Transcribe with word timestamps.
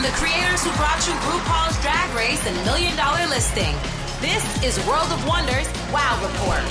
From 0.00 0.10
the 0.10 0.16
creators 0.16 0.64
who 0.64 0.70
brought 0.78 1.06
you 1.06 1.12
RuPaul's 1.12 1.78
Drag 1.82 2.16
Race 2.16 2.46
and 2.46 2.56
Million 2.64 2.96
Dollar 2.96 3.26
Listing, 3.28 3.74
this 4.22 4.64
is 4.64 4.78
World 4.86 5.12
of 5.12 5.28
Wonders 5.28 5.68
Wow 5.92 6.18
Report. 6.22 6.62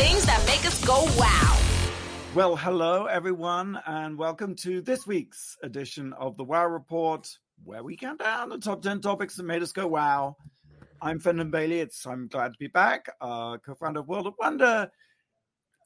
Things 0.00 0.26
that 0.26 0.42
make 0.48 0.66
us 0.66 0.84
go 0.84 1.04
wow. 1.16 1.56
Well, 2.34 2.56
hello, 2.56 3.06
everyone, 3.06 3.78
and 3.86 4.18
welcome 4.18 4.56
to 4.56 4.80
this 4.80 5.06
week's 5.06 5.56
edition 5.62 6.12
of 6.14 6.36
the 6.36 6.42
Wow 6.42 6.66
Report, 6.66 7.28
where 7.62 7.84
we 7.84 7.96
count 7.96 8.18
down 8.18 8.48
the 8.48 8.58
top 8.58 8.82
10 8.82 9.00
topics 9.00 9.36
that 9.36 9.44
made 9.44 9.62
us 9.62 9.70
go 9.70 9.86
wow. 9.86 10.36
I'm 11.00 11.20
Fenton 11.20 11.52
Bailey. 11.52 11.78
It's 11.78 12.04
I'm 12.04 12.26
glad 12.26 12.52
to 12.52 12.58
be 12.58 12.66
back, 12.66 13.08
uh, 13.20 13.58
co-founder 13.58 14.00
of 14.00 14.08
World 14.08 14.26
of 14.26 14.34
Wonder, 14.40 14.90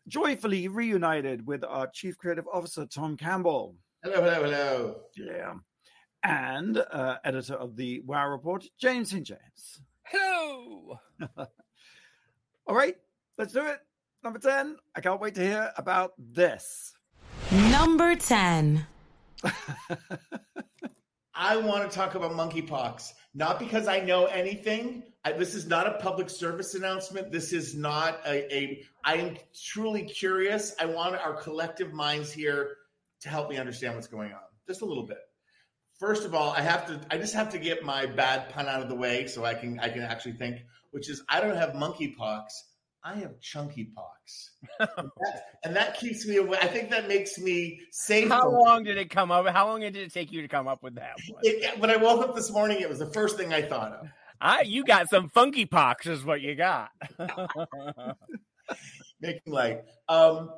joyfully 0.08 0.68
reunited 0.68 1.46
with 1.46 1.62
our 1.62 1.88
Chief 1.88 2.16
Creative 2.16 2.46
Officer, 2.50 2.86
Tom 2.86 3.18
Campbell. 3.18 3.76
Hello, 4.02 4.22
hello, 4.22 4.44
hello. 4.44 4.96
Yeah. 5.14 5.56
And 6.26 6.76
uh, 6.78 7.18
editor 7.22 7.54
of 7.54 7.76
the 7.76 8.00
Wow 8.00 8.28
Report, 8.28 8.66
James 8.78 9.10
St. 9.10 9.24
James. 9.24 9.80
Hello. 10.02 10.98
All 12.66 12.74
right, 12.74 12.96
let's 13.38 13.52
do 13.52 13.64
it. 13.64 13.78
Number 14.24 14.40
10. 14.40 14.76
I 14.96 15.00
can't 15.02 15.20
wait 15.20 15.36
to 15.36 15.42
hear 15.42 15.72
about 15.76 16.14
this. 16.18 16.94
Number 17.52 18.16
10. 18.16 18.84
I 21.32 21.58
want 21.58 21.88
to 21.88 21.96
talk 21.96 22.16
about 22.16 22.32
monkeypox, 22.32 23.12
not 23.32 23.60
because 23.60 23.86
I 23.86 24.00
know 24.00 24.24
anything. 24.26 25.04
I, 25.24 25.30
this 25.30 25.54
is 25.54 25.68
not 25.68 25.86
a 25.86 25.92
public 26.00 26.28
service 26.28 26.74
announcement. 26.74 27.30
This 27.30 27.52
is 27.52 27.76
not 27.76 28.18
a, 28.26 28.52
a. 28.52 28.82
I 29.04 29.18
am 29.18 29.36
truly 29.54 30.02
curious. 30.02 30.74
I 30.80 30.86
want 30.86 31.14
our 31.14 31.34
collective 31.34 31.92
minds 31.92 32.32
here 32.32 32.78
to 33.20 33.28
help 33.28 33.48
me 33.48 33.58
understand 33.58 33.94
what's 33.94 34.08
going 34.08 34.32
on, 34.32 34.40
just 34.66 34.80
a 34.80 34.84
little 34.84 35.06
bit. 35.06 35.18
First 35.98 36.24
of 36.24 36.34
all, 36.34 36.50
I 36.50 36.60
have 36.60 36.86
to. 36.86 37.00
I 37.10 37.16
just 37.16 37.34
have 37.34 37.50
to 37.50 37.58
get 37.58 37.82
my 37.82 38.06
bad 38.06 38.50
pun 38.50 38.66
out 38.66 38.82
of 38.82 38.88
the 38.88 38.94
way 38.94 39.26
so 39.26 39.44
I 39.44 39.54
can. 39.54 39.78
I 39.80 39.88
can 39.88 40.02
actually 40.02 40.34
think, 40.34 40.58
which 40.90 41.08
is 41.08 41.22
I 41.28 41.40
don't 41.40 41.56
have 41.56 41.70
monkeypox. 41.70 42.44
I 43.02 43.14
have 43.16 43.40
chunky 43.40 43.92
pox, 43.94 44.50
and, 44.80 44.88
that, 45.20 45.44
and 45.64 45.76
that 45.76 45.96
keeps 45.96 46.26
me 46.26 46.36
away. 46.36 46.58
I 46.60 46.66
think 46.66 46.90
that 46.90 47.06
makes 47.06 47.38
me 47.38 47.80
safe. 47.92 48.28
How 48.28 48.50
long 48.50 48.82
did 48.82 48.98
it 48.98 49.10
come 49.10 49.30
up? 49.30 49.46
How 49.46 49.68
long 49.68 49.80
did 49.80 49.96
it 49.96 50.12
take 50.12 50.32
you 50.32 50.42
to 50.42 50.48
come 50.48 50.66
up 50.66 50.82
with 50.82 50.96
that 50.96 51.14
one? 51.28 51.40
It, 51.44 51.78
when 51.78 51.90
I 51.90 51.96
woke 51.96 52.22
up 52.28 52.34
this 52.34 52.50
morning, 52.50 52.80
it 52.80 52.88
was 52.88 52.98
the 52.98 53.12
first 53.12 53.36
thing 53.36 53.54
I 53.54 53.62
thought 53.62 53.92
of. 53.92 54.08
I, 54.40 54.62
you 54.62 54.84
got 54.84 55.08
some 55.08 55.28
funky 55.30 55.66
pox, 55.66 56.06
is 56.06 56.24
what 56.24 56.40
you 56.40 56.56
got. 56.56 56.90
Making 59.20 59.52
light. 59.52 59.82
Um, 60.08 60.50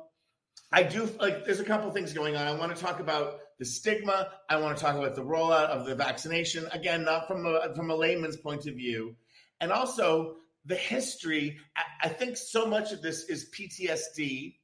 I 0.71 0.83
do 0.83 1.09
like. 1.19 1.45
There's 1.45 1.59
a 1.59 1.65
couple 1.65 1.89
things 1.91 2.13
going 2.13 2.35
on. 2.35 2.45
I 2.45 2.53
want 2.53 2.75
to 2.75 2.81
talk 2.81 2.99
about 2.99 3.39
the 3.59 3.65
stigma. 3.65 4.29
I 4.49 4.57
want 4.57 4.77
to 4.77 4.83
talk 4.83 4.95
about 4.95 5.15
the 5.15 5.23
rollout 5.23 5.67
of 5.67 5.85
the 5.85 5.93
vaccination. 5.93 6.65
Again, 6.71 7.03
not 7.03 7.27
from 7.27 7.45
a 7.45 7.73
from 7.75 7.91
a 7.91 7.95
layman's 7.95 8.37
point 8.37 8.65
of 8.65 8.75
view, 8.75 9.15
and 9.59 9.71
also 9.71 10.37
the 10.65 10.75
history. 10.75 11.57
I, 11.75 12.07
I 12.07 12.09
think 12.09 12.37
so 12.37 12.65
much 12.65 12.91
of 12.91 13.01
this 13.01 13.23
is 13.25 13.49
PTSD 13.51 14.55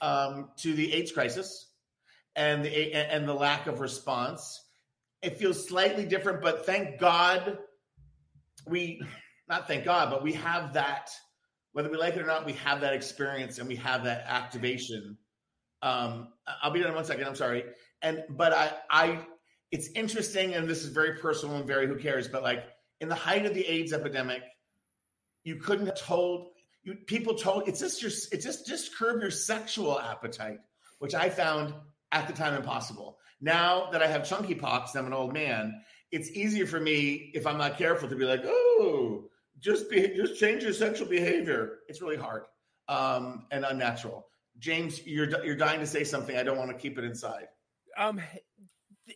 um, 0.00 0.50
to 0.58 0.72
the 0.74 0.92
AIDS 0.94 1.12
crisis 1.12 1.70
and 2.34 2.64
the 2.64 2.94
and 2.94 3.28
the 3.28 3.34
lack 3.34 3.66
of 3.66 3.80
response. 3.80 4.64
It 5.22 5.36
feels 5.36 5.66
slightly 5.66 6.06
different, 6.06 6.42
but 6.42 6.64
thank 6.64 6.98
God 6.98 7.58
we 8.66 9.02
not 9.48 9.66
thank 9.66 9.84
God, 9.84 10.10
but 10.10 10.22
we 10.22 10.32
have 10.34 10.74
that. 10.74 11.10
Whether 11.72 11.90
we 11.90 11.96
like 11.96 12.16
it 12.16 12.22
or 12.22 12.26
not, 12.26 12.46
we 12.46 12.54
have 12.54 12.80
that 12.80 12.94
experience 12.94 13.58
and 13.58 13.68
we 13.68 13.76
have 13.76 14.04
that 14.04 14.24
activation. 14.26 15.18
Um, 15.82 16.28
I'll 16.62 16.70
be 16.70 16.80
done 16.80 16.90
in 16.90 16.94
one 16.94 17.04
second. 17.04 17.26
I'm 17.26 17.34
sorry. 17.34 17.64
And 18.02 18.24
but 18.30 18.52
I 18.52 18.72
I 18.90 19.20
it's 19.70 19.88
interesting, 19.94 20.54
and 20.54 20.68
this 20.68 20.84
is 20.84 20.90
very 20.90 21.18
personal 21.18 21.56
and 21.56 21.66
very 21.66 21.86
who 21.86 21.96
cares, 21.96 22.28
but 22.28 22.42
like 22.42 22.64
in 23.00 23.08
the 23.08 23.14
height 23.14 23.46
of 23.46 23.54
the 23.54 23.66
AIDS 23.66 23.92
epidemic 23.92 24.42
you 25.48 25.56
couldn't 25.56 25.86
have 25.86 25.98
told 25.98 26.48
you 26.82 26.94
people 26.94 27.34
told 27.34 27.66
it's 27.66 27.80
just 27.80 28.02
your 28.02 28.10
it's 28.32 28.44
just 28.44 28.66
just 28.66 28.96
curb 28.96 29.20
your 29.20 29.30
sexual 29.30 29.98
appetite, 29.98 30.58
which 30.98 31.14
I 31.14 31.30
found 31.30 31.74
at 32.12 32.26
the 32.26 32.34
time 32.34 32.54
impossible. 32.54 33.18
Now 33.40 33.88
that 33.92 34.02
I 34.02 34.06
have 34.06 34.28
chunky 34.28 34.54
pox, 34.54 34.94
I'm 34.94 35.06
an 35.06 35.12
old 35.14 35.32
man. 35.32 35.80
It's 36.10 36.30
easier 36.30 36.66
for 36.66 36.80
me 36.80 37.30
if 37.34 37.46
I'm 37.46 37.58
not 37.58 37.78
careful 37.78 38.08
to 38.08 38.16
be 38.16 38.24
like, 38.24 38.42
oh, 38.44 39.24
just 39.58 39.90
be 39.90 40.08
just 40.14 40.38
change 40.38 40.62
your 40.62 40.72
sexual 40.72 41.08
behavior. 41.08 41.78
It's 41.88 42.02
really 42.02 42.16
hard 42.16 42.44
um, 42.88 43.46
and 43.50 43.64
unnatural. 43.64 44.26
James, 44.58 45.06
you're 45.06 45.28
you're 45.44 45.56
dying 45.56 45.80
to 45.80 45.86
say 45.86 46.04
something. 46.04 46.36
I 46.36 46.42
don't 46.42 46.58
want 46.58 46.70
to 46.70 46.76
keep 46.76 46.98
it 46.98 47.04
inside. 47.04 47.46
Um, 47.98 48.20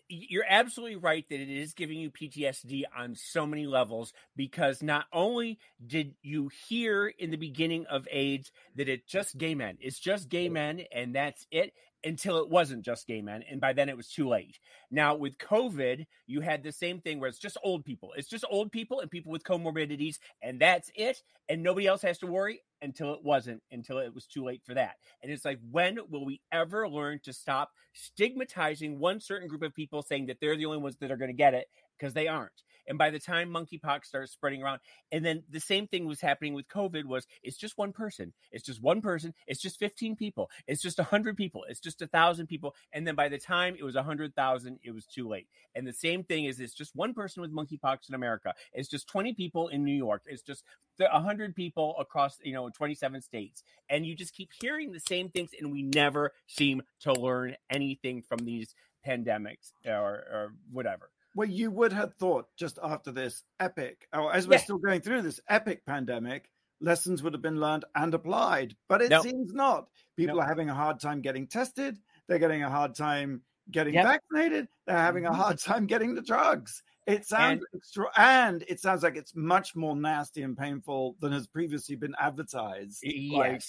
you're 0.09 0.45
absolutely 0.49 0.97
right 0.97 1.25
that 1.29 1.41
it 1.41 1.49
is 1.51 1.75
giving 1.75 1.99
you 1.99 2.11
PTSD 2.11 2.85
on 2.97 3.15
so 3.15 3.47
many 3.47 3.67
levels 3.67 4.13
because 4.37 4.83
not 4.83 5.07
only 5.13 5.59
did 5.87 6.15
you 6.23 6.51
hear 6.69 7.07
in 7.07 7.31
the 7.31 7.37
beginning 7.37 7.87
of 7.87 8.09
AIDS 8.11 8.51
that 8.77 8.89
it's 8.89 9.11
just 9.11 9.39
gay 9.39 9.55
men, 9.55 9.79
it's 9.81 9.99
just 10.01 10.29
gay 10.29 10.49
men 10.49 10.83
and 10.93 11.15
that's 11.15 11.47
it 11.51 11.73
until 12.05 12.39
it 12.39 12.49
wasn't 12.49 12.85
just 12.85 13.07
gay 13.07 13.23
men 13.23 13.43
and 13.51 13.61
by 13.61 13.73
then 13.73 13.89
it 13.89 13.97
was 13.97 14.09
too 14.09 14.29
late. 14.29 14.59
Now 14.91 15.15
with 15.15 15.39
COVID, 15.39 16.05
you 16.27 16.41
had 16.41 16.63
the 16.63 16.73
same 16.73 17.01
thing 17.01 17.21
where 17.21 17.29
it's 17.29 17.39
just 17.39 17.57
old 17.63 17.85
people. 17.85 18.13
It's 18.17 18.29
just 18.29 18.45
old 18.51 18.73
people 18.73 19.01
and 19.01 19.11
people 19.11 19.33
with 19.33 19.45
comorbidities 19.45 20.17
and 20.43 20.61
that's 20.61 20.91
it 20.95 21.23
and 21.49 21.63
nobody 21.63 21.87
else 21.87 22.03
has 22.03 22.19
to 22.19 22.27
worry 22.27 22.61
until 22.83 23.15
it 23.15 23.23
wasn't, 23.23 23.63
until 23.71 23.99
it 23.99 24.15
was 24.15 24.27
too 24.27 24.45
late 24.45 24.63
for 24.65 24.75
that. 24.75 24.97
And 25.23 25.31
it's 25.31 25.45
like, 25.45 25.61
when 25.71 25.99
will 26.11 26.25
we 26.25 26.41
ever 26.51 26.89
learn 26.89 27.21
to 27.25 27.33
stop 27.33 27.71
stigmatizing 27.93 28.99
one 28.99 29.21
certain 29.21 29.49
group 29.49 29.63
of 29.63 29.75
people 29.75 30.03
saying 30.03 30.27
that 30.27 30.39
they're 30.41 30.57
the 30.57 30.67
only 30.67 30.79
ones 30.79 30.97
that 31.01 31.11
are 31.11 31.17
going 31.17 31.31
to 31.31 31.37
get 31.37 31.55
it? 31.55 31.67
Because 31.99 32.13
they 32.13 32.27
aren't. 32.27 32.63
And 32.87 32.99
by 32.99 33.11
the 33.11 33.19
time 33.19 33.51
monkeypox 33.51 34.07
starts 34.07 34.33
spreading 34.33 34.63
around, 34.63 34.81
and 35.11 35.25
then 35.25 35.43
the 35.51 35.61
same 35.61 35.87
thing 35.87 36.07
was 36.07 36.21
happening 36.21 36.55
with 36.55 36.69
COVID 36.69 37.05
was 37.05 37.27
it's 37.43 37.57
just 37.57 37.79
one 37.79 37.93
person. 37.93 38.33
It's 38.51 38.65
just 38.65 38.83
one 38.83 39.01
person. 39.01 39.35
It's 39.47 39.61
just 39.61 39.79
15 39.79 40.17
people. 40.17 40.51
It's 40.67 40.83
just 40.83 40.99
100 40.99 41.37
people. 41.37 41.65
It's 41.69 41.81
just 41.81 42.03
a 42.03 42.07
thousand 42.07 42.47
people. 42.47 42.75
And 42.93 43.07
then 43.07 43.15
by 43.15 43.29
the 43.29 43.39
time 43.39 43.77
it 43.79 43.85
was 43.85 43.95
100,000, 43.95 44.79
it 44.83 44.91
was 44.93 45.07
too 45.07 45.29
late. 45.29 45.49
And 45.75 45.87
the 45.87 45.93
same 45.93 46.25
thing 46.25 46.45
is 46.45 46.61
it's 46.61 46.75
just 46.75 46.95
one 46.95 47.15
person 47.15 47.43
with 47.43 47.53
monkeypox 47.53 48.09
in 48.09 48.15
America. 48.15 48.55
It's 48.73 48.89
just 48.89 49.09
20 49.09 49.35
people 49.35 49.69
in 49.69 49.85
New 49.85 49.97
York. 49.97 50.23
It's 50.27 50.43
just 50.43 50.65
100 50.99 51.55
people 51.55 51.97
across, 51.99 52.39
you 52.43 52.53
know, 52.53 52.69
27 52.71 53.23
states. 53.23 53.63
And 53.89 54.07
you 54.07 54.15
just 54.15 54.35
keep 54.35 54.51
hearing 54.61 54.93
the 54.93 55.01
same 55.01 55.31
things, 55.31 55.51
and 55.59 55.73
we 55.73 55.83
never 55.83 56.33
seem 56.47 56.83
to 57.01 57.13
learn 57.13 57.57
anything 57.71 58.23
from 58.23 58.45
these 58.45 58.75
pandemics 59.07 59.73
or, 59.87 59.93
or 59.93 60.55
whatever. 60.71 61.11
Well, 61.35 61.49
you 61.49 61.71
would 61.71 61.93
have 61.93 62.15
thought 62.15 62.47
just 62.57 62.79
after 62.83 63.11
this 63.11 63.43
epic, 63.59 64.07
or 64.13 64.35
as 64.35 64.47
we're 64.47 64.55
yeah. 64.55 64.61
still 64.63 64.79
going 64.79 65.01
through 65.01 65.23
this 65.23 65.41
epic 65.49 65.85
pandemic, 65.87 66.51
lessons 66.81 67.23
would 67.23 67.33
have 67.33 67.43
been 67.43 67.61
learned 67.61 67.85
and 67.95 68.13
applied, 68.13 68.77
but 68.89 69.01
it 69.01 69.11
nope. 69.11 69.23
seems 69.23 69.53
not. 69.53 69.89
People 70.17 70.37
nope. 70.37 70.45
are 70.45 70.49
having 70.49 70.69
a 70.69 70.75
hard 70.75 71.01
time 71.01 71.23
getting 71.23 71.47
tested. 71.47 71.97
They're 72.29 72.39
getting 72.39 72.63
a 72.63 72.71
hard 72.71 72.95
time 72.95 73.43
getting 73.71 73.95
yep. 73.95 74.07
vaccinated. 74.07 74.69
They're 74.87 74.97
having 74.97 75.25
mm-hmm. 75.25 75.35
a 75.35 75.37
hard 75.37 75.59
time 75.59 75.87
getting 75.87 76.15
the 76.15 76.23
drugs. 76.23 76.83
It 77.07 77.27
sounds 77.27 77.65
and, 77.73 77.81
extra, 77.81 78.07
and 78.17 78.65
it 78.69 78.81
sounds 78.81 79.03
like 79.03 79.17
it's 79.17 79.35
much 79.35 79.75
more 79.75 79.97
nasty 79.97 80.43
and 80.43 80.57
painful 80.57 81.17
than 81.21 81.33
has 81.33 81.47
previously 81.47 81.97
been 81.97 82.15
advertised. 82.19 83.01
Yes. 83.03 83.33
Like, 83.37 83.63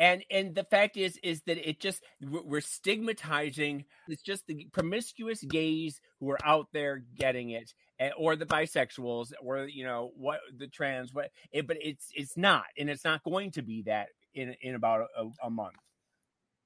and 0.00 0.24
and 0.30 0.54
the 0.54 0.64
fact 0.64 0.96
is 0.96 1.16
is 1.22 1.42
that 1.42 1.68
it 1.68 1.78
just 1.78 2.02
we're 2.22 2.60
stigmatizing 2.60 3.84
it's 4.08 4.22
just 4.22 4.46
the 4.46 4.66
promiscuous 4.72 5.44
gays 5.44 6.00
who 6.18 6.30
are 6.30 6.38
out 6.44 6.66
there 6.72 7.04
getting 7.16 7.50
it 7.50 7.72
eh, 8.00 8.10
or 8.16 8.34
the 8.34 8.46
bisexuals 8.46 9.32
or 9.40 9.68
you 9.68 9.84
know 9.84 10.10
what 10.16 10.40
the 10.56 10.66
trans 10.66 11.14
what 11.14 11.30
it, 11.52 11.68
but 11.68 11.76
it's 11.80 12.08
it's 12.14 12.36
not 12.36 12.64
and 12.76 12.90
it's 12.90 13.04
not 13.04 13.22
going 13.22 13.52
to 13.52 13.62
be 13.62 13.82
that 13.82 14.08
in 14.34 14.56
in 14.62 14.74
about 14.74 15.06
a, 15.16 15.28
a 15.44 15.50
month. 15.50 15.76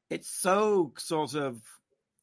It's 0.09 0.31
so 0.31 0.93
sort 0.97 1.34
of 1.34 1.61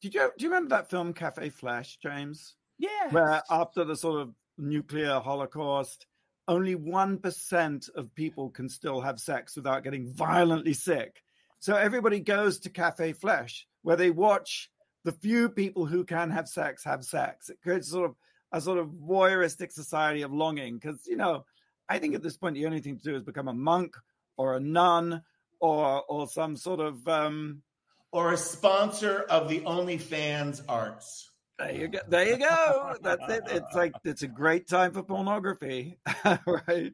did 0.00 0.14
you 0.14 0.30
do 0.36 0.44
you 0.44 0.50
remember 0.50 0.70
that 0.70 0.90
film 0.90 1.12
cafe 1.12 1.50
flesh 1.50 1.98
james? 2.02 2.54
Yeah 2.78 3.10
where 3.10 3.42
after 3.50 3.84
the 3.84 3.96
sort 3.96 4.22
of 4.22 4.34
nuclear 4.58 5.20
holocaust 5.20 6.06
only 6.48 6.74
1% 6.74 7.90
of 7.94 8.14
people 8.14 8.50
can 8.50 8.68
still 8.68 9.00
have 9.00 9.20
sex 9.20 9.56
without 9.56 9.84
getting 9.84 10.12
violently 10.12 10.72
sick. 10.74 11.22
So 11.60 11.76
everybody 11.76 12.20
goes 12.20 12.60
to 12.60 12.70
Cafe 12.70 13.12
Flesh 13.12 13.66
where 13.82 13.96
they 13.96 14.10
watch 14.10 14.70
the 15.04 15.12
few 15.12 15.48
people 15.48 15.86
who 15.86 16.04
can 16.04 16.30
have 16.30 16.48
sex 16.48 16.84
have 16.84 17.04
sex. 17.04 17.48
It 17.48 17.60
creates 17.62 17.90
sort 17.90 18.10
of 18.10 18.16
a 18.52 18.60
sort 18.60 18.78
of 18.78 18.88
voyeuristic 18.88 19.72
society 19.72 20.22
of 20.22 20.32
longing 20.32 20.74
because, 20.74 21.06
you 21.06 21.16
know, 21.16 21.44
I 21.88 21.98
think 21.98 22.14
at 22.14 22.22
this 22.22 22.36
point 22.36 22.54
the 22.54 22.66
only 22.66 22.80
thing 22.80 22.98
to 22.98 23.04
do 23.04 23.14
is 23.14 23.22
become 23.22 23.48
a 23.48 23.54
monk 23.54 23.96
or 24.36 24.56
a 24.56 24.60
nun 24.60 25.22
or 25.60 26.02
or 26.08 26.28
some 26.28 26.56
sort 26.56 26.80
of 26.80 27.06
um 27.08 27.62
or 28.12 28.32
a 28.32 28.36
sponsor 28.36 29.20
of 29.30 29.48
the 29.48 29.60
OnlyFans 29.60 30.62
arts. 30.68 31.30
There 31.62 31.74
you 31.76 31.88
go. 31.88 31.98
There 32.08 32.28
you 32.28 32.36
go. 32.38 32.96
That's 33.02 33.28
it. 33.28 33.42
It's 33.50 33.74
like 33.74 33.92
it's 34.04 34.22
a 34.22 34.28
great 34.28 34.68
time 34.68 34.92
for 34.92 35.02
pornography, 35.02 35.98
right? 36.46 36.92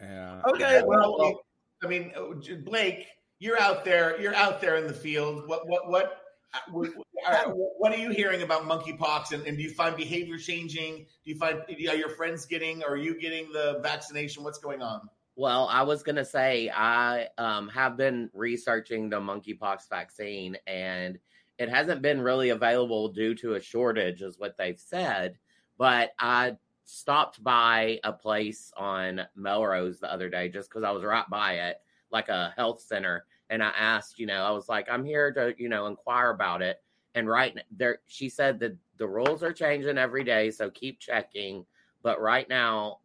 Yeah. 0.00 0.42
Okay. 0.46 0.82
Well, 0.84 1.40
I 1.82 1.86
mean, 1.86 2.12
uh, 2.16 2.54
Blake, 2.64 3.06
you're 3.38 3.60
out 3.60 3.84
there. 3.84 4.20
You're 4.20 4.34
out 4.34 4.60
there 4.60 4.76
in 4.76 4.86
the 4.86 4.94
field. 4.94 5.46
What? 5.46 5.68
What? 5.68 5.88
What? 5.88 6.22
What, 6.70 6.88
uh, 7.26 7.50
what 7.50 7.92
are 7.92 7.98
you 7.98 8.10
hearing 8.10 8.40
about 8.40 8.62
monkeypox, 8.62 9.32
and, 9.32 9.46
and 9.46 9.58
do 9.58 9.62
you 9.62 9.70
find 9.70 9.94
behavior 9.94 10.38
changing? 10.38 11.06
Do 11.24 11.30
you 11.30 11.36
find 11.36 11.60
are 11.68 11.94
your 11.94 12.08
friends 12.08 12.46
getting? 12.46 12.82
Or 12.82 12.92
Are 12.92 12.96
you 12.96 13.20
getting 13.20 13.52
the 13.52 13.80
vaccination? 13.82 14.42
What's 14.42 14.58
going 14.58 14.80
on? 14.80 15.02
Well, 15.36 15.68
I 15.70 15.82
was 15.82 16.02
gonna 16.02 16.24
say 16.24 16.70
I 16.74 17.28
um, 17.36 17.68
have 17.68 17.96
been 17.96 18.30
researching 18.32 19.10
the 19.10 19.20
monkeypox 19.20 19.90
vaccine, 19.90 20.56
and 20.66 21.18
it 21.58 21.68
hasn't 21.68 22.02
been 22.02 22.20
really 22.20 22.50
available 22.50 23.08
due 23.08 23.34
to 23.36 23.54
a 23.54 23.60
shortage, 23.60 24.22
is 24.22 24.38
what 24.38 24.56
they've 24.56 24.78
said. 24.78 25.38
But 25.76 26.12
I 26.18 26.56
stopped 26.84 27.42
by 27.42 28.00
a 28.04 28.12
place 28.12 28.72
on 28.76 29.22
Melrose 29.36 30.00
the 30.00 30.12
other 30.12 30.28
day 30.28 30.48
just 30.48 30.70
because 30.70 30.84
I 30.84 30.90
was 30.90 31.04
right 31.04 31.28
by 31.28 31.54
it, 31.54 31.80
like 32.10 32.28
a 32.28 32.54
health 32.56 32.80
center, 32.80 33.26
and 33.50 33.62
I 33.62 33.72
asked, 33.78 34.18
you 34.18 34.26
know, 34.26 34.42
I 34.42 34.50
was 34.50 34.68
like, 34.68 34.88
I'm 34.90 35.04
here 35.04 35.32
to, 35.32 35.54
you 35.58 35.68
know, 35.68 35.86
inquire 35.86 36.30
about 36.30 36.62
it. 36.62 36.82
And 37.14 37.28
right 37.28 37.56
there, 37.70 37.98
she 38.06 38.28
said 38.28 38.60
that 38.60 38.76
the 38.98 39.08
rules 39.08 39.42
are 39.42 39.52
changing 39.52 39.98
every 39.98 40.24
day, 40.24 40.50
so 40.50 40.70
keep 40.70 41.00
checking. 41.00 41.64
But 42.02 42.20
right 42.20 42.48
now, 42.48 43.00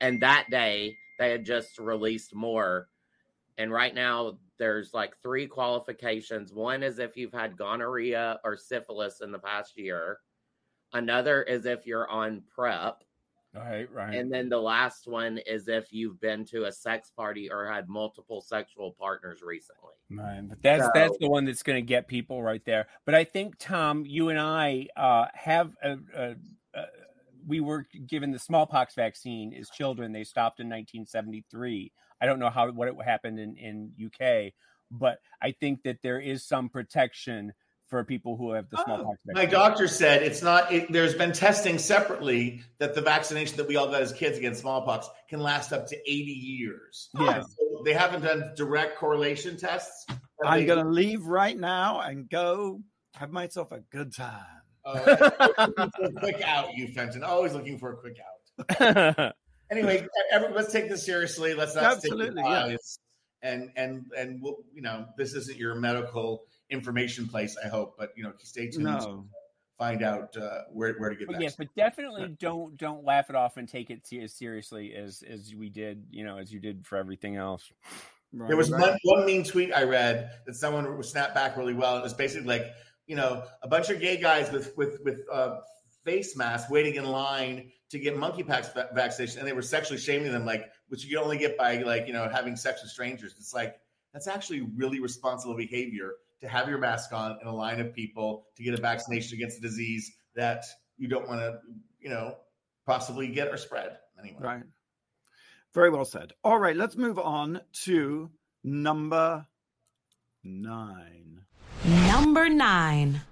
and 0.00 0.20
that 0.22 0.46
day 0.50 0.96
they 1.18 1.30
had 1.30 1.44
just 1.44 1.78
released 1.78 2.34
more. 2.34 2.88
And 3.58 3.72
right 3.72 3.94
now, 3.94 4.38
there's 4.58 4.94
like 4.94 5.16
three 5.22 5.46
qualifications. 5.46 6.52
One 6.52 6.82
is 6.82 6.98
if 6.98 7.16
you've 7.16 7.32
had 7.32 7.56
gonorrhea 7.56 8.40
or 8.44 8.56
syphilis 8.56 9.20
in 9.20 9.32
the 9.32 9.38
past 9.38 9.78
year. 9.78 10.18
Another 10.92 11.42
is 11.42 11.66
if 11.66 11.86
you're 11.86 12.08
on 12.08 12.42
PrEP. 12.54 13.02
Right, 13.54 13.90
right. 13.92 14.14
And 14.14 14.30
then 14.30 14.48
the 14.48 14.60
last 14.60 15.06
one 15.06 15.38
is 15.46 15.68
if 15.68 15.92
you've 15.92 16.20
been 16.20 16.44
to 16.46 16.64
a 16.64 16.72
sex 16.72 17.10
party 17.10 17.50
or 17.50 17.66
had 17.66 17.88
multiple 17.88 18.40
sexual 18.40 18.94
partners 18.98 19.40
recently. 19.42 19.92
Right, 20.10 20.46
but 20.48 20.62
that's 20.62 20.84
so, 20.84 20.90
that's 20.94 21.18
the 21.18 21.28
one 21.28 21.44
that's 21.44 21.62
going 21.62 21.76
to 21.76 21.86
get 21.86 22.08
people 22.08 22.42
right 22.42 22.64
there. 22.64 22.88
But 23.04 23.14
I 23.14 23.24
think 23.24 23.56
Tom, 23.58 24.04
you 24.06 24.28
and 24.28 24.38
I 24.38 24.88
uh, 24.96 25.26
have 25.34 25.74
a, 25.82 25.96
a, 26.14 26.34
a 26.74 26.84
we 27.46 27.60
were 27.60 27.86
given 28.06 28.30
the 28.30 28.38
smallpox 28.38 28.94
vaccine 28.94 29.54
as 29.54 29.70
children. 29.70 30.12
They 30.12 30.24
stopped 30.24 30.60
in 30.60 30.66
1973. 30.66 31.92
I 32.20 32.26
don't 32.26 32.38
know 32.38 32.50
how 32.50 32.70
what 32.70 32.88
it 32.88 32.94
happened 33.04 33.38
in 33.38 33.56
in 33.56 33.92
UK, 34.06 34.52
but 34.90 35.18
I 35.40 35.52
think 35.52 35.82
that 35.84 35.98
there 36.02 36.20
is 36.20 36.46
some 36.46 36.68
protection 36.68 37.52
for 37.88 38.04
people 38.04 38.36
who 38.36 38.52
have 38.52 38.68
the 38.70 38.82
smallpox. 38.84 39.18
Oh, 39.28 39.32
my 39.32 39.46
doctor 39.46 39.88
said 39.88 40.22
it's 40.22 40.42
not. 40.42 40.70
It, 40.72 40.92
there's 40.92 41.14
been 41.14 41.32
testing 41.32 41.78
separately 41.78 42.62
that 42.78 42.94
the 42.94 43.00
vaccination 43.00 43.56
that 43.56 43.66
we 43.66 43.76
all 43.76 43.86
got 43.86 44.02
as 44.02 44.12
kids 44.12 44.38
against 44.38 44.60
smallpox 44.60 45.08
can 45.28 45.40
last 45.40 45.72
up 45.72 45.86
to 45.88 45.96
80 45.96 46.12
years. 46.30 47.08
Yeah, 47.18 47.42
so 47.42 47.82
they 47.84 47.94
haven't 47.94 48.22
done 48.22 48.52
direct 48.56 48.98
correlation 48.98 49.56
tests. 49.56 50.06
I'm 50.44 50.66
going 50.66 50.84
to 50.84 50.90
leave 50.90 51.26
right 51.26 51.58
now 51.58 52.00
and 52.00 52.28
go 52.28 52.82
have 53.14 53.30
myself 53.30 53.72
a 53.72 53.80
good 53.90 54.14
time. 54.14 54.44
Uh, 54.84 55.30
quick 56.18 56.40
out, 56.42 56.74
you 56.74 56.88
Fenton. 56.88 57.24
Always 57.24 57.52
looking 57.52 57.78
for 57.78 57.92
a 57.92 57.96
quick 57.96 58.18
out. 58.20 59.34
anyway, 59.70 60.06
every, 60.32 60.52
let's 60.52 60.72
take 60.72 60.88
this 60.88 61.04
seriously. 61.04 61.54
Let's 61.54 61.74
not 61.74 61.84
absolutely 61.84 62.42
yeah. 62.44 62.76
And 63.40 63.70
and 63.76 64.06
and 64.16 64.42
we'll, 64.42 64.56
you 64.74 64.82
know, 64.82 65.06
this 65.16 65.34
isn't 65.34 65.56
your 65.56 65.74
medical 65.76 66.44
information 66.70 67.28
place. 67.28 67.56
I 67.62 67.68
hope, 67.68 67.94
but 67.98 68.10
you 68.16 68.24
know, 68.24 68.32
stay 68.38 68.68
tuned. 68.68 68.84
No. 68.84 69.26
Find 69.78 70.02
out 70.02 70.36
uh, 70.36 70.62
where, 70.72 70.94
where 70.94 71.10
to 71.10 71.14
get. 71.14 71.28
But 71.28 71.40
yes, 71.40 71.54
but 71.54 71.68
definitely 71.76 72.34
don't 72.40 72.76
don't 72.76 73.04
laugh 73.04 73.30
it 73.30 73.36
off 73.36 73.58
and 73.58 73.68
take 73.68 73.90
it 73.90 74.00
as 74.20 74.34
seriously 74.34 74.92
as 74.92 75.22
as 75.22 75.54
we 75.54 75.68
did. 75.68 76.06
You 76.10 76.24
know, 76.24 76.38
as 76.38 76.52
you 76.52 76.58
did 76.58 76.84
for 76.84 76.96
everything 76.96 77.36
else. 77.36 77.70
Right, 78.32 78.48
there 78.48 78.56
was 78.56 78.72
right. 78.72 78.80
one, 78.80 78.98
one 79.04 79.24
mean 79.24 79.44
tweet 79.44 79.72
I 79.72 79.84
read 79.84 80.32
that 80.46 80.54
someone 80.56 80.98
was 80.98 81.10
snapped 81.10 81.34
back 81.34 81.56
really 81.56 81.74
well. 81.74 81.96
It 81.96 82.02
was 82.02 82.12
basically 82.12 82.48
like, 82.48 82.66
you 83.06 83.14
know, 83.14 83.44
a 83.62 83.68
bunch 83.68 83.88
of 83.88 84.00
gay 84.00 84.20
guys 84.20 84.50
with 84.50 84.76
with 84.76 84.98
with 85.04 85.20
uh, 85.32 85.58
face 86.04 86.36
masks 86.36 86.68
waiting 86.68 86.96
in 86.96 87.04
line 87.04 87.70
to 87.90 87.98
get 87.98 88.16
monkeypox 88.16 88.74
va- 88.74 88.90
vaccination, 88.94 89.38
and 89.38 89.48
they 89.48 89.52
were 89.52 89.62
sexually 89.62 89.98
shaming 89.98 90.32
them, 90.32 90.44
like 90.44 90.70
which 90.88 91.04
you 91.04 91.10
can 91.16 91.24
only 91.24 91.38
get 91.38 91.56
by 91.56 91.78
like 91.78 92.06
you 92.06 92.12
know 92.12 92.28
having 92.28 92.56
sex 92.56 92.82
with 92.82 92.90
strangers. 92.90 93.34
It's 93.38 93.54
like 93.54 93.76
that's 94.12 94.26
actually 94.26 94.62
really 94.76 95.00
responsible 95.00 95.56
behavior 95.56 96.12
to 96.40 96.48
have 96.48 96.68
your 96.68 96.78
mask 96.78 97.12
on 97.12 97.38
in 97.40 97.48
a 97.48 97.54
line 97.54 97.80
of 97.80 97.94
people 97.94 98.46
to 98.56 98.62
get 98.62 98.74
a 98.74 98.80
vaccination 98.80 99.36
against 99.36 99.58
a 99.58 99.60
disease 99.60 100.12
that 100.34 100.64
you 100.96 101.08
don't 101.08 101.28
want 101.28 101.40
to, 101.40 101.58
you 102.00 102.08
know, 102.08 102.36
possibly 102.86 103.28
get 103.28 103.48
or 103.48 103.56
spread 103.56 103.98
anyway. 104.18 104.38
Right. 104.40 104.62
Very 105.74 105.90
well 105.90 106.04
said. 106.04 106.32
All 106.42 106.58
right, 106.58 106.76
let's 106.76 106.96
move 106.96 107.18
on 107.18 107.60
to 107.84 108.30
number 108.64 109.46
nine. 110.42 111.42
Number 111.84 112.48
nine. 112.48 113.22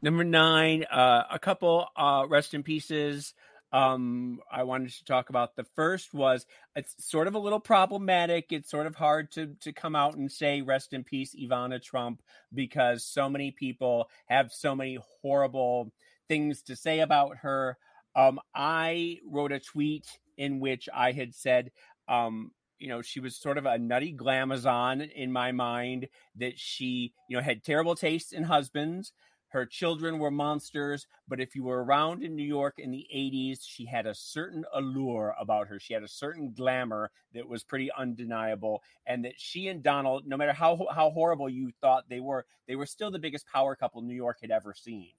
Number 0.00 0.22
nine, 0.22 0.84
uh, 0.84 1.24
a 1.30 1.38
couple 1.38 1.86
uh, 1.96 2.24
rest 2.28 2.54
in 2.54 2.62
pieces. 2.62 3.34
Um, 3.72 4.40
I 4.50 4.62
wanted 4.62 4.92
to 4.92 5.04
talk 5.04 5.28
about 5.28 5.54
the 5.54 5.64
first 5.76 6.14
was 6.14 6.46
it's 6.74 6.94
sort 7.06 7.26
of 7.26 7.34
a 7.34 7.38
little 7.38 7.60
problematic. 7.60 8.46
It's 8.50 8.70
sort 8.70 8.86
of 8.86 8.94
hard 8.94 9.30
to 9.32 9.54
to 9.60 9.72
come 9.72 9.94
out 9.94 10.16
and 10.16 10.30
say 10.32 10.62
rest 10.62 10.92
in 10.92 11.04
peace, 11.04 11.34
Ivana 11.34 11.82
Trump, 11.82 12.22
because 12.52 13.04
so 13.04 13.28
many 13.28 13.50
people 13.50 14.08
have 14.26 14.52
so 14.52 14.74
many 14.74 14.98
horrible 15.22 15.92
things 16.28 16.62
to 16.62 16.76
say 16.76 17.00
about 17.00 17.38
her. 17.38 17.76
Um, 18.16 18.40
I 18.54 19.18
wrote 19.26 19.52
a 19.52 19.60
tweet 19.60 20.06
in 20.36 20.60
which 20.60 20.88
I 20.94 21.12
had 21.12 21.34
said, 21.34 21.70
um, 22.08 22.52
you 22.78 22.88
know, 22.88 23.02
she 23.02 23.20
was 23.20 23.36
sort 23.36 23.58
of 23.58 23.66
a 23.66 23.78
nutty 23.78 24.14
glamazon 24.14 25.10
in 25.12 25.32
my 25.32 25.52
mind 25.52 26.08
that 26.36 26.58
she, 26.58 27.12
you 27.28 27.36
know, 27.36 27.42
had 27.42 27.64
terrible 27.64 27.96
tastes 27.96 28.32
in 28.32 28.44
husbands. 28.44 29.12
Her 29.48 29.64
children 29.64 30.18
were 30.18 30.30
monsters, 30.30 31.06
but 31.26 31.40
if 31.40 31.54
you 31.54 31.64
were 31.64 31.82
around 31.82 32.22
in 32.22 32.36
New 32.36 32.42
York 32.42 32.74
in 32.78 32.90
the 32.90 33.06
80s, 33.14 33.60
she 33.66 33.86
had 33.86 34.06
a 34.06 34.14
certain 34.14 34.64
allure 34.74 35.34
about 35.40 35.68
her. 35.68 35.80
She 35.80 35.94
had 35.94 36.02
a 36.02 36.08
certain 36.08 36.52
glamour 36.52 37.10
that 37.32 37.48
was 37.48 37.64
pretty 37.64 37.90
undeniable. 37.96 38.82
And 39.06 39.24
that 39.24 39.34
she 39.38 39.68
and 39.68 39.82
Donald, 39.82 40.26
no 40.26 40.36
matter 40.36 40.52
how, 40.52 40.86
how 40.94 41.10
horrible 41.10 41.48
you 41.48 41.72
thought 41.80 42.08
they 42.08 42.20
were, 42.20 42.44
they 42.66 42.76
were 42.76 42.86
still 42.86 43.10
the 43.10 43.18
biggest 43.18 43.46
power 43.46 43.74
couple 43.74 44.02
New 44.02 44.14
York 44.14 44.38
had 44.42 44.50
ever 44.50 44.74
seen. 44.74 45.12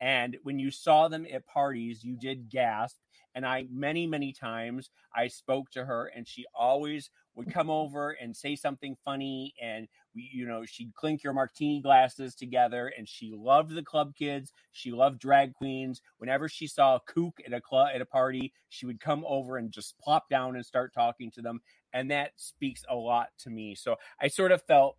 And 0.00 0.36
when 0.42 0.58
you 0.58 0.70
saw 0.70 1.08
them 1.08 1.26
at 1.32 1.46
parties, 1.46 2.04
you 2.04 2.16
did 2.16 2.50
gasp. 2.50 2.96
And 3.36 3.44
I, 3.46 3.66
many, 3.70 4.06
many 4.06 4.32
times, 4.32 4.90
I 5.14 5.28
spoke 5.28 5.70
to 5.72 5.84
her, 5.84 6.10
and 6.16 6.26
she 6.26 6.46
always 6.54 7.10
would 7.34 7.52
come 7.52 7.68
over 7.68 8.12
and 8.12 8.34
say 8.34 8.56
something 8.56 8.96
funny. 9.04 9.52
And 9.62 9.88
we, 10.14 10.30
you 10.32 10.46
know, 10.46 10.64
she'd 10.64 10.94
clink 10.94 11.22
your 11.22 11.34
martini 11.34 11.82
glasses 11.82 12.34
together. 12.34 12.90
And 12.96 13.06
she 13.06 13.34
loved 13.36 13.74
the 13.74 13.82
club 13.82 14.14
kids. 14.16 14.54
She 14.72 14.90
loved 14.90 15.20
drag 15.20 15.52
queens. 15.52 16.00
Whenever 16.16 16.48
she 16.48 16.66
saw 16.66 16.96
a 16.96 17.00
kook 17.00 17.38
at 17.46 17.52
a 17.52 17.60
club 17.60 17.88
at 17.94 18.00
a 18.00 18.06
party, 18.06 18.54
she 18.70 18.86
would 18.86 19.00
come 19.00 19.22
over 19.28 19.58
and 19.58 19.70
just 19.70 19.98
plop 19.98 20.30
down 20.30 20.56
and 20.56 20.64
start 20.64 20.94
talking 20.94 21.30
to 21.32 21.42
them. 21.42 21.60
And 21.92 22.10
that 22.10 22.30
speaks 22.36 22.84
a 22.88 22.96
lot 22.96 23.28
to 23.40 23.50
me. 23.50 23.74
So 23.74 23.96
I 24.18 24.28
sort 24.28 24.50
of 24.50 24.62
felt 24.62 24.96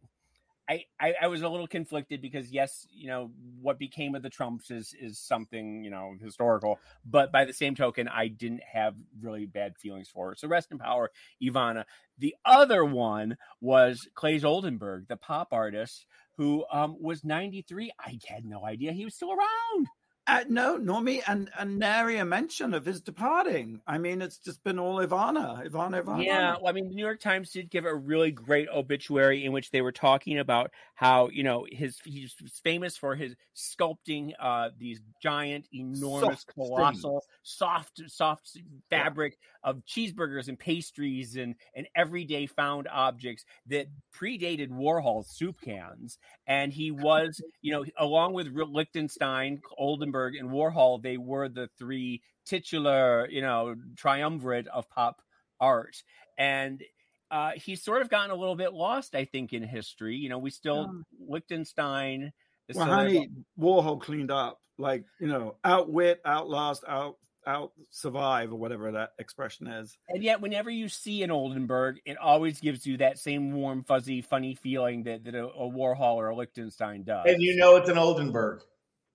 I, 0.70 0.84
I, 1.00 1.14
I 1.24 1.28
was 1.28 1.42
a 1.42 1.50
little 1.50 1.68
conflicted 1.68 2.22
because 2.22 2.52
yes, 2.52 2.88
you 2.92 3.08
know 3.08 3.32
what 3.62 3.80
became 3.80 4.16
of 4.16 4.24
the 4.24 4.30
Trumps 4.30 4.70
is 4.70 4.94
is 5.00 5.20
something 5.20 5.84
you 5.84 5.90
know 5.90 6.16
historical, 6.22 6.80
but 7.06 7.32
by 7.32 7.46
the 7.46 7.54
same 7.54 7.76
token, 7.76 8.08
I 8.08 8.28
didn't 8.28 8.64
have 8.72 8.96
really 9.22 9.46
bad 9.46 9.78
feelings 9.78 10.10
for 10.10 10.30
her. 10.30 10.36
So 10.36 10.48
rest 10.48 10.72
in 10.72 10.78
power, 10.78 11.12
Ivana. 11.42 11.86
The 12.18 12.36
other 12.46 12.84
one 12.84 13.38
was 13.62 14.08
Claes 14.16 14.44
Oldenburg, 14.44 15.08
the 15.08 15.18
pop 15.18 15.50
artist 15.52 16.06
who 16.38 16.66
um, 16.72 16.96
was 17.00 17.24
93. 17.24 17.92
I 18.00 18.20
had 18.28 18.46
no 18.46 18.66
idea 18.66 18.92
he 18.92 19.06
was 19.06 19.16
still 19.16 19.32
around. 19.32 19.88
Uh, 20.30 20.44
no, 20.50 20.76
nor 20.76 21.02
me, 21.02 21.22
and 21.26 21.50
and 21.58 21.80
nary 21.80 22.18
a 22.18 22.26
mention 22.26 22.74
of 22.74 22.84
his 22.84 23.00
departing. 23.00 23.80
I 23.88 23.98
mean, 23.98 24.22
it's 24.22 24.38
just 24.38 24.62
been 24.62 24.78
all 24.78 24.98
Ivana, 24.98 25.66
Ivana, 25.66 26.04
Ivana. 26.04 26.26
Yeah, 26.26 26.56
well, 26.58 26.68
I 26.68 26.74
mean, 26.74 26.90
the 26.90 26.96
New 26.96 27.04
York 27.04 27.22
Times 27.22 27.52
did 27.52 27.70
give 27.70 27.86
a 27.86 27.96
really 27.96 28.32
great 28.32 28.68
obituary 28.68 29.46
in 29.46 29.54
which 29.54 29.72
they 29.72 29.82
were 29.82 29.94
talking 29.94 30.40
about 30.40 30.72
how 30.96 31.30
you 31.30 31.44
know 31.44 31.66
his 31.72 31.98
he's 32.04 32.36
famous 32.62 32.98
for 32.98 33.16
his 33.16 33.36
sculpting 33.56 34.34
uh 34.38 34.70
these 34.78 35.00
giant, 35.24 35.66
enormous, 35.74 36.42
soft 36.42 36.54
colossal, 36.54 37.12
things. 37.22 37.24
soft, 37.44 38.02
soft 38.08 38.58
fabric. 38.90 39.38
Of 39.68 39.84
cheeseburgers 39.86 40.48
and 40.48 40.58
pastries 40.58 41.36
and 41.36 41.54
and 41.76 41.88
everyday 41.96 42.46
found 42.46 42.88
objects 42.88 43.44
that 43.68 43.88
predated 44.18 44.70
Warhol's 44.70 45.30
soup 45.30 45.60
cans, 45.62 46.18
and 46.48 46.72
he 46.72 46.90
was 46.90 47.42
you 47.62 47.74
know 47.74 47.86
along 48.00 48.34
with 48.34 48.48
Lichtenstein, 48.48 49.62
Oldenburg 49.78 50.36
and 50.36 50.50
Warhol, 50.50 51.04
they 51.04 51.18
were 51.18 51.50
the 51.50 51.70
three 51.78 52.22
titular, 52.48 53.28
you 53.30 53.42
know, 53.42 53.76
triumvirate 53.98 54.68
of 54.70 54.90
pop 54.90 55.22
art. 55.60 56.02
And 56.38 56.82
uh, 57.30 57.52
he's 57.56 57.84
sort 57.84 58.02
of 58.02 58.10
gotten 58.10 58.32
a 58.32 58.36
little 58.36 58.56
bit 58.56 58.74
lost, 58.74 59.16
I 59.16 59.26
think, 59.26 59.54
in 59.54 59.64
history. 59.64 60.16
You 60.16 60.30
know, 60.30 60.38
we 60.38 60.50
still 60.50 60.90
yeah. 60.90 61.28
Lichtenstein. 61.28 62.32
Well, 62.74 62.86
honey, 62.86 63.30
Warhol 63.60 64.02
cleaned 64.02 64.32
up, 64.32 64.60
like 64.78 65.04
you 65.20 65.28
know, 65.28 65.56
outwit, 65.64 66.22
outlast, 66.26 66.84
out 66.88 67.18
out 67.48 67.72
survive 67.90 68.52
or 68.52 68.58
whatever 68.58 68.92
that 68.92 69.12
expression 69.18 69.68
is. 69.68 69.98
And 70.10 70.22
yet, 70.22 70.42
whenever 70.42 70.70
you 70.70 70.90
see 70.90 71.24
an 71.24 71.32
Oldenburg, 71.32 72.00
it 72.06 72.18
always 72.18 72.60
gives 72.60 72.86
you 72.86 72.98
that 72.98 73.18
same 73.18 73.54
warm, 73.54 73.84
fuzzy, 73.84 74.22
funny 74.22 74.54
feeling 74.56 75.04
that, 75.04 75.24
that 75.24 75.34
a, 75.34 75.48
a 75.48 75.72
Warhol 75.72 76.16
or 76.16 76.30
a 76.30 76.36
Lichtenstein 76.36 77.04
does. 77.04 77.26
And 77.26 77.42
you 77.42 77.56
know 77.56 77.78
it's 77.78 77.90
an 77.90 77.98
Oldenburg. 77.98 78.62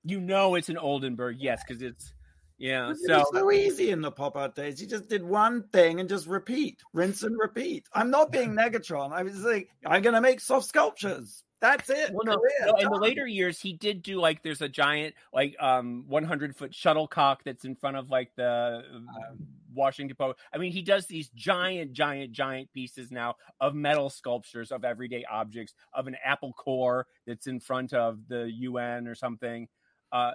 You 0.05 0.21
know 0.21 0.57
it's 0.57 0.69
an 0.69 0.79
Oldenburg, 0.79 1.37
yes, 1.39 1.63
because 1.67 1.83
it's 1.83 2.13
yeah. 2.59 2.91
It 2.91 2.97
So 3.07 3.19
was 3.19 3.31
so 3.33 3.53
easy 3.53 3.91
in 3.91 4.01
the 4.01 4.11
pop 4.11 4.37
art 4.37 4.55
days. 4.55 4.81
You 4.81 4.87
just 4.87 5.09
did 5.09 5.23
one 5.23 5.65
thing 5.73 6.01
and 6.01 6.09
just 6.09 6.27
repeat, 6.27 6.81
rinse 6.93 7.23
and 7.23 7.37
repeat. 7.39 7.87
I'm 7.93 8.11
not 8.11 8.33
being 8.33 8.51
Negatron. 8.57 9.13
I 9.13 9.23
was 9.23 9.43
like, 9.45 9.69
I'm 9.85 10.03
gonna 10.03 10.21
make 10.21 10.41
soft 10.41 10.67
sculptures. 10.67 11.45
That's 11.63 11.91
it. 11.91 12.11
Well, 12.13 12.25
no, 12.25 12.43
no, 12.67 12.75
in 12.75 12.91
the 12.91 12.99
later 12.99 13.25
years, 13.25 13.61
he 13.61 13.73
did 13.73 14.03
do 14.03 14.21
like 14.21 14.43
there's 14.43 14.63
a 14.63 14.69
giant 14.69 15.15
like 15.33 15.55
um 15.61 16.05
100 16.09 16.57
foot 16.57 16.75
shuttlecock 16.75 17.45
that's 17.45 17.65
in 17.65 17.77
front 17.77 17.97
of 17.97 18.11
like 18.11 18.33
the 18.35 18.45
uh, 18.45 19.35
Washington 19.73 20.17
Post. 20.17 20.41
I 20.53 20.59
mean, 20.59 20.73
he 20.73 20.83
does 20.83 21.07
these 21.07 21.29
giant, 21.29 21.93
giant, 21.93 22.33
giant 22.33 22.73
pieces 22.73 23.13
now 23.13 23.37
of 23.61 23.77
metal 23.77 24.11
sculptures 24.11 24.73
of 24.73 24.85
everyday 24.85 25.25
objects 25.31 25.73
of 25.95 26.09
an 26.09 26.17
apple 26.25 26.53
core 26.53 27.07
that's 27.29 27.47
in 27.47 27.61
front 27.61 27.93
of 27.93 28.27
the 28.27 28.51
UN 28.53 29.07
or 29.07 29.15
something. 29.15 29.69
Uh, 30.11 30.33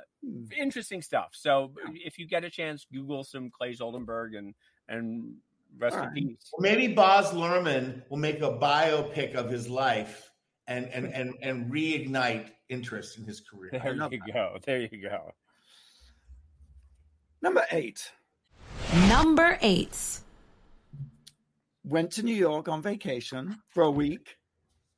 interesting 0.57 1.01
stuff. 1.01 1.31
So 1.33 1.73
if 1.93 2.17
you 2.17 2.25
get 2.25 2.45
a 2.45 2.49
chance, 2.49 2.87
Google 2.89 3.25
some 3.25 3.49
Claes 3.49 3.81
Oldenburg 3.81 4.33
and 4.33 4.55
and 4.87 5.33
rest 5.77 5.97
All 5.97 6.03
in 6.03 6.07
right. 6.07 6.15
peace. 6.15 6.51
Maybe 6.57 6.87
Baz 6.87 7.31
Luhrmann 7.31 8.03
will 8.09 8.17
make 8.17 8.37
a 8.37 8.49
biopic 8.49 9.35
of 9.35 9.49
his 9.49 9.67
life 9.67 10.31
and 10.67 10.87
and 10.89 11.05
and, 11.13 11.33
and 11.41 11.71
reignite 11.71 12.51
interest 12.69 13.17
in 13.17 13.25
his 13.25 13.41
career. 13.41 13.71
There 13.71 13.95
love 13.95 14.13
you 14.13 14.21
go. 14.31 14.57
There 14.63 14.81
you 14.81 15.01
go. 15.01 15.33
Number 17.41 17.65
eight. 17.71 18.11
Number 19.07 19.57
eight. 19.61 20.19
Went 21.83 22.11
to 22.11 22.23
New 22.23 22.35
York 22.35 22.67
on 22.67 22.81
vacation 22.81 23.61
for 23.69 23.83
a 23.83 23.91
week. 23.91 24.37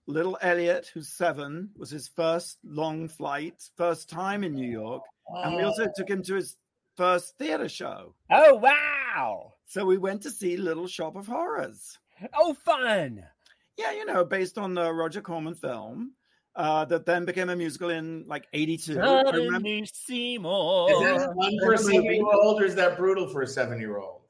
Little 0.07 0.39
Elliot, 0.41 0.89
who's 0.91 1.09
seven, 1.09 1.69
was 1.77 1.91
his 1.91 2.07
first 2.07 2.57
long 2.63 3.07
flight, 3.07 3.61
first 3.77 4.09
time 4.09 4.43
in 4.43 4.55
New 4.55 4.67
York. 4.67 5.03
And 5.27 5.55
we 5.55 5.61
also 5.61 5.87
took 5.95 6.09
him 6.09 6.23
to 6.23 6.35
his 6.35 6.57
first 6.97 7.37
theater 7.37 7.69
show. 7.69 8.15
Oh 8.31 8.55
wow! 8.55 9.53
So 9.67 9.85
we 9.85 9.97
went 9.97 10.23
to 10.23 10.31
see 10.31 10.57
Little 10.57 10.87
Shop 10.87 11.15
of 11.15 11.27
Horrors. 11.27 11.99
Oh 12.33 12.53
fun! 12.53 13.23
Yeah, 13.79 13.93
you 13.93 14.05
know, 14.05 14.25
based 14.25 14.57
on 14.57 14.73
the 14.73 14.91
Roger 14.93 15.21
Corman 15.21 15.55
film 15.55 16.11
uh, 16.55 16.83
that 16.85 17.05
then 17.05 17.23
became 17.23 17.49
a 17.49 17.55
musical 17.55 17.89
in 17.89 18.25
like 18.27 18.45
82. 18.51 18.99
I 18.99 19.21
remember- 19.21 19.31
Suddenly 19.53 19.85
Seymour. 19.93 20.91
Is 20.91 20.99
that 20.99 21.19
fun 21.27 21.35
for 21.35 21.45
a 21.45 21.49
Remember 21.49 21.77
the 21.77 21.83
movie? 21.83 21.95
seven-year-old, 21.95 22.61
or 22.61 22.65
is 22.65 22.75
that 22.75 22.97
brutal 22.97 23.29
for 23.29 23.41
a 23.41 23.47
seven-year-old? 23.47 24.21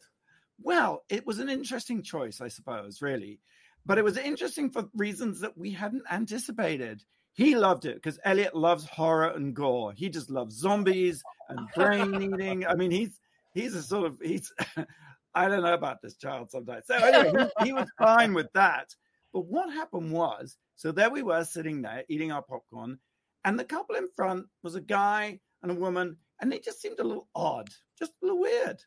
Well, 0.62 1.04
it 1.10 1.26
was 1.26 1.40
an 1.40 1.50
interesting 1.50 2.04
choice, 2.04 2.42
I 2.42 2.48
suppose, 2.50 3.02
really. 3.02 3.40
But 3.88 3.98
it 3.98 4.04
was 4.04 4.18
interesting 4.18 4.70
for 4.70 4.88
reasons 4.94 5.40
that 5.40 5.58
we 5.58 5.72
hadn't 5.72 6.04
anticipated. 6.12 7.02
He 7.34 7.56
loved 7.56 7.86
it 7.86 7.96
because 7.96 8.20
Elliot 8.26 8.54
loves 8.56 8.86
horror 8.86 9.30
and 9.30 9.56
gore. 9.56 9.94
He 9.94 10.10
just 10.10 10.30
loves 10.30 10.56
zombies 10.56 11.24
and 11.48 11.60
brain 11.76 12.22
eating. 12.22 12.68
I 12.68 12.76
mean, 12.76 12.92
he's 12.92 13.20
he's 13.54 13.74
a 13.74 13.82
sort 13.82 14.06
of 14.06 14.20
he's 14.22 14.54
I 15.34 15.48
don't 15.48 15.64
know 15.64 15.74
about 15.74 16.02
this 16.04 16.18
child 16.18 16.52
sometimes. 16.52 16.86
So 16.88 16.96
anyway, 16.96 17.48
he, 17.62 17.66
he 17.68 17.74
was 17.74 17.88
fine 17.98 18.34
with 18.34 18.52
that. 18.54 18.94
But 19.34 19.46
what 19.46 19.74
happened 19.74 20.12
was, 20.12 20.58
so 20.76 20.92
there 20.92 21.10
we 21.10 21.24
were 21.24 21.44
sitting 21.44 21.82
there 21.82 22.04
eating 22.10 22.32
our 22.32 22.42
popcorn, 22.42 23.00
and 23.46 23.58
the 23.58 23.66
couple 23.66 23.96
in 23.96 24.08
front 24.16 24.48
was 24.64 24.76
a 24.76 24.82
guy 24.82 25.40
and 25.62 25.72
a 25.72 25.76
woman, 25.76 26.18
and 26.42 26.52
they 26.52 26.60
just 26.60 26.82
seemed 26.82 27.00
a 27.00 27.04
little 27.04 27.28
odd, 27.36 27.70
just 27.98 28.12
a 28.22 28.26
little 28.26 28.40
weird. 28.40 28.82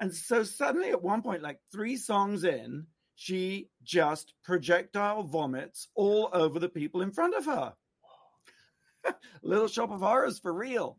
And 0.00 0.12
so 0.12 0.42
suddenly 0.42 0.90
at 0.90 1.02
one 1.02 1.22
point, 1.22 1.42
like 1.42 1.60
three 1.72 1.96
songs 1.96 2.44
in, 2.44 2.86
she 3.14 3.70
just 3.84 4.34
projectile 4.42 5.22
vomits 5.22 5.88
all 5.94 6.28
over 6.32 6.58
the 6.58 6.68
people 6.68 7.02
in 7.02 7.12
front 7.12 7.34
of 7.34 7.46
her. 7.46 7.74
Little 9.42 9.68
Shop 9.68 9.92
of 9.92 10.00
Horrors 10.00 10.38
for 10.40 10.52
real. 10.52 10.98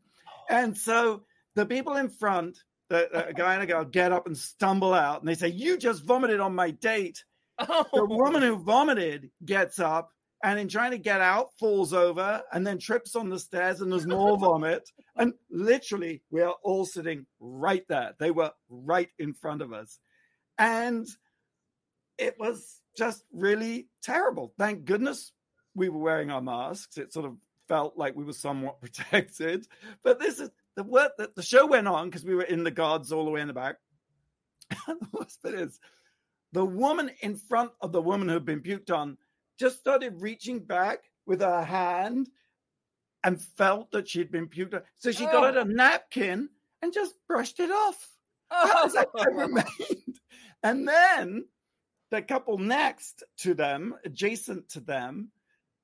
And 0.50 0.78
so 0.78 1.24
the 1.56 1.66
people 1.66 1.96
in 1.98 2.10
front, 2.10 2.58
the, 2.90 3.30
a 3.30 3.34
guy 3.34 3.56
and 3.56 3.64
a 3.64 3.66
girl, 3.66 3.84
get 3.84 4.12
up 4.12 4.28
and 4.28 4.38
stumble 4.38 4.94
out, 4.94 5.20
and 5.20 5.28
they 5.28 5.36
say, 5.36 5.48
"You 5.48 5.78
just 5.78 6.04
vomited 6.04 6.40
on 6.40 6.56
my 6.56 6.72
date." 6.72 7.24
Oh, 7.60 7.86
The 7.94 8.06
woman 8.06 8.42
who 8.42 8.58
vomited 8.58 9.32
gets 9.44 9.80
up 9.80 10.10
and, 10.44 10.60
in 10.60 10.68
trying 10.68 10.92
to 10.92 10.98
get 10.98 11.22
out, 11.22 11.50
falls 11.60 11.94
over 11.94 12.44
and 12.52 12.66
then 12.68 12.78
trips 12.78 13.16
on 13.16 13.30
the 13.30 13.40
stairs, 13.40 13.82
and 13.82 13.92
there's 13.92 14.08
more 14.08 14.38
vomit. 14.40 14.90
And 15.16 15.34
literally, 15.50 16.22
we 16.30 16.42
are 16.42 16.56
all 16.64 16.86
sitting 16.86 17.26
right 17.40 17.84
there. 17.88 18.14
They 18.20 18.32
were 18.32 18.52
right 18.70 19.10
in 19.18 19.34
front 19.34 19.62
of 19.62 19.74
us. 19.74 20.00
And 20.58 21.08
it 22.18 22.36
was 22.40 22.82
just 22.98 23.24
really 23.34 23.88
terrible. 24.04 24.54
Thank 24.58 24.86
goodness 24.86 25.32
we 25.74 25.90
were 25.90 26.00
wearing 26.00 26.32
our 26.32 26.42
masks. 26.42 26.98
It 26.98 27.12
sort 27.14 27.26
of 27.26 27.38
felt 27.68 27.98
like 27.98 28.16
we 28.16 28.24
were 28.24 28.34
somewhat 28.34 28.82
protected. 28.82 29.68
But 30.04 30.20
this 30.20 30.40
is 30.40 30.50
the 30.76 30.84
work 30.84 31.14
that 31.18 31.36
the 31.36 31.44
show 31.44 31.66
went 31.66 31.88
on 31.88 32.10
because 32.10 32.26
we 32.26 32.36
were 32.36 32.44
in 32.44 32.64
the 32.64 32.72
guards 32.72 33.12
all 33.12 33.26
the 33.26 33.32
way 33.32 33.42
in 33.42 33.48
the 33.48 33.54
back. 33.54 33.78
The 34.88 35.08
worst 35.12 35.40
bit 35.44 35.54
is 35.56 35.80
the 36.56 36.66
woman 36.66 37.12
in 37.20 37.36
front 37.36 37.72
of 37.82 37.92
the 37.92 38.02
woman 38.02 38.30
who 38.30 38.34
had 38.36 38.46
been 38.46 38.62
puked 38.62 38.90
on 38.90 39.18
just 39.60 39.78
started 39.78 40.22
reaching 40.22 40.60
back 40.60 41.00
with 41.28 41.42
her 41.42 41.62
hand 41.62 42.30
and 43.26 43.42
felt 43.42 43.92
that 43.92 44.08
she'd 44.08 44.32
been 44.32 44.48
puked 44.48 44.74
on. 44.74 44.82
So 44.98 45.12
she 45.12 45.26
got 45.26 45.44
out 45.44 45.58
a 45.58 45.66
napkin 45.66 46.50
and 46.82 46.94
just 46.94 47.14
brushed 47.28 47.60
it 47.60 47.72
off. 47.72 48.10
That 48.50 49.08
how 49.14 49.24
it 49.24 49.34
remained. 49.34 50.20
And 50.64 50.88
then 50.88 51.46
the 52.10 52.22
couple 52.22 52.58
next 52.58 53.24
to 53.40 53.54
them, 53.54 53.96
adjacent 54.06 54.70
to 54.70 54.80
them, 54.80 55.32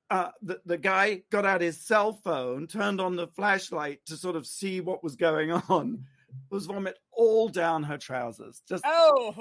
uh, 0.10 0.30
the, 0.42 0.62
the 0.66 0.78
guy 0.78 1.24
got 1.32 1.46
out 1.46 1.60
his 1.60 1.82
cell 1.82 2.14
phone, 2.14 2.68
turned 2.68 3.02
on 3.02 3.18
the 3.18 3.28
flashlight 3.28 4.06
to 4.06 4.16
sort 4.16 4.38
of 4.38 4.48
see 4.48 4.80
what 4.80 5.04
was 5.04 5.18
going 5.18 5.52
on. 5.52 6.06
Was 6.50 6.66
vomit 6.66 6.98
all 7.12 7.50
down 7.50 7.84
her 7.84 7.98
trousers. 7.98 8.62
Just 8.68 8.84
Oh, 8.86 9.34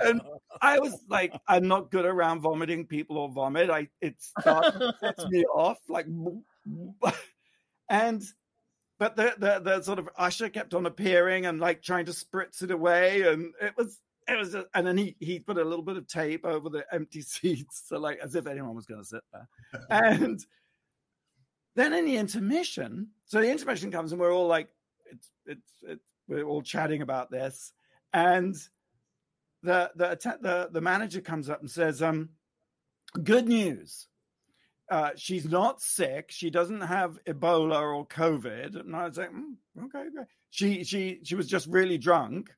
And 0.00 0.20
I 0.60 0.78
was 0.78 1.04
like, 1.08 1.34
I'm 1.46 1.68
not 1.68 1.90
good 1.90 2.04
around 2.04 2.40
vomiting 2.40 2.86
people 2.86 3.18
or 3.18 3.30
vomit. 3.30 3.70
I 3.70 3.88
it 4.00 4.16
starts 4.20 4.76
sets 5.00 5.26
me 5.26 5.44
off 5.54 5.78
like, 5.88 6.06
and 7.88 8.22
but 8.98 9.16
the, 9.16 9.34
the 9.38 9.60
the 9.60 9.82
sort 9.82 9.98
of 9.98 10.08
usher 10.16 10.48
kept 10.48 10.74
on 10.74 10.86
appearing 10.86 11.46
and 11.46 11.60
like 11.60 11.82
trying 11.82 12.04
to 12.04 12.12
spritz 12.12 12.62
it 12.62 12.70
away, 12.70 13.22
and 13.22 13.52
it 13.60 13.72
was 13.76 13.98
it 14.28 14.38
was, 14.38 14.52
just, 14.52 14.66
and 14.74 14.86
then 14.86 14.96
he 14.96 15.16
he 15.20 15.38
put 15.38 15.58
a 15.58 15.64
little 15.64 15.84
bit 15.84 15.96
of 15.96 16.06
tape 16.06 16.44
over 16.44 16.68
the 16.68 16.84
empty 16.92 17.22
seats, 17.22 17.84
so 17.86 17.98
like 17.98 18.18
as 18.18 18.34
if 18.34 18.46
anyone 18.46 18.74
was 18.74 18.86
going 18.86 19.00
to 19.00 19.06
sit 19.06 19.22
there, 19.32 19.48
and 19.90 20.44
then 21.76 21.92
in 21.92 22.04
the 22.04 22.16
intermission, 22.16 23.08
so 23.26 23.40
the 23.40 23.50
intermission 23.50 23.90
comes 23.90 24.12
and 24.12 24.20
we're 24.20 24.34
all 24.34 24.46
like, 24.46 24.68
it's 25.12 25.30
it's 25.46 25.72
it's 25.82 26.04
we're 26.28 26.44
all 26.44 26.62
chatting 26.62 27.02
about 27.02 27.30
this, 27.30 27.72
and 28.12 28.54
the 29.62 29.90
the 29.94 30.38
the 30.40 30.68
the 30.72 30.80
manager 30.80 31.20
comes 31.20 31.50
up 31.50 31.60
and 31.60 31.70
says, 31.70 32.02
"Um, 32.02 32.30
good 33.22 33.48
news. 33.48 34.06
Uh, 34.90 35.10
she's 35.16 35.44
not 35.48 35.80
sick. 35.80 36.30
She 36.30 36.50
doesn't 36.50 36.80
have 36.80 37.18
Ebola 37.24 37.80
or 37.80 38.06
COVID." 38.06 38.78
And 38.78 38.96
I 38.96 39.06
was 39.06 39.16
like, 39.16 39.30
"Mm, 39.30 39.56
"Okay, 39.84 39.98
okay." 40.00 40.28
She 40.50 40.84
she 40.84 41.20
she 41.24 41.34
was 41.34 41.46
just 41.46 41.66
really 41.66 41.98
drunk, 41.98 42.50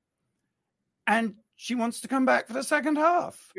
and 1.07 1.35
she 1.57 1.75
wants 1.75 2.01
to 2.01 2.09
come 2.09 2.25
back 2.25 2.47
for 2.47 2.55
the 2.55 2.63
second 2.65 2.97
half. 2.97 3.53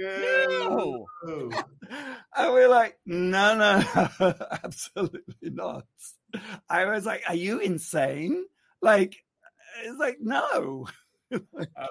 no. 1.25 1.51
And 2.35 2.53
we're 2.53 2.67
like, 2.69 2.97
"No, 3.05 3.55
no, 3.57 4.33
absolutely 4.63 5.49
not." 5.51 5.85
I 6.69 6.85
was 6.85 7.05
like, 7.05 7.23
"Are 7.27 7.35
you 7.35 7.59
insane?" 7.59 8.45
Like, 8.83 9.15
it's 9.83 9.97
like, 9.99 10.17
no. 10.19 10.87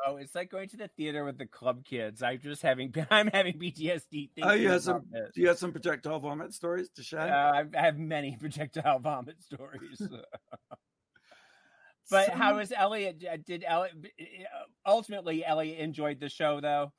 Oh, 0.06 0.18
it's 0.18 0.36
like 0.36 0.52
going 0.52 0.68
to 0.68 0.76
the 0.76 0.86
theater 0.96 1.24
with 1.24 1.36
the 1.36 1.46
club 1.46 1.84
kids. 1.84 2.22
I'm 2.22 2.38
just 2.38 2.62
having, 2.62 2.94
I'm 3.10 3.26
having 3.26 3.58
PTSD. 3.58 4.30
Oh, 4.40 4.52
you 4.52 4.68
have 4.68 4.82
some. 4.82 5.02
this. 5.10 5.30
Do 5.34 5.40
you 5.40 5.48
have 5.48 5.58
some 5.58 5.72
projectile 5.72 6.20
vomit 6.20 6.54
stories 6.54 6.90
to 6.90 7.02
share? 7.02 7.22
Uh, 7.22 7.64
I've- 7.76 7.98
many 7.98 8.36
projectile 8.40 9.00
vomit 9.00 9.42
stories. 9.42 10.00
but 12.10 12.26
So- 12.26 12.32
how 12.32 12.56
was 12.56 12.72
Elliot? 12.76 13.24
uh, 13.28 13.36
Did 13.44 13.64
Elliot 13.66 13.94
ultimately 14.86 15.44
Elliot 15.44 15.78
enjoyed 15.80 16.20
the 16.20 16.28
show 16.28 16.60
though? 16.60 16.92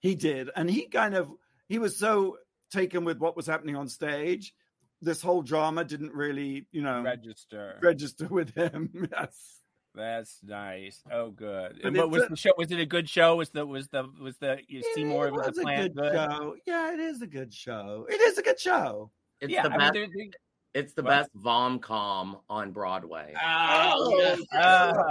He 0.00 0.14
did, 0.14 0.48
and 0.56 0.70
he 0.70 0.86
kind 0.86 1.14
of 1.14 1.30
he 1.68 1.78
was 1.78 1.98
so 1.98 2.38
taken 2.70 3.04
with 3.04 3.18
what 3.18 3.36
was 3.36 3.46
happening 3.46 3.76
on 3.76 3.88
stage. 3.88 4.54
This 5.02 5.20
whole 5.20 5.42
drama 5.42 5.84
didn't 5.84 6.14
really, 6.14 6.66
you 6.72 6.80
know, 6.80 7.02
Register. 7.02 7.78
register 7.82 8.28
with 8.28 8.54
him. 8.54 8.88
yes. 9.12 9.58
That's 9.94 10.38
nice. 10.42 11.02
Oh, 11.12 11.30
good. 11.30 11.80
But 11.82 11.88
And 11.88 11.96
what 11.98 12.10
was 12.10 12.22
a- 12.22 12.28
the 12.28 12.36
show? 12.36 12.52
Was 12.56 12.70
it 12.70 12.80
a 12.80 12.86
good 12.86 13.08
show? 13.10 13.36
Was 13.36 13.50
the 13.50 13.66
was 13.66 13.88
the 13.88 14.08
was 14.18 14.38
the 14.38 14.58
you 14.68 14.82
see 14.94 15.04
more 15.04 15.26
of 15.26 15.34
was 15.34 15.54
the 15.54 15.60
a 15.60 15.64
plant 15.64 15.94
good 15.96 16.12
show. 16.14 16.56
Yeah, 16.66 16.94
it 16.94 17.00
is 17.00 17.20
a 17.20 17.26
good 17.26 17.52
show. 17.52 18.06
It 18.08 18.20
is 18.20 18.38
a 18.38 18.42
good 18.42 18.58
show. 18.58 19.10
It's 19.42 19.52
Yeah, 19.52 19.64
the 19.64 19.68
I 19.68 19.72
mean, 19.72 19.78
best. 19.80 19.92
there- 19.92 20.06
there- 20.06 20.26
it's 20.74 20.94
the 20.94 21.02
What? 21.02 21.10
best 21.10 21.30
vom 21.34 21.78
com 21.80 22.38
on 22.48 22.70
Broadway. 22.72 23.34
Ah, 23.38 23.92
Oh, 23.94 24.16
yes. 24.18 24.40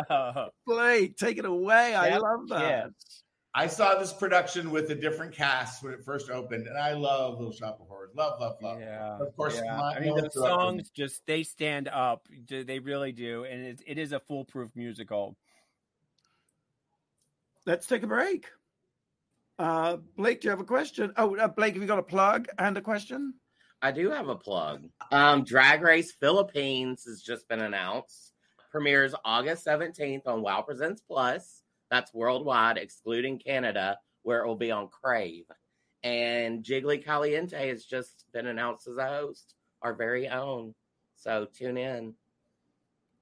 Oh, 0.10 0.48
Blake, 0.66 1.16
take 1.18 1.38
it 1.38 1.46
away. 1.46 1.94
I 1.94 2.18
love 2.18 2.48
that. 2.48 2.62
yes. 2.62 3.24
I 3.54 3.68
saw 3.68 3.96
this 4.00 4.14
production 4.14 4.72
with 4.72 4.90
a 4.92 4.96
different 4.96 5.34
cast 5.34 5.84
when 5.84 5.94
it 5.94 6.04
first 6.06 6.30
opened, 6.30 6.68
and 6.68 6.78
I 6.78 6.94
love 6.94 7.38
Little 7.38 7.52
Shop 7.52 7.80
of 7.82 7.88
Horrors. 7.88 8.12
Love, 8.16 8.40
love, 8.40 8.56
love. 8.62 8.80
Yeah, 8.80 9.18
Of 9.20 9.36
course, 9.36 9.60
yeah. 9.64 9.76
my- 9.76 9.96
I 9.96 10.00
mean, 10.00 10.16
the 10.16 10.22
director- 10.22 10.40
songs 10.40 10.90
just 10.90 11.26
they 11.26 11.44
stand 11.44 11.90
up. 11.90 12.28
Do- 12.46 12.64
They 12.64 12.80
really 12.80 13.12
do, 13.12 13.44
and 13.44 13.62
it, 13.66 13.82
it 13.86 13.98
is 13.98 14.14
a 14.14 14.22
foolproof 14.22 14.72
musical. 14.76 15.36
Let's 17.66 17.88
take 17.88 18.04
a 18.04 18.08
break. 18.08 18.48
Uh, 19.60 19.98
Blake, 20.16 20.42
do 20.42 20.46
you 20.46 20.50
have 20.52 20.62
a 20.62 20.66
question? 20.66 21.14
Oh, 21.18 21.36
uh, 21.36 21.48
Blake, 21.50 21.74
have 21.74 21.82
you 21.84 21.88
got 21.88 22.00
a 22.00 22.04
plug 22.04 22.48
and 22.58 22.78
a 22.78 22.82
question? 22.82 23.34
I 23.82 23.92
do 23.92 24.10
have 24.12 24.30
a 24.30 24.36
plug. 24.36 24.88
Um, 25.12 25.44
Drag 25.44 25.82
Race 25.82 26.12
Philippines 26.14 27.04
has 27.06 27.22
just 27.22 27.48
been 27.50 27.62
announced. 27.62 28.34
Premieres 28.72 29.14
August 29.26 29.66
17th 29.66 30.26
on 30.26 30.42
Wow 30.42 30.62
Presents 30.62 31.02
Plus. 31.02 31.61
That's 31.92 32.12
worldwide, 32.14 32.78
excluding 32.78 33.38
Canada, 33.38 34.00
where 34.24 34.44
it 34.44 34.48
will 34.48 34.56
be 34.56 34.72
on 34.72 34.88
Crave. 34.88 35.46
And 36.04 36.64
Jiggly 36.64 37.04
Caliente 37.04 37.68
has 37.68 37.84
just 37.86 38.26
been 38.34 38.48
announced 38.48 38.88
as 38.88 38.98
a 38.98 39.08
host, 39.08 39.54
our 39.84 39.94
very 39.94 40.28
own. 40.30 40.74
So 41.18 41.46
tune 41.54 41.78
in. 41.78 42.16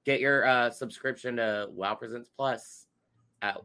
Get 0.06 0.20
your 0.20 0.46
uh, 0.46 0.70
subscription 0.70 1.36
to 1.36 1.66
Wow 1.70 1.96
Presents 1.96 2.30
Plus 2.34 2.86
at 3.42 3.60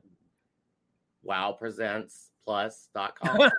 wowpresentsplus.com. 1.26 3.52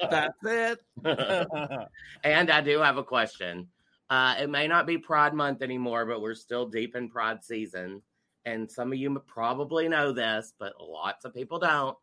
That's 0.10 0.44
it. 0.44 0.78
and 2.24 2.50
I 2.50 2.60
do 2.60 2.80
have 2.80 2.98
a 2.98 3.04
question. 3.04 3.68
Uh, 4.10 4.34
it 4.40 4.50
may 4.50 4.68
not 4.68 4.86
be 4.86 4.98
Pride 4.98 5.32
Month 5.32 5.62
anymore, 5.62 6.04
but 6.04 6.20
we're 6.20 6.34
still 6.34 6.66
deep 6.66 6.94
in 6.96 7.08
Pride 7.08 7.42
season. 7.42 8.02
And 8.44 8.70
some 8.70 8.92
of 8.92 8.98
you 8.98 9.22
probably 9.26 9.88
know 9.88 10.12
this, 10.12 10.52
but 10.58 10.74
lots 10.80 11.24
of 11.24 11.34
people 11.34 11.58
don't. 11.58 11.96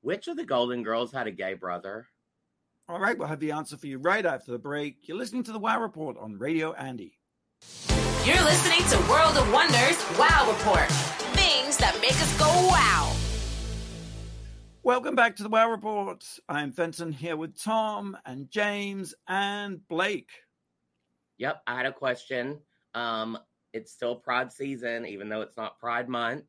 Which 0.00 0.28
of 0.28 0.36
the 0.36 0.44
Golden 0.44 0.82
Girls 0.82 1.12
had 1.12 1.26
a 1.26 1.30
gay 1.30 1.54
brother? 1.54 2.08
All 2.88 2.98
right, 2.98 3.16
we'll 3.16 3.28
have 3.28 3.40
the 3.40 3.52
answer 3.52 3.76
for 3.76 3.86
you 3.86 3.98
right 3.98 4.24
after 4.24 4.50
the 4.50 4.58
break. 4.58 5.08
You're 5.08 5.16
listening 5.16 5.44
to 5.44 5.52
the 5.52 5.58
Wow 5.58 5.80
Report 5.80 6.16
on 6.18 6.38
Radio 6.38 6.72
Andy. 6.72 7.18
You're 8.24 8.42
listening 8.42 8.86
to 8.88 9.10
World 9.10 9.36
of 9.36 9.52
Wonders 9.52 9.98
Wow 10.18 10.48
Report. 10.48 10.90
Things 11.34 11.76
that 11.78 11.96
make 12.00 12.12
us 12.12 12.38
go 12.38 12.46
wow. 12.46 13.14
Welcome 14.82 15.14
back 15.14 15.36
to 15.36 15.44
the 15.44 15.48
Wow 15.48 15.70
Report. 15.70 16.24
I'm 16.48 16.72
Fenton 16.72 17.12
here 17.12 17.36
with 17.36 17.56
Tom 17.62 18.16
and 18.26 18.50
James 18.50 19.14
and 19.28 19.86
Blake. 19.86 20.30
Yep, 21.38 21.62
I 21.66 21.76
had 21.76 21.86
a 21.86 21.92
question. 21.92 22.58
Um, 22.94 23.38
it's 23.72 23.92
still 23.92 24.16
Pride 24.16 24.52
season, 24.52 25.06
even 25.06 25.28
though 25.28 25.42
it's 25.42 25.56
not 25.56 25.78
Pride 25.78 26.08
Month. 26.08 26.44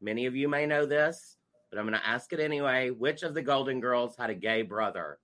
Many 0.00 0.26
of 0.26 0.36
you 0.36 0.48
may 0.48 0.66
know 0.66 0.86
this, 0.86 1.36
but 1.70 1.78
I'm 1.78 1.86
going 1.86 1.98
to 1.98 2.06
ask 2.06 2.32
it 2.32 2.40
anyway. 2.40 2.90
Which 2.90 3.22
of 3.22 3.34
the 3.34 3.42
Golden 3.42 3.80
Girls 3.80 4.14
had 4.16 4.30
a 4.30 4.34
gay 4.34 4.62
brother? 4.62 5.18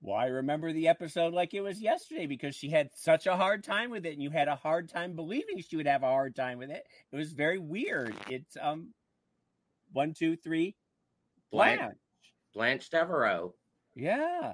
Well, 0.00 0.16
I 0.16 0.26
remember 0.26 0.72
the 0.72 0.88
episode 0.88 1.32
like 1.32 1.54
it 1.54 1.62
was 1.62 1.80
yesterday 1.80 2.26
because 2.26 2.54
she 2.54 2.68
had 2.68 2.90
such 2.94 3.26
a 3.26 3.36
hard 3.36 3.64
time 3.64 3.90
with 3.90 4.04
it, 4.04 4.12
and 4.12 4.22
you 4.22 4.30
had 4.30 4.48
a 4.48 4.54
hard 4.54 4.88
time 4.88 5.16
believing 5.16 5.60
she 5.60 5.76
would 5.76 5.86
have 5.86 6.02
a 6.02 6.08
hard 6.08 6.36
time 6.36 6.58
with 6.58 6.70
it. 6.70 6.86
It 7.10 7.16
was 7.16 7.32
very 7.32 7.58
weird. 7.58 8.14
It's 8.28 8.56
um, 8.60 8.92
one, 9.92 10.12
two, 10.12 10.36
three, 10.36 10.76
Blanche, 11.50 11.78
Blanche. 11.80 11.96
Blanche 12.54 12.90
Devereaux. 12.90 13.54
Yeah. 13.94 14.52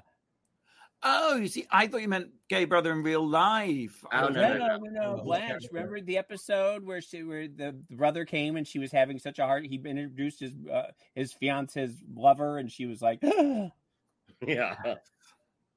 Oh, 1.03 1.35
you 1.37 1.47
see, 1.47 1.65
I 1.71 1.87
thought 1.87 2.01
you 2.01 2.07
meant 2.07 2.29
gay 2.47 2.65
brother 2.65 2.91
in 2.91 3.01
real 3.01 3.27
life. 3.27 4.03
Oh, 4.13 4.27
was- 4.27 4.35
no, 4.35 4.41
No, 4.41 4.53
no, 4.53 4.67
no, 4.67 4.77
no, 4.77 4.89
no. 4.91 5.15
no. 5.17 5.23
Blanche. 5.23 5.65
Remember 5.71 5.99
the 5.99 6.17
episode 6.17 6.85
where 6.85 7.01
she, 7.01 7.23
where 7.23 7.47
the 7.47 7.75
brother 7.89 8.23
came 8.23 8.55
and 8.55 8.67
she 8.67 8.77
was 8.77 8.91
having 8.91 9.17
such 9.17 9.39
a 9.39 9.45
hard. 9.45 9.65
He 9.65 9.77
introduced 9.83 10.39
his 10.39 10.53
uh, 10.71 10.91
his 11.15 11.33
fiance's 11.33 11.95
lover, 12.15 12.57
and 12.59 12.71
she 12.71 12.85
was 12.85 13.01
like, 13.01 13.21
Yeah. 14.45 14.75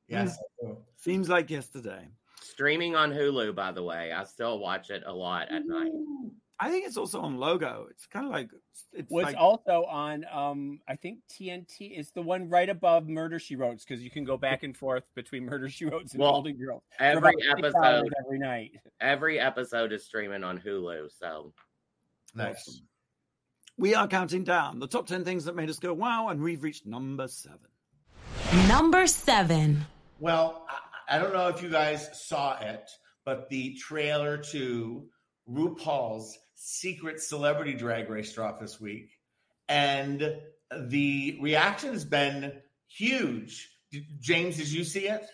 Yes. 0.08 0.38
Seems 0.96 1.28
like 1.30 1.50
yesterday. 1.50 2.08
Streaming 2.42 2.94
on 2.94 3.10
Hulu, 3.10 3.54
by 3.54 3.72
the 3.72 3.82
way. 3.82 4.12
I 4.12 4.24
still 4.24 4.58
watch 4.58 4.90
it 4.90 5.02
a 5.06 5.12
lot 5.12 5.48
at 5.50 5.66
night. 5.66 5.90
I 6.60 6.70
think 6.70 6.86
it's 6.86 6.96
also 6.96 7.20
on 7.20 7.36
Logo. 7.38 7.86
It's 7.90 8.06
kind 8.06 8.26
of 8.26 8.32
like 8.32 8.48
it's 8.92 9.10
was 9.10 9.24
like 9.24 9.36
also 9.36 9.84
on 9.86 10.24
um 10.32 10.80
I 10.88 10.94
think 10.96 11.18
TNT 11.30 11.98
is 11.98 12.12
the 12.12 12.22
one 12.22 12.48
right 12.48 12.68
above 12.68 13.08
Murder 13.08 13.38
She 13.40 13.56
Wrote 13.56 13.78
because 13.86 14.02
you 14.02 14.10
can 14.10 14.24
go 14.24 14.36
back 14.36 14.62
and 14.62 14.76
forth 14.76 15.02
between 15.16 15.44
Murder 15.46 15.68
She 15.68 15.84
Wrote 15.84 16.02
and 16.12 16.20
Well, 16.20 16.32
Golden 16.32 16.56
Girls 16.56 16.82
Every 17.00 17.34
episode, 17.50 18.12
every 18.24 18.38
night. 18.38 18.72
every 19.00 19.40
episode 19.40 19.92
is 19.92 20.04
streaming 20.04 20.44
on 20.44 20.58
Hulu. 20.60 21.08
So 21.18 21.52
Nice. 22.36 22.56
Awesome. 22.68 22.86
we 23.76 23.94
are 23.96 24.06
counting 24.06 24.44
down 24.44 24.78
the 24.78 24.86
top 24.88 25.06
10 25.08 25.24
things 25.24 25.44
that 25.46 25.56
made 25.56 25.68
us 25.70 25.78
go 25.80 25.92
wow, 25.92 26.28
and 26.28 26.40
we've 26.40 26.62
reached 26.62 26.86
number 26.86 27.26
seven. 27.28 27.58
Number 28.68 29.06
seven. 29.08 29.84
Well, 30.20 30.66
I, 31.08 31.16
I 31.16 31.18
don't 31.18 31.32
know 31.32 31.48
if 31.48 31.62
you 31.62 31.68
guys 31.68 32.08
saw 32.26 32.58
it, 32.60 32.88
but 33.24 33.48
the 33.50 33.74
trailer 33.74 34.38
to 34.38 35.06
RuPaul's 35.50 36.38
Secret 36.54 37.20
Celebrity 37.20 37.74
Drag 37.74 38.08
Race 38.08 38.32
drop 38.32 38.60
this 38.60 38.80
week, 38.80 39.10
and 39.68 40.36
the 40.76 41.38
reaction 41.40 41.92
has 41.92 42.04
been 42.04 42.52
huge. 42.88 43.70
James, 44.20 44.56
did 44.56 44.70
you 44.72 44.84
see 44.84 45.08
it? 45.08 45.24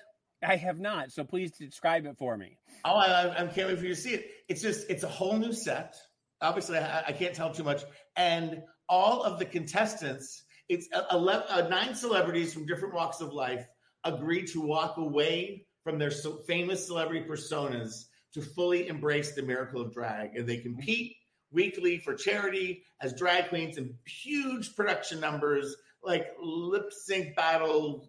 I 0.43 0.57
have 0.57 0.79
not, 0.79 1.13
so 1.13 1.25
please 1.25 1.51
describe 1.53 2.07
it 2.07 2.17
for 2.19 2.37
me. 2.37 2.59
Oh, 2.85 2.95
I, 2.95 3.43
I 3.43 3.47
can't 3.47 3.69
wait 3.69 3.79
for 3.79 3.85
you 3.85 3.95
to 3.95 4.01
see 4.01 4.15
it. 4.15 4.31
It's 4.49 4.63
just, 4.63 4.89
it's 4.89 5.03
a 5.03 5.09
whole 5.09 5.37
new 5.37 5.53
set. 5.53 5.97
Obviously, 6.41 6.79
I, 6.79 7.05
I 7.09 7.13
can't 7.13 7.35
tell 7.35 7.53
too 7.53 7.63
much. 7.65 7.83
And 8.17 8.63
all 8.89 9.23
of 9.23 9.39
the 9.39 9.45
contestants, 9.45 10.43
it's 10.69 10.89
a- 10.93 11.15
11, 11.15 11.45
uh, 11.51 11.69
nine 11.69 11.95
celebrities 11.95 12.55
from 12.55 12.65
different 12.67 12.95
walks 12.95 13.21
of 13.21 13.33
life 13.35 13.67
agreed 14.05 14.47
to 14.49 14.63
walk 14.63 14.97
away 14.97 15.67
from 15.85 15.99
their 15.99 16.11
so 16.11 16.39
famous 16.47 16.87
celebrity 16.87 17.27
personas 17.29 18.07
to 18.35 18.43
fully 18.43 18.89
embrace 18.89 19.35
the 19.35 19.43
miracle 19.43 19.81
of 19.81 19.93
drag. 19.93 20.37
And 20.37 20.49
they 20.49 20.59
compete 20.59 21.17
weekly 21.53 21.99
for 21.99 22.15
charity 22.15 22.85
as 23.01 23.13
drag 23.13 23.49
queens 23.49 23.77
in 23.77 23.95
huge 24.07 24.75
production 24.77 25.21
numbers 25.21 25.77
like 26.03 26.35
lip 26.41 26.93
sync 26.93 27.37
battle, 27.37 28.09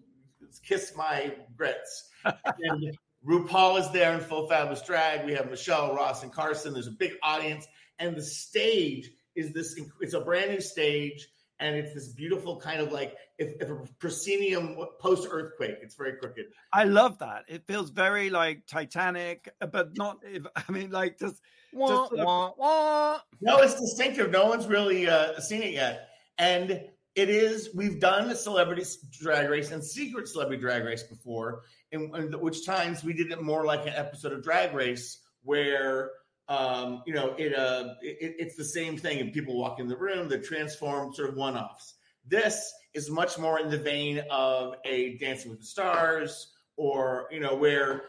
kiss 0.65 0.93
my 0.95 1.33
grits. 1.57 2.09
and 2.25 2.97
RuPaul 3.27 3.79
is 3.79 3.91
there 3.91 4.13
in 4.13 4.21
full 4.21 4.47
fabulous 4.47 4.81
drag. 4.81 5.25
We 5.25 5.33
have 5.33 5.49
Michelle, 5.49 5.93
Ross, 5.95 6.23
and 6.23 6.31
Carson. 6.31 6.73
There's 6.73 6.87
a 6.87 6.91
big 6.91 7.13
audience, 7.21 7.67
and 7.99 8.15
the 8.15 8.21
stage 8.21 9.11
is 9.35 9.53
this. 9.53 9.79
It's 9.99 10.13
a 10.13 10.21
brand 10.21 10.51
new 10.51 10.61
stage, 10.61 11.27
and 11.61 11.75
it's 11.75 11.93
this 11.93 12.09
beautiful 12.09 12.59
kind 12.59 12.81
of 12.81 12.91
like 12.91 13.15
if, 13.37 13.53
if 13.61 13.69
a 13.69 13.75
proscenium 13.99 14.75
post 14.99 15.27
earthquake. 15.29 15.77
It's 15.81 15.95
very 15.95 16.13
crooked. 16.17 16.45
I 16.73 16.83
love 16.83 17.19
that. 17.19 17.45
It 17.47 17.65
feels 17.67 17.91
very 17.91 18.29
like 18.29 18.65
Titanic, 18.67 19.49
but 19.71 19.95
not. 19.97 20.17
If, 20.23 20.45
I 20.55 20.71
mean, 20.71 20.91
like 20.91 21.19
just 21.19 21.41
Wah, 21.71 22.07
sort 22.07 22.19
of- 22.19 22.25
wah, 22.25 22.51
wah. 22.57 23.19
No, 23.39 23.59
it's 23.59 23.79
distinctive. 23.79 24.31
No 24.31 24.47
one's 24.47 24.67
really 24.67 25.07
uh, 25.07 25.39
seen 25.39 25.61
it 25.61 25.73
yet, 25.73 26.09
and 26.37 26.71
it 27.15 27.29
is. 27.29 27.69
We've 27.75 27.99
done 27.99 28.27
the 28.27 28.35
celebrity 28.35 28.83
drag 29.11 29.49
race 29.49 29.71
and 29.71 29.83
secret 29.83 30.27
celebrity 30.27 30.59
drag 30.59 30.83
race 30.83 31.03
before, 31.03 31.61
in, 31.91 32.11
in 32.15 32.33
which 32.39 32.65
times 32.65 33.03
we 33.03 33.13
did 33.13 33.31
it 33.31 33.41
more 33.41 33.65
like 33.65 33.85
an 33.85 33.93
episode 33.95 34.33
of 34.33 34.43
Drag 34.43 34.73
Race 34.73 35.19
where. 35.43 36.11
Um, 36.51 37.01
you 37.05 37.13
know, 37.13 37.33
it, 37.37 37.57
uh, 37.57 37.93
it 38.01 38.35
it's 38.37 38.55
the 38.57 38.65
same 38.65 38.97
thing, 38.97 39.19
and 39.21 39.31
people 39.31 39.57
walk 39.57 39.79
in 39.79 39.87
the 39.87 39.95
room. 39.95 40.27
They're 40.27 40.41
transformed, 40.41 41.15
sort 41.15 41.29
of 41.29 41.35
one-offs. 41.35 41.93
This 42.27 42.73
is 42.93 43.09
much 43.09 43.39
more 43.39 43.59
in 43.59 43.69
the 43.69 43.77
vein 43.77 44.21
of 44.29 44.75
a 44.83 45.17
Dancing 45.17 45.49
with 45.51 45.61
the 45.61 45.65
Stars, 45.65 46.51
or 46.75 47.27
you 47.31 47.39
know, 47.39 47.55
where 47.55 48.01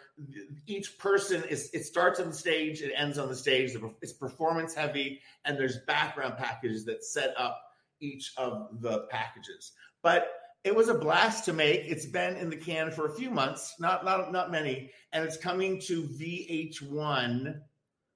each 0.66 0.98
person 0.98 1.44
is. 1.44 1.70
It 1.72 1.86
starts 1.86 2.18
on 2.18 2.30
the 2.30 2.34
stage, 2.34 2.82
it 2.82 2.92
ends 2.96 3.16
on 3.16 3.28
the 3.28 3.36
stage. 3.36 3.76
It's 4.00 4.12
performance 4.12 4.74
heavy, 4.74 5.20
and 5.44 5.56
there's 5.56 5.78
background 5.86 6.36
packages 6.36 6.84
that 6.86 7.04
set 7.04 7.34
up 7.38 7.62
each 8.00 8.32
of 8.36 8.80
the 8.80 9.06
packages. 9.08 9.70
But 10.02 10.32
it 10.64 10.74
was 10.74 10.88
a 10.88 10.94
blast 10.94 11.44
to 11.44 11.52
make. 11.52 11.82
It's 11.84 12.06
been 12.06 12.34
in 12.34 12.50
the 12.50 12.56
can 12.56 12.90
for 12.90 13.06
a 13.06 13.14
few 13.14 13.30
months, 13.30 13.76
not 13.78 14.04
not 14.04 14.32
not 14.32 14.50
many, 14.50 14.90
and 15.12 15.24
it's 15.24 15.36
coming 15.36 15.80
to 15.82 16.02
VH1 16.02 17.60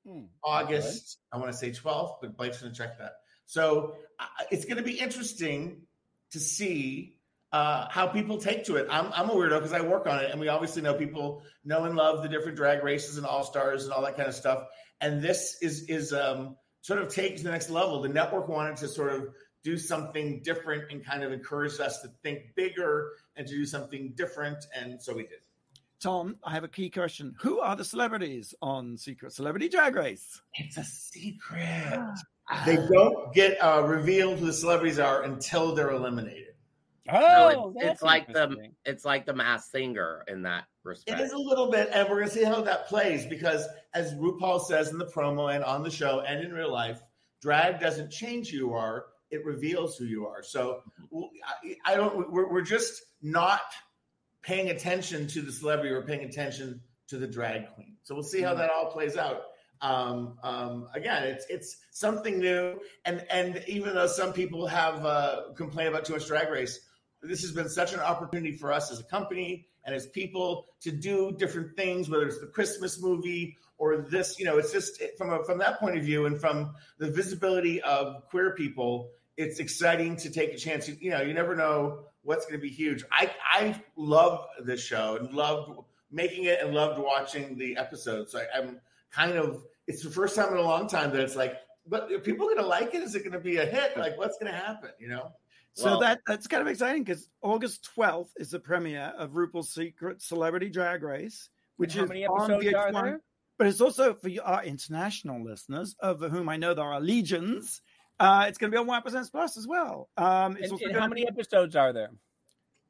Hmm, 0.07 0.25
August. 0.45 1.19
I 1.33 1.39
want 1.39 1.51
to 1.51 1.57
say 1.57 1.71
12th, 1.71 2.17
but 2.21 2.37
Blake's 2.37 2.61
going 2.61 2.73
to 2.73 2.79
check 2.79 2.99
that. 2.99 3.15
So 3.47 3.97
uh, 4.21 4.25
it's 4.51 4.65
going 4.65 4.77
to 4.77 4.83
be 4.83 4.99
interesting 4.99 5.83
to 6.31 6.41
see 6.41 7.17
uh, 7.53 7.89
how 7.91 8.07
people 8.07 8.39
take 8.39 8.65
to 8.67 8.77
it. 8.77 8.87
I'm, 8.91 9.13
I'm 9.13 9.31
a 9.31 9.35
weirdo 9.35 9.59
because 9.59 9.73
I 9.73 9.81
work 9.81 10.07
on 10.07 10.23
it, 10.23 10.31
and 10.31 10.41
we 10.41 10.49
obviously 10.49 10.83
know 10.83 10.95
people 10.95 11.43
know 11.65 11.85
and 11.85 11.97
love 11.97 12.23
the 12.23 12.29
different 12.29 12.57
drag 12.57 12.85
races 12.85 13.17
and 13.17 13.27
all 13.27 13.45
stars 13.45 13.85
and 13.85 13.93
all 13.93 14.03
that 14.03 14.17
kind 14.17 14.29
of 14.29 14.35
stuff. 14.35 14.65
And 15.01 15.23
this 15.23 15.57
is 15.63 15.83
is 15.89 16.13
um, 16.13 16.57
sort 16.83 17.01
of 17.01 17.09
take 17.09 17.37
to 17.39 17.43
the 17.43 17.51
next 17.51 17.71
level. 17.71 18.03
The 18.03 18.09
network 18.09 18.49
wanted 18.49 18.77
to 18.79 18.89
sort 18.89 19.13
of 19.13 19.29
do 19.65 19.77
something 19.77 20.43
different 20.43 20.91
and 20.93 21.05
kind 21.05 21.25
of 21.25 21.33
encouraged 21.33 21.81
us 21.81 22.01
to 22.03 22.09
think 22.23 22.55
bigger 22.55 23.11
and 23.37 23.47
to 23.47 23.53
do 23.53 23.67
something 23.67 24.13
different, 24.17 24.59
and 24.75 25.03
so 25.03 25.15
we 25.15 25.23
did. 25.23 25.46
Tom. 26.01 26.37
I 26.45 26.53
have 26.53 26.65
a 26.65 26.69
key 26.69 26.91
question. 26.91 27.35
Who 27.41 27.61
are 27.61 27.77
the 27.77 27.85
celebrities 27.85 28.55
on 28.63 28.97
Secret 28.97 29.33
Celebrity 29.33 29.69
Drag 29.69 29.95
Race? 29.95 30.41
It's 30.55 30.77
a 30.77 30.85
secret. 30.85 32.01
They 32.65 32.77
don't 32.77 33.35
get 33.35 33.59
uh, 33.61 33.83
revealed 33.83 34.39
who 34.39 34.47
the 34.47 34.53
celebrities 34.53 35.01
are 35.01 35.25
until 35.25 35.75
they're 35.75 35.91
eliminated. 35.91 36.55
Oh, 37.11 37.73
it's, 37.77 37.85
it's 37.85 38.03
like 38.03 38.33
the 38.33 38.71
it's 38.85 39.05
like 39.05 39.27
the 39.27 39.33
Masked 39.33 39.71
Singer 39.73 40.25
in 40.29 40.43
that 40.43 40.65
respect. 40.83 41.21
It 41.21 41.25
is 41.25 41.33
a 41.33 41.39
little 41.39 41.71
bit, 41.71 41.91
and 41.93 42.09
we're 42.09 42.21
gonna 42.21 42.31
see 42.31 42.45
how 42.45 42.61
that 42.63 42.89
plays 42.89 43.27
because, 43.27 43.67
as 43.95 44.15
RuPaul 44.15 44.61
says 44.61 44.91
in 44.91 44.99
the 44.99 45.07
promo 45.07 45.55
and 45.55 45.63
on 45.65 45.83
the 45.83 45.91
show 45.91 46.21
and 46.21 46.45
in 46.45 46.53
real 46.53 46.73
life, 46.73 47.01
drag 47.41 47.81
doesn't 47.81 48.11
change 48.11 48.51
who 48.51 48.57
you 48.57 48.73
are; 48.73 49.07
it 49.31 49.45
reveals 49.45 49.97
who 49.97 50.05
you 50.05 50.27
are. 50.27 50.43
So 50.43 50.83
I, 51.15 51.77
I 51.85 51.95
don't. 51.95 52.31
We're, 52.31 52.51
we're 52.51 52.63
just 52.63 53.03
not 53.23 53.61
paying 54.47 54.71
attention 54.71 55.27
to 55.29 55.43
the 55.43 55.53
celebrity; 55.53 55.93
we're 55.93 56.07
paying 56.07 56.25
attention 56.25 56.81
to 57.09 57.19
the 57.19 57.27
drag 57.27 57.75
queen. 57.75 57.97
So 58.05 58.15
we'll 58.15 58.25
see 58.25 58.41
how 58.41 58.51
mm-hmm. 58.51 58.61
that 58.61 58.71
all 58.71 58.91
plays 58.91 59.17
out. 59.17 59.43
Um, 59.83 60.39
um, 60.43 60.89
again, 60.95 61.25
it's 61.25 61.45
it's 61.51 61.77
something 61.91 62.39
new, 62.39 62.81
and 63.05 63.27
and 63.31 63.63
even 63.67 63.95
though 63.95 64.07
some 64.07 64.33
people 64.33 64.67
have 64.67 65.05
uh, 65.05 65.53
complained 65.57 65.91
about 65.91 66.05
too 66.07 66.15
much 66.15 66.27
drag 66.27 66.51
race, 66.51 66.81
this 67.23 67.43
has 67.43 67.53
been 67.53 67.69
such 67.69 67.93
an 67.93 68.01
opportunity 68.01 68.57
for 68.57 68.73
us 68.73 68.91
as 68.91 69.01
a 69.01 69.05
company 69.05 69.67
and 69.85 69.95
as 69.95 70.07
people 70.07 70.67
to 70.81 70.91
do 70.91 71.35
different 71.39 71.77
things, 71.77 72.11
whether 72.11 72.27
it's 72.27 72.41
the 72.41 72.47
Christmas 72.47 73.01
movie 73.01 73.57
or 73.79 73.99
this, 73.99 74.39
you 74.39 74.45
know, 74.45 74.59
it's 74.59 74.73
just 74.73 75.01
from 75.17 75.33
a, 75.33 75.45
from 75.45 75.59
that 75.59 75.79
point 75.79 75.97
of 75.97 76.05
view 76.05 76.27
and 76.27 76.41
from 76.41 76.75
the 76.99 77.11
visibility 77.11 77.81
of 77.83 78.29
queer 78.29 78.55
people, 78.55 79.11
it's 79.37 79.61
exciting 79.61 80.17
to 80.17 80.31
take 80.31 80.53
a 80.53 80.57
chance. 80.57 80.89
You 80.89 81.11
know, 81.11 81.21
you 81.21 81.35
never 81.35 81.55
know 81.55 82.07
what's 82.27 82.45
going 82.45 82.59
to 82.59 82.63
be 82.63 82.73
huge. 82.73 83.05
I 83.11 83.31
I 83.43 83.83
love 83.97 84.47
this 84.63 84.81
show 84.83 85.17
and 85.17 85.33
loved 85.33 85.71
making 86.11 86.45
it 86.45 86.61
and 86.61 86.75
loved 86.75 86.99
watching 86.99 87.57
the 87.57 87.77
episodes. 87.77 88.35
I, 88.35 88.45
I'm 88.57 88.81
kind 89.11 89.33
of 89.33 89.65
it's 89.87 90.03
the 90.03 90.11
first 90.11 90.37
time 90.37 90.53
in 90.53 90.59
a 90.59 90.63
long 90.63 90.89
time 90.89 91.13
that 91.13 91.21
it's 91.21 91.37
like, 91.37 91.55
but 91.87 92.11
are 92.13 92.19
people 92.19 92.47
going 92.47 92.59
to 92.59 92.67
like 92.67 92.95
it? 92.95 93.03
Is 93.03 93.15
it 93.15 93.21
going 93.21 93.33
to 93.33 93.41
be 93.41 93.59
a 93.59 93.65
hit? 93.65 93.97
Like, 93.97 94.19
what's 94.19 94.37
going 94.39 94.53
to 94.53 94.59
happen? 94.59 94.91
You 94.99 95.09
know. 95.09 95.33
So 95.75 95.85
well, 95.85 96.01
that 96.01 96.21
that's 96.27 96.47
kind 96.47 96.63
of 96.63 96.69
exciting 96.69 97.05
because 97.05 97.29
August 97.43 97.89
12th 97.97 98.31
is 98.37 98.51
the 98.51 98.59
premiere 98.59 99.13
of 99.19 99.33
RuPaul's 99.33 99.73
Secret 99.73 100.23
Celebrity 100.23 100.71
Drag 100.71 101.03
Race, 101.03 101.51
which 101.77 101.97
is 101.97 102.03
on 102.03 102.09
VH1. 102.09 103.19
But 103.59 103.67
it's 103.69 103.81
also 103.81 104.15
for 104.15 104.31
our 104.43 104.65
international 104.65 105.43
listeners, 105.43 105.95
of 106.01 106.21
whom 106.21 106.49
I 106.49 106.57
know 106.57 106.75
there 106.75 106.85
are 106.85 107.01
legions. 107.01 107.81
Uh, 108.19 108.47
it's 108.49 108.59
going 108.59 108.71
to 108.71 108.75
be 108.75 108.79
on 108.79 108.87
Wow 108.87 109.01
Presents 109.01 109.31
Plus 109.31 109.57
as 109.57 109.67
well. 109.67 110.09
Um, 110.17 110.57
it's 110.59 110.71
and, 110.71 110.81
and 110.81 110.97
how 110.97 111.07
many 111.09 111.23
be... 111.23 111.29
episodes 111.29 111.77
are 111.77 111.93
there? 111.93 112.11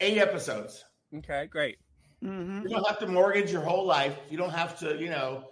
Eight 0.01 0.19
episodes. 0.19 0.85
Okay, 1.15 1.47
great. 1.47 1.79
Mm-hmm. 2.25 2.63
You 2.63 2.69
don't 2.69 2.87
have 2.87 2.99
to 3.01 3.07
mortgage 3.07 3.51
your 3.51 3.63
whole 3.63 3.87
life. 3.87 4.17
You 4.31 4.39
don't 4.39 4.53
have 4.53 4.79
to, 4.81 4.97
you 4.97 5.11
know, 5.11 5.45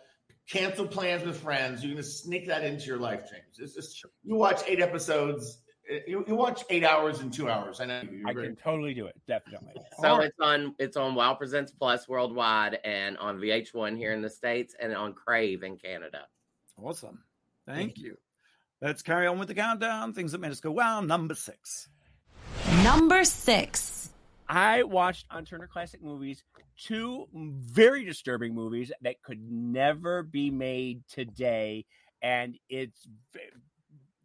cancel 0.49 0.87
plans 0.87 1.25
with 1.25 1.39
friends. 1.39 1.83
You 1.83 1.91
can 1.91 1.99
just 1.99 2.23
sneak 2.25 2.47
that 2.47 2.65
into 2.65 2.87
your 2.87 2.99
life, 2.99 3.31
James. 3.31 3.59
It's 3.59 3.75
just 3.75 4.05
you 4.23 4.37
watch 4.37 4.63
eight 4.67 4.81
episodes 4.81 5.65
you, 6.07 6.25
you 6.27 6.35
watch 6.35 6.65
eight 6.71 6.85
hours 6.85 7.21
in 7.21 7.31
two 7.31 7.49
hours. 7.49 7.81
I 7.81 7.87
know 7.87 8.03
I 8.27 8.33
can 8.33 8.57
totally 8.57 8.95
do 8.95 9.07
it. 9.07 9.21
Definitely. 9.27 9.75
So 10.01 10.21
it's 10.21 10.39
on 10.41 10.75
it's 10.79 10.97
on 10.97 11.15
Wow 11.15 11.35
Presents 11.35 11.73
Plus 11.73 12.09
worldwide 12.09 12.79
and 12.85 13.17
on 13.19 13.39
VH1 13.39 13.97
here 13.97 14.13
in 14.13 14.23
the 14.23 14.29
states 14.29 14.75
and 14.81 14.95
on 14.95 15.13
Crave 15.13 15.63
in 15.63 15.77
Canada. 15.77 16.27
Awesome. 16.83 17.23
Thank 17.67 17.99
you. 17.99 18.17
Let's 18.83 19.03
carry 19.03 19.27
on 19.27 19.39
with 19.39 19.49
the 19.49 19.55
countdown. 19.55 20.13
Things 20.13 20.33
that 20.33 20.41
made 20.41 20.51
us 20.51 20.61
go 20.61 20.71
wow. 20.71 21.01
Number 21.01 21.35
six. 21.35 21.89
Number 22.83 23.25
six. 23.25 24.11
I 24.49 24.83
watched 24.83 25.27
on 25.31 25.45
Turner 25.45 25.67
Classic 25.67 26.03
Movies 26.03 26.43
two 26.77 27.27
very 27.33 28.05
disturbing 28.05 28.55
movies 28.55 28.93
that 29.03 29.23
could 29.23 29.41
never 29.51 30.23
be 30.23 30.51
made 30.51 31.03
today, 31.09 31.87
and 32.23 32.59
it's 32.69 33.07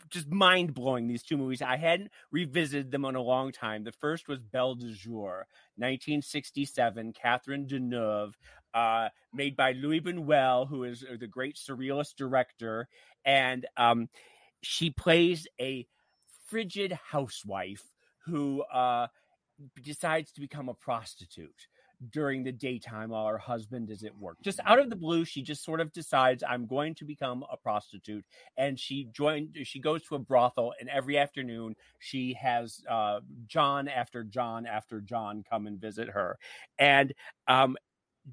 just 0.10 0.28
mind 0.30 0.74
blowing. 0.74 1.08
These 1.08 1.24
two 1.24 1.38
movies, 1.38 1.62
I 1.62 1.78
hadn't 1.78 2.12
revisited 2.32 2.92
them 2.92 3.06
in 3.06 3.16
a 3.16 3.22
long 3.22 3.52
time. 3.52 3.84
The 3.84 3.92
first 3.92 4.28
was 4.28 4.40
Belle 4.40 4.76
de 4.76 4.92
Jour, 4.92 5.48
1967, 5.78 7.14
Catherine 7.14 7.68
Deneuve, 7.68 8.34
uh, 8.74 9.10
made 9.34 9.56
by 9.56 9.74
Luis 9.74 10.02
Buñuel, 10.02 10.68
who 10.68 10.84
is 10.84 11.04
uh, 11.04 11.16
the 11.20 11.28
great 11.28 11.56
surrealist 11.56 12.16
director, 12.16 12.88
and 13.24 13.66
um, 13.78 14.10
she 14.62 14.90
plays 14.90 15.48
a 15.60 15.88
frigid 16.46 16.92
housewife 16.92 17.84
who 18.26 18.62
uh, 18.64 19.08
decides 19.84 20.32
to 20.32 20.42
become 20.42 20.70
a 20.70 20.74
prostitute 20.74 21.68
during 22.12 22.44
the 22.44 22.52
daytime 22.52 23.10
while 23.10 23.28
her 23.28 23.38
husband 23.38 23.90
is 23.90 24.04
at 24.04 24.18
work. 24.18 24.38
Just 24.42 24.60
out 24.66 24.80
of 24.80 24.90
the 24.90 24.96
blue, 24.96 25.26
she 25.26 25.42
just 25.42 25.64
sort 25.64 25.82
of 25.82 25.92
decides 25.92 26.44
I'm 26.48 26.66
going 26.66 26.96
to 26.96 27.06
become 27.06 27.44
a 27.52 27.58
prostitute, 27.58 28.26
and 28.58 28.80
she 28.80 29.10
joined. 29.12 29.58
She 29.64 29.80
goes 29.80 30.04
to 30.04 30.16
a 30.16 30.20
brothel, 30.20 30.74
and 30.80 30.90
every 30.90 31.18
afternoon 31.18 31.76
she 32.00 32.34
has 32.34 32.82
uh, 32.90 33.20
John 33.48 33.88
after 33.88 34.24
John 34.24 34.66
after 34.66 35.02
John 35.02 35.44
come 35.50 35.68
and 35.68 35.80
visit 35.80 36.10
her, 36.10 36.38
and 36.78 37.14
um, 37.48 37.76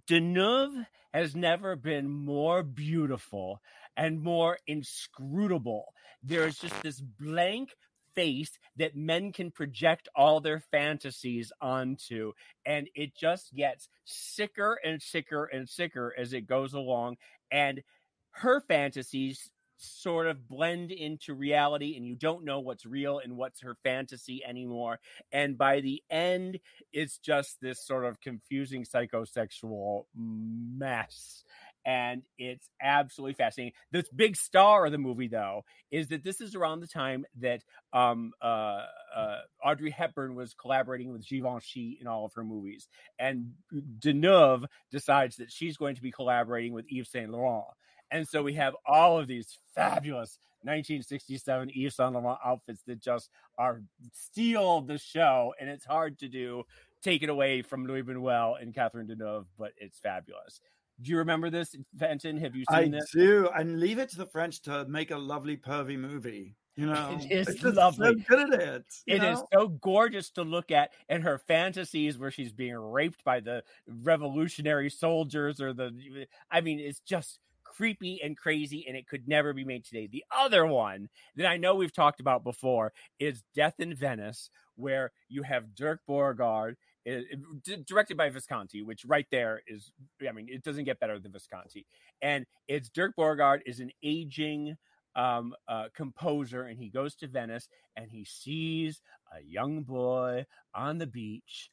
Deneuve 0.09 0.87
has 1.13 1.35
never 1.35 1.77
been 1.77 2.09
more 2.09 2.63
beautiful 2.63 3.61
and 3.97 4.21
more 4.21 4.59
inscrutable. 4.67 5.93
There 6.23 6.47
is 6.47 6.59
just 6.59 6.83
this 6.83 7.01
blank 7.01 7.71
face 8.15 8.59
that 8.77 8.97
men 8.97 9.31
can 9.33 9.51
project 9.51 10.09
all 10.17 10.41
their 10.41 10.61
fantasies 10.73 11.53
onto. 11.61 12.33
And 12.65 12.89
it 12.95 13.15
just 13.15 13.55
gets 13.55 13.89
sicker 14.05 14.79
and 14.85 15.01
sicker 15.01 15.45
and 15.45 15.69
sicker 15.69 16.13
as 16.19 16.33
it 16.33 16.49
goes 16.49 16.73
along. 16.73 17.19
And 17.51 17.83
her 18.31 18.61
fantasies 18.61 19.51
sort 19.79 20.27
of 20.27 20.49
blend 20.49 20.91
into 20.91 21.35
reality 21.35 21.97
and 21.97 22.07
you 22.07 22.17
don't 22.17 22.45
know 22.45 22.61
what's 22.61 22.87
real 22.87 23.21
and 23.23 23.37
what's 23.37 23.61
her 23.61 23.77
fantasy 23.83 24.43
anymore 24.43 24.99
and 25.33 25.59
by 25.59 25.81
the 25.81 26.03
end 26.11 26.59
it's 26.93 27.19
just 27.19 27.61
this 27.61 27.85
sort 27.85 28.07
of 28.07 28.21
confusing 28.21 28.85
psychosexual 28.85 30.05
mess 30.17 31.45
and 31.87 32.23
it's 32.37 32.69
absolutely 32.83 33.35
fascinating. 33.35 33.73
This 33.93 34.09
big 34.09 34.37
star 34.37 34.85
of 34.85 34.93
the 34.93 34.99
movie, 34.99 35.29
though, 35.29 35.65
is 35.93 36.09
that 36.09 36.25
this 36.25 36.41
is 36.41 36.57
around 36.57 36.81
the 36.81 36.89
time 36.89 37.25
that 37.41 37.63
um, 37.93 38.33
uh, 38.43 38.83
uh, 39.15 39.39
Audrey 39.65 39.93
Hepburn 39.93 40.35
was 40.35 40.53
collaborating 40.53 41.13
with 41.13 41.27
Givenchy 41.27 41.97
in 42.01 42.09
all 42.09 42.25
of 42.27 42.35
her 42.35 42.43
movies, 42.43 42.89
and 43.21 43.53
Deneuve 44.01 44.65
decides 44.91 45.37
that 45.37 45.53
she's 45.53 45.77
going 45.77 45.95
to 45.95 46.03
be 46.03 46.11
collaborating 46.11 46.73
with 46.73 46.87
Yves 46.91 47.11
Saint 47.11 47.31
Laurent, 47.31 47.67
and 48.11 48.27
so 48.27 48.43
we 48.43 48.55
have 48.55 48.75
all 48.85 49.19
of 49.21 49.29
these 49.29 49.57
fabulous 49.77 50.41
1967 50.63 51.71
Yves 51.71 51.95
Saint 51.95 52.15
Laurent 52.15 52.41
outfits 52.45 52.83
that 52.89 53.01
just 53.01 53.31
are 53.57 53.81
steal 54.13 54.81
the 54.81 54.99
show, 54.99 55.55
and 55.61 55.71
it's 55.71 55.87
hard 55.87 56.19
to 56.19 56.29
do. 56.29 56.65
Take 57.03 57.23
it 57.23 57.29
away 57.29 57.63
from 57.63 57.87
Luis 57.87 58.03
Buñuel 58.03 58.61
and 58.61 58.75
Catherine 58.75 59.07
Deneuve, 59.07 59.45
but 59.57 59.71
it's 59.77 60.01
fabulous. 60.01 60.61
Do 61.03 61.11
you 61.11 61.19
remember 61.19 61.51
this, 61.51 61.75
Fenton? 61.99 62.39
Have 62.39 62.57
you 62.57 62.65
seen 62.71 62.79
I 62.79 62.89
this? 62.89 63.11
I 63.15 63.19
do. 63.19 63.49
And 63.55 63.81
leave 63.81 63.99
it 63.99 64.09
to 64.11 64.17
the 64.17 64.27
French 64.27 64.63
to 64.63 64.87
make 64.87 65.11
a 65.11 65.17
lovely 65.17 65.57
pervy 65.57 65.99
movie. 65.99 66.57
You 66.77 66.87
know, 66.93 67.19
it 67.21 67.31
is 67.31 67.49
it's 67.49 67.63
lovely. 67.63 68.09
So 68.09 68.15
good 68.29 68.55
at 68.55 68.61
it. 68.61 68.85
It 69.07 69.23
know? 69.23 69.33
is 69.33 69.43
so 69.53 69.69
gorgeous 69.69 70.31
to 70.31 70.43
look 70.43 70.71
at, 70.71 70.93
and 71.09 71.23
her 71.23 71.39
fantasies 71.39 72.19
where 72.19 72.31
she's 72.31 72.53
being 72.53 72.77
raped 72.77 73.25
by 73.25 73.41
the 73.41 73.63
revolutionary 73.87 74.91
soldiers 74.91 75.61
or 75.61 75.73
the. 75.73 76.27
I 76.51 76.61
mean, 76.61 76.79
it's 76.79 77.01
just 77.01 77.41
creepy 77.65 78.21
and 78.23 78.37
crazy, 78.37 78.85
and 78.89 78.97
it 78.97 79.07
could 79.07 79.29
never 79.29 79.53
be 79.53 79.65
made 79.65 79.85
today. 79.85 80.07
The 80.07 80.25
other 80.37 80.67
one 80.67 81.09
that 81.37 81.47
I 81.47 81.57
know 81.57 81.75
we've 81.75 81.93
talked 81.93 82.21
about 82.21 82.45
before 82.45 82.93
is 83.19 83.43
Death 83.55 83.75
in 83.79 83.95
Venice, 83.95 84.51
where 84.77 85.13
you 85.29 85.43
have 85.43 85.75
Dirk 85.75 86.01
Bogarde 86.09 86.77
it, 87.07 87.39
it, 87.67 87.87
directed 87.87 88.17
by 88.17 88.29
Visconti, 88.29 88.83
which 88.83 89.05
right 89.05 89.27
there 89.31 89.63
is, 89.67 89.93
I 90.29 90.33
mean, 90.33 90.49
it 90.51 90.65
doesn't 90.65 90.85
get 90.85 90.99
better 90.99 91.19
than 91.19 91.33
Visconti. 91.33 91.87
And 92.21 92.45
it's 92.67 92.89
Dirk 92.89 93.15
Bogarde 93.17 93.61
is 93.65 93.79
an 93.79 93.93
aging 94.03 94.77
um, 95.15 95.55
uh, 95.69 95.85
composer, 95.95 96.65
and 96.65 96.79
he 96.79 96.89
goes 96.89 97.15
to 97.17 97.29
Venice 97.29 97.69
and 97.97 98.11
he 98.11 98.25
sees 98.25 99.01
a 99.33 99.43
young 99.43 99.83
boy 99.83 100.45
on 100.75 100.99
the 100.99 101.07
beach. 101.07 101.71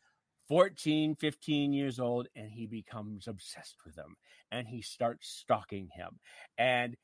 14, 0.50 1.16
15 1.16 1.74
years 1.74 2.00
old, 2.00 2.28
and 2.36 2.52
he 2.52 2.68
becomes 2.68 3.28
obsessed 3.28 3.78
with 3.86 3.96
him 3.96 4.18
and 4.52 4.68
he 4.68 4.82
starts 4.82 5.30
stalking 5.30 5.90
him. 5.96 6.20
And 6.58 6.96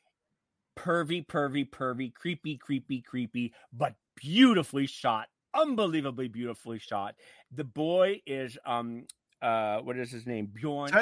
pervy, 0.78 1.26
pervy, 1.26 1.68
pervy, 1.68 2.14
creepy, 2.14 2.58
creepy, 2.58 3.02
creepy, 3.02 3.54
but 3.74 3.96
beautifully 4.16 4.86
shot 4.86 5.28
unbelievably 5.54 6.28
beautifully 6.30 6.80
shot. 6.80 7.16
The 7.52 7.64
boy 7.64 8.22
is 8.26 8.58
um 8.66 9.06
uh 9.42 9.80
what 9.80 9.98
is 9.98 10.12
his 10.12 10.26
name? 10.26 10.48
Bjorn 10.48 10.94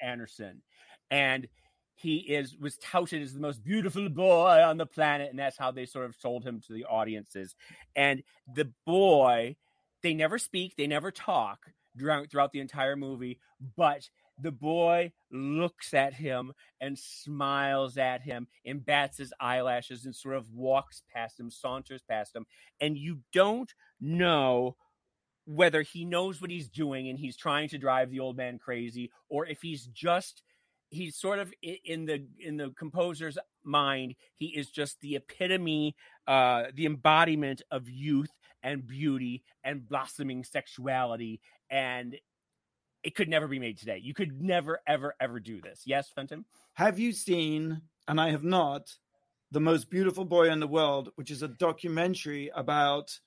Anderson. 0.00 0.62
And 1.10 1.48
he 1.94 2.18
is 2.18 2.56
was 2.56 2.76
touted 2.78 3.22
as 3.22 3.34
the 3.34 3.40
most 3.40 3.64
beautiful 3.64 4.08
boy 4.08 4.62
on 4.62 4.76
the 4.76 4.86
planet, 4.86 5.30
and 5.30 5.38
that's 5.38 5.58
how 5.58 5.72
they 5.72 5.84
sort 5.84 6.06
of 6.06 6.14
sold 6.16 6.44
him 6.44 6.60
to 6.66 6.72
the 6.72 6.84
audiences. 6.84 7.56
And 7.96 8.22
the 8.54 8.72
boy, 8.86 9.56
they 10.02 10.14
never 10.14 10.38
speak, 10.38 10.76
they 10.76 10.86
never 10.86 11.10
talk 11.10 11.66
throughout 11.98 12.30
throughout 12.30 12.52
the 12.52 12.60
entire 12.60 12.94
movie, 12.94 13.40
but 13.76 14.08
the 14.40 14.52
boy 14.52 15.12
looks 15.30 15.94
at 15.94 16.14
him 16.14 16.52
and 16.80 16.98
smiles 16.98 17.98
at 17.98 18.22
him 18.22 18.46
and 18.64 18.84
bats 18.84 19.18
his 19.18 19.32
eyelashes 19.40 20.04
and 20.04 20.14
sort 20.14 20.36
of 20.36 20.52
walks 20.52 21.02
past 21.12 21.38
him, 21.38 21.50
saunters 21.50 22.02
past 22.02 22.34
him. 22.34 22.46
And 22.80 22.96
you 22.96 23.18
don't 23.32 23.72
know 24.00 24.76
whether 25.44 25.82
he 25.82 26.04
knows 26.04 26.40
what 26.40 26.50
he's 26.50 26.68
doing 26.68 27.08
and 27.08 27.18
he's 27.18 27.36
trying 27.36 27.68
to 27.70 27.78
drive 27.78 28.10
the 28.10 28.20
old 28.20 28.36
man 28.36 28.58
crazy 28.58 29.10
or 29.30 29.46
if 29.46 29.62
he's 29.62 29.86
just 29.86 30.42
he's 30.90 31.16
sort 31.16 31.38
of 31.38 31.52
in 31.62 32.04
the 32.04 32.26
in 32.38 32.58
the 32.58 32.70
composer's 32.78 33.38
mind 33.64 34.14
he 34.34 34.46
is 34.46 34.70
just 34.70 35.00
the 35.00 35.16
epitome 35.16 35.96
uh 36.26 36.64
the 36.74 36.84
embodiment 36.84 37.62
of 37.70 37.88
youth 37.88 38.30
and 38.62 38.86
beauty 38.86 39.42
and 39.64 39.88
blossoming 39.88 40.44
sexuality 40.44 41.40
and 41.70 42.16
it 43.02 43.14
could 43.14 43.28
never 43.28 43.48
be 43.48 43.58
made 43.58 43.78
today. 43.78 44.00
You 44.02 44.14
could 44.14 44.40
never 44.40 44.80
ever 44.86 45.14
ever 45.20 45.40
do 45.40 45.60
this. 45.60 45.82
Yes 45.84 46.10
fenton? 46.14 46.44
Have 46.74 46.98
you 46.98 47.12
seen 47.12 47.82
and 48.06 48.20
i 48.20 48.30
have 48.30 48.44
not 48.44 48.94
the 49.50 49.60
most 49.60 49.90
beautiful 49.90 50.24
boy 50.24 50.50
in 50.50 50.60
the 50.60 50.66
world 50.66 51.10
which 51.16 51.30
is 51.30 51.42
a 51.42 51.48
documentary 51.48 52.50
about 52.54 53.18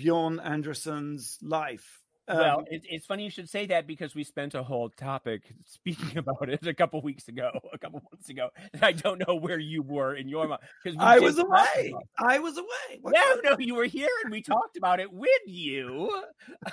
Bjorn 0.00 0.40
Andersson's 0.40 1.38
life. 1.42 2.00
Um, 2.30 2.38
well, 2.38 2.64
it, 2.70 2.82
it's 2.88 3.06
funny 3.06 3.24
you 3.24 3.30
should 3.30 3.48
say 3.48 3.66
that 3.66 3.86
because 3.86 4.14
we 4.14 4.22
spent 4.22 4.54
a 4.54 4.62
whole 4.62 4.88
topic 4.88 5.42
speaking 5.66 6.18
about 6.18 6.48
it 6.48 6.66
a 6.66 6.74
couple 6.74 7.02
weeks 7.02 7.28
ago, 7.28 7.50
a 7.72 7.78
couple 7.78 8.00
months 8.10 8.28
ago. 8.28 8.50
And 8.72 8.84
I 8.84 8.92
don't 8.92 9.22
know 9.26 9.34
where 9.34 9.58
you 9.58 9.82
were 9.82 10.14
in 10.14 10.28
your 10.28 10.46
mind 10.46 10.60
because 10.82 10.96
I 11.00 11.18
was 11.18 11.38
away. 11.38 11.94
I 12.18 12.38
was 12.38 12.56
away. 12.56 13.00
What 13.00 13.14
no, 13.14 13.50
no, 13.50 13.56
you 13.58 13.74
were 13.74 13.84
here 13.84 14.08
and 14.22 14.30
we 14.30 14.42
talked 14.42 14.76
about 14.76 15.00
it 15.00 15.12
with 15.12 15.28
you. 15.46 16.10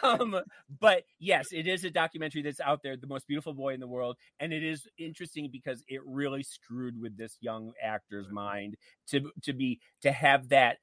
Um, 0.03 0.39
but 0.79 1.03
yes, 1.19 1.47
it 1.51 1.67
is 1.67 1.83
a 1.83 1.89
documentary 1.89 2.41
that's 2.41 2.59
out 2.59 2.83
there, 2.83 2.95
the 2.95 3.07
most 3.07 3.27
beautiful 3.27 3.53
boy 3.53 3.73
in 3.73 3.79
the 3.79 3.87
world, 3.87 4.17
and 4.39 4.53
it 4.53 4.63
is 4.63 4.87
interesting 4.97 5.49
because 5.51 5.83
it 5.87 6.01
really 6.05 6.43
screwed 6.43 6.99
with 7.01 7.17
this 7.17 7.37
young 7.41 7.71
actor's 7.81 8.29
mind 8.29 8.75
to 9.07 9.31
to 9.43 9.53
be 9.53 9.79
to 10.01 10.11
have 10.11 10.49
that 10.49 10.77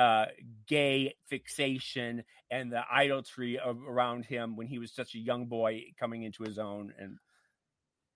uh, 0.00 0.24
gay 0.66 1.14
fixation 1.28 2.24
and 2.50 2.72
the 2.72 2.82
idolatry 2.90 3.58
of, 3.58 3.76
around 3.86 4.24
him 4.24 4.56
when 4.56 4.66
he 4.66 4.78
was 4.78 4.92
such 4.92 5.14
a 5.14 5.18
young 5.18 5.44
boy 5.44 5.82
coming 6.00 6.22
into 6.22 6.42
his 6.42 6.58
own. 6.58 6.94
And 6.98 7.18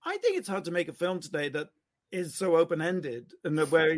I 0.03 0.17
think 0.17 0.37
it's 0.37 0.47
hard 0.47 0.65
to 0.65 0.71
make 0.71 0.87
a 0.87 0.93
film 0.93 1.19
today 1.19 1.47
that 1.49 1.69
is 2.11 2.33
so 2.33 2.55
open 2.55 2.81
ended, 2.81 3.33
and 3.43 3.55
the 3.55 3.67
where 3.67 3.95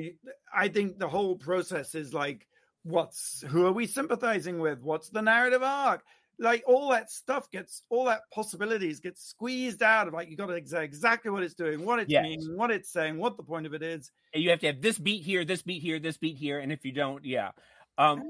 I 0.53 0.67
think 0.67 0.99
the 0.99 1.07
whole 1.07 1.37
process 1.37 1.95
is 1.95 2.13
like, 2.13 2.45
what's 2.83 3.41
who 3.47 3.65
are 3.65 3.71
we 3.71 3.87
sympathizing 3.87 4.59
with? 4.59 4.81
What's 4.81 5.09
the 5.09 5.21
narrative 5.21 5.63
arc? 5.63 6.03
Like 6.39 6.63
all 6.67 6.89
that 6.91 7.09
stuff 7.09 7.49
gets 7.51 7.83
all 7.89 8.05
that 8.05 8.21
possibilities 8.33 8.99
get 8.99 9.17
squeezed 9.17 9.81
out 9.81 10.07
of 10.07 10.13
like 10.13 10.29
you 10.29 10.37
got 10.37 10.47
to 10.47 10.67
say 10.67 10.83
exactly 10.83 11.31
what 11.31 11.43
it's 11.43 11.55
doing, 11.55 11.85
what 11.85 11.99
it's 11.99 12.11
yes. 12.11 12.23
meaning, 12.23 12.55
what 12.57 12.69
it's 12.69 12.91
saying, 12.91 13.17
what 13.17 13.37
the 13.37 13.43
point 13.43 13.65
of 13.65 13.73
it 13.73 13.81
is. 13.81 14.11
And 14.33 14.43
you 14.43 14.49
have 14.51 14.59
to 14.59 14.67
have 14.67 14.81
this 14.81 14.99
beat 14.99 15.23
here, 15.23 15.45
this 15.45 15.63
beat 15.63 15.81
here, 15.81 15.99
this 15.99 16.17
beat 16.17 16.37
here, 16.37 16.59
and 16.59 16.71
if 16.71 16.85
you 16.85 16.91
don't, 16.91 17.25
yeah, 17.25 17.51
um, 17.97 18.23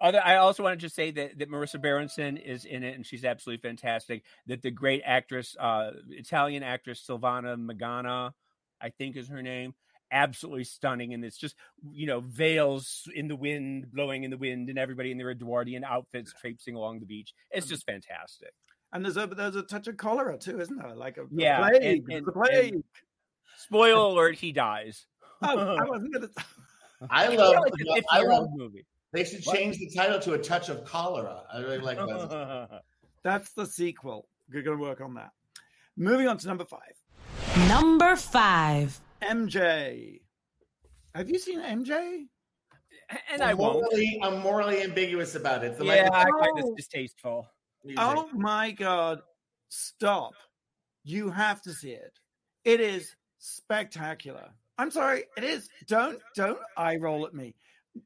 other, 0.00 0.20
I 0.22 0.36
also 0.36 0.62
wanted 0.62 0.80
to 0.80 0.86
just 0.86 0.96
say 0.96 1.10
that, 1.12 1.38
that 1.38 1.50
Marisa 1.50 1.80
Berenson 1.80 2.36
is 2.36 2.64
in 2.64 2.82
it, 2.82 2.94
and 2.94 3.06
she's 3.06 3.24
absolutely 3.24 3.66
fantastic. 3.66 4.22
That 4.46 4.62
the 4.62 4.70
great 4.70 5.02
actress, 5.04 5.56
uh, 5.58 5.92
Italian 6.10 6.62
actress 6.62 7.04
Silvana 7.08 7.56
Magana, 7.56 8.32
I 8.80 8.90
think 8.90 9.16
is 9.16 9.28
her 9.28 9.40
name, 9.40 9.74
absolutely 10.10 10.64
stunning. 10.64 11.14
And 11.14 11.24
it's 11.24 11.38
just, 11.38 11.54
you 11.90 12.06
know, 12.06 12.20
veils 12.20 13.08
in 13.14 13.28
the 13.28 13.36
wind, 13.36 13.92
blowing 13.92 14.24
in 14.24 14.30
the 14.30 14.36
wind, 14.36 14.68
and 14.68 14.78
everybody 14.78 15.10
in 15.10 15.18
their 15.18 15.30
Edwardian 15.30 15.84
outfits 15.84 16.34
traipsing 16.38 16.74
along 16.74 17.00
the 17.00 17.06
beach. 17.06 17.32
It's 17.50 17.66
just 17.66 17.86
fantastic. 17.86 18.52
And 18.92 19.04
there's 19.04 19.16
a 19.16 19.26
there's 19.26 19.56
a 19.56 19.62
touch 19.62 19.88
of 19.88 19.96
cholera 19.96 20.38
too, 20.38 20.60
isn't 20.60 20.76
there? 20.76 20.94
Like 20.94 21.16
a, 21.16 21.22
yeah, 21.30 21.58
plague. 21.58 21.82
And, 21.82 22.12
and, 22.12 22.26
the 22.26 22.32
plague. 22.32 22.74
And 22.74 22.84
spoiler 23.56 24.12
alert: 24.12 24.36
he 24.36 24.52
dies. 24.52 25.06
Oh, 25.42 25.76
I 25.76 25.84
wasn't 25.88 26.12
gonna. 26.12 26.28
I 27.10 27.28
love. 27.34 27.56
I 28.10 28.22
love 28.22 28.48
movie. 28.54 28.84
They 29.14 29.22
should 29.22 29.42
change 29.42 29.78
what? 29.78 29.90
the 29.90 29.96
title 29.96 30.18
to 30.18 30.32
A 30.32 30.38
Touch 30.38 30.68
of 30.68 30.84
Cholera. 30.84 31.44
I 31.52 31.58
really 31.58 31.78
like 31.78 31.98
that. 31.98 32.82
That's 33.22 33.52
the 33.52 33.64
sequel. 33.64 34.28
We're 34.52 34.62
going 34.62 34.76
to 34.76 34.82
work 34.82 35.00
on 35.00 35.14
that. 35.14 35.30
Moving 35.96 36.26
on 36.26 36.36
to 36.38 36.48
number 36.48 36.64
five. 36.64 36.80
Number 37.68 38.16
five. 38.16 38.98
MJ. 39.22 40.20
Have 41.14 41.30
you 41.30 41.38
seen 41.38 41.60
MJ? 41.60 42.24
And 43.30 43.40
I'm 43.40 43.50
I 43.50 43.54
won't. 43.54 43.74
Morally, 43.74 44.18
I'm 44.20 44.40
morally 44.40 44.82
ambiguous 44.82 45.36
about 45.36 45.62
it. 45.62 45.78
The 45.78 45.84
yeah, 45.84 46.08
I 46.12 46.24
find 46.24 46.56
this 46.56 46.64
oh. 46.66 46.74
distasteful. 46.74 47.46
Music. 47.84 48.02
Oh 48.02 48.28
my 48.32 48.70
god! 48.70 49.20
Stop! 49.68 50.32
You 51.04 51.28
have 51.30 51.60
to 51.62 51.72
see 51.72 51.90
it. 51.90 52.18
It 52.64 52.80
is 52.80 53.14
spectacular. 53.38 54.48
I'm 54.78 54.90
sorry, 54.90 55.24
it 55.36 55.44
is. 55.44 55.68
Don't 55.86 56.18
don't 56.34 56.58
eye 56.78 56.96
roll 56.96 57.26
at 57.26 57.34
me. 57.34 57.54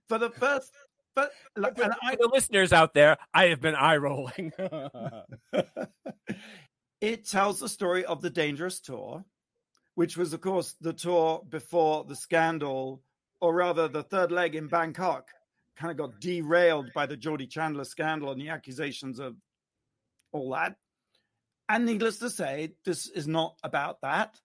For 0.08 0.18
the 0.18 0.30
first 0.30 0.72
but 1.18 1.32
like, 1.56 1.76
for, 1.76 1.90
I, 2.02 2.14
the 2.14 2.30
listeners 2.32 2.72
out 2.72 2.94
there, 2.94 3.18
I 3.34 3.46
have 3.46 3.60
been 3.60 3.74
eye 3.74 3.96
rolling. 3.96 4.52
it 7.00 7.26
tells 7.26 7.58
the 7.58 7.68
story 7.68 8.04
of 8.04 8.22
the 8.22 8.30
Dangerous 8.30 8.78
Tour, 8.80 9.24
which 9.96 10.16
was, 10.16 10.32
of 10.32 10.40
course, 10.40 10.76
the 10.80 10.92
tour 10.92 11.42
before 11.48 12.04
the 12.04 12.14
scandal, 12.14 13.02
or 13.40 13.52
rather, 13.52 13.88
the 13.88 14.04
third 14.04 14.30
leg 14.30 14.54
in 14.54 14.68
Bangkok, 14.68 15.30
kind 15.76 15.90
of 15.90 15.96
got 15.96 16.20
derailed 16.20 16.92
by 16.94 17.06
the 17.06 17.16
Jordie 17.16 17.48
Chandler 17.48 17.84
scandal 17.84 18.30
and 18.30 18.40
the 18.40 18.50
accusations 18.50 19.18
of 19.18 19.34
all 20.30 20.52
that. 20.52 20.76
And 21.68 21.84
needless 21.84 22.20
to 22.20 22.30
say, 22.30 22.74
this 22.84 23.08
is 23.08 23.26
not 23.26 23.56
about 23.64 24.02
that. 24.02 24.38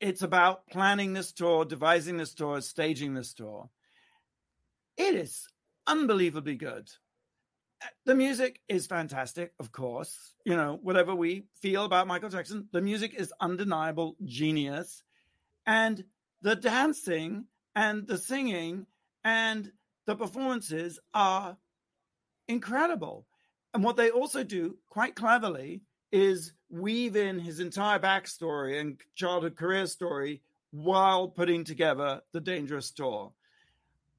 It's 0.00 0.22
about 0.22 0.66
planning 0.68 1.12
this 1.12 1.32
tour, 1.32 1.66
devising 1.66 2.16
this 2.16 2.32
tour, 2.34 2.62
staging 2.62 3.12
this 3.14 3.34
tour. 3.34 3.68
It 4.96 5.14
is 5.14 5.46
unbelievably 5.86 6.56
good. 6.56 6.90
Eh, 7.82 7.86
the 8.04 8.14
music 8.14 8.60
is 8.68 8.86
fantastic, 8.86 9.52
of 9.58 9.72
course. 9.72 10.34
You 10.44 10.56
know, 10.56 10.78
whatever 10.82 11.14
we 11.14 11.44
feel 11.60 11.84
about 11.84 12.06
Michael 12.06 12.30
Jackson, 12.30 12.68
the 12.72 12.80
music 12.80 13.14
is 13.14 13.32
undeniable 13.40 14.16
genius. 14.24 15.02
And 15.66 16.04
the 16.42 16.56
dancing 16.56 17.46
and 17.74 18.06
the 18.06 18.18
singing 18.18 18.86
and 19.24 19.72
the 20.06 20.16
performances 20.16 20.98
are 21.12 21.56
incredible. 22.48 23.26
And 23.74 23.82
what 23.84 23.96
they 23.96 24.10
also 24.10 24.44
do 24.44 24.78
quite 24.88 25.16
cleverly 25.16 25.82
is 26.12 26.52
weave 26.70 27.16
in 27.16 27.38
his 27.38 27.60
entire 27.60 27.98
backstory 27.98 28.80
and 28.80 28.98
childhood 29.14 29.56
career 29.56 29.86
story 29.86 30.40
while 30.70 31.28
putting 31.28 31.64
together 31.64 32.22
the 32.32 32.40
Dangerous 32.40 32.90
Tour. 32.90 33.32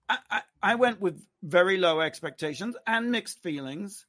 I, 0.09 0.41
I, 0.61 0.75
went 0.75 1.01
with 1.01 1.21
very 1.43 1.77
low 1.77 1.99
expectations 1.99 2.75
and 2.85 3.11
mixed 3.11 3.41
feelings. 3.43 4.05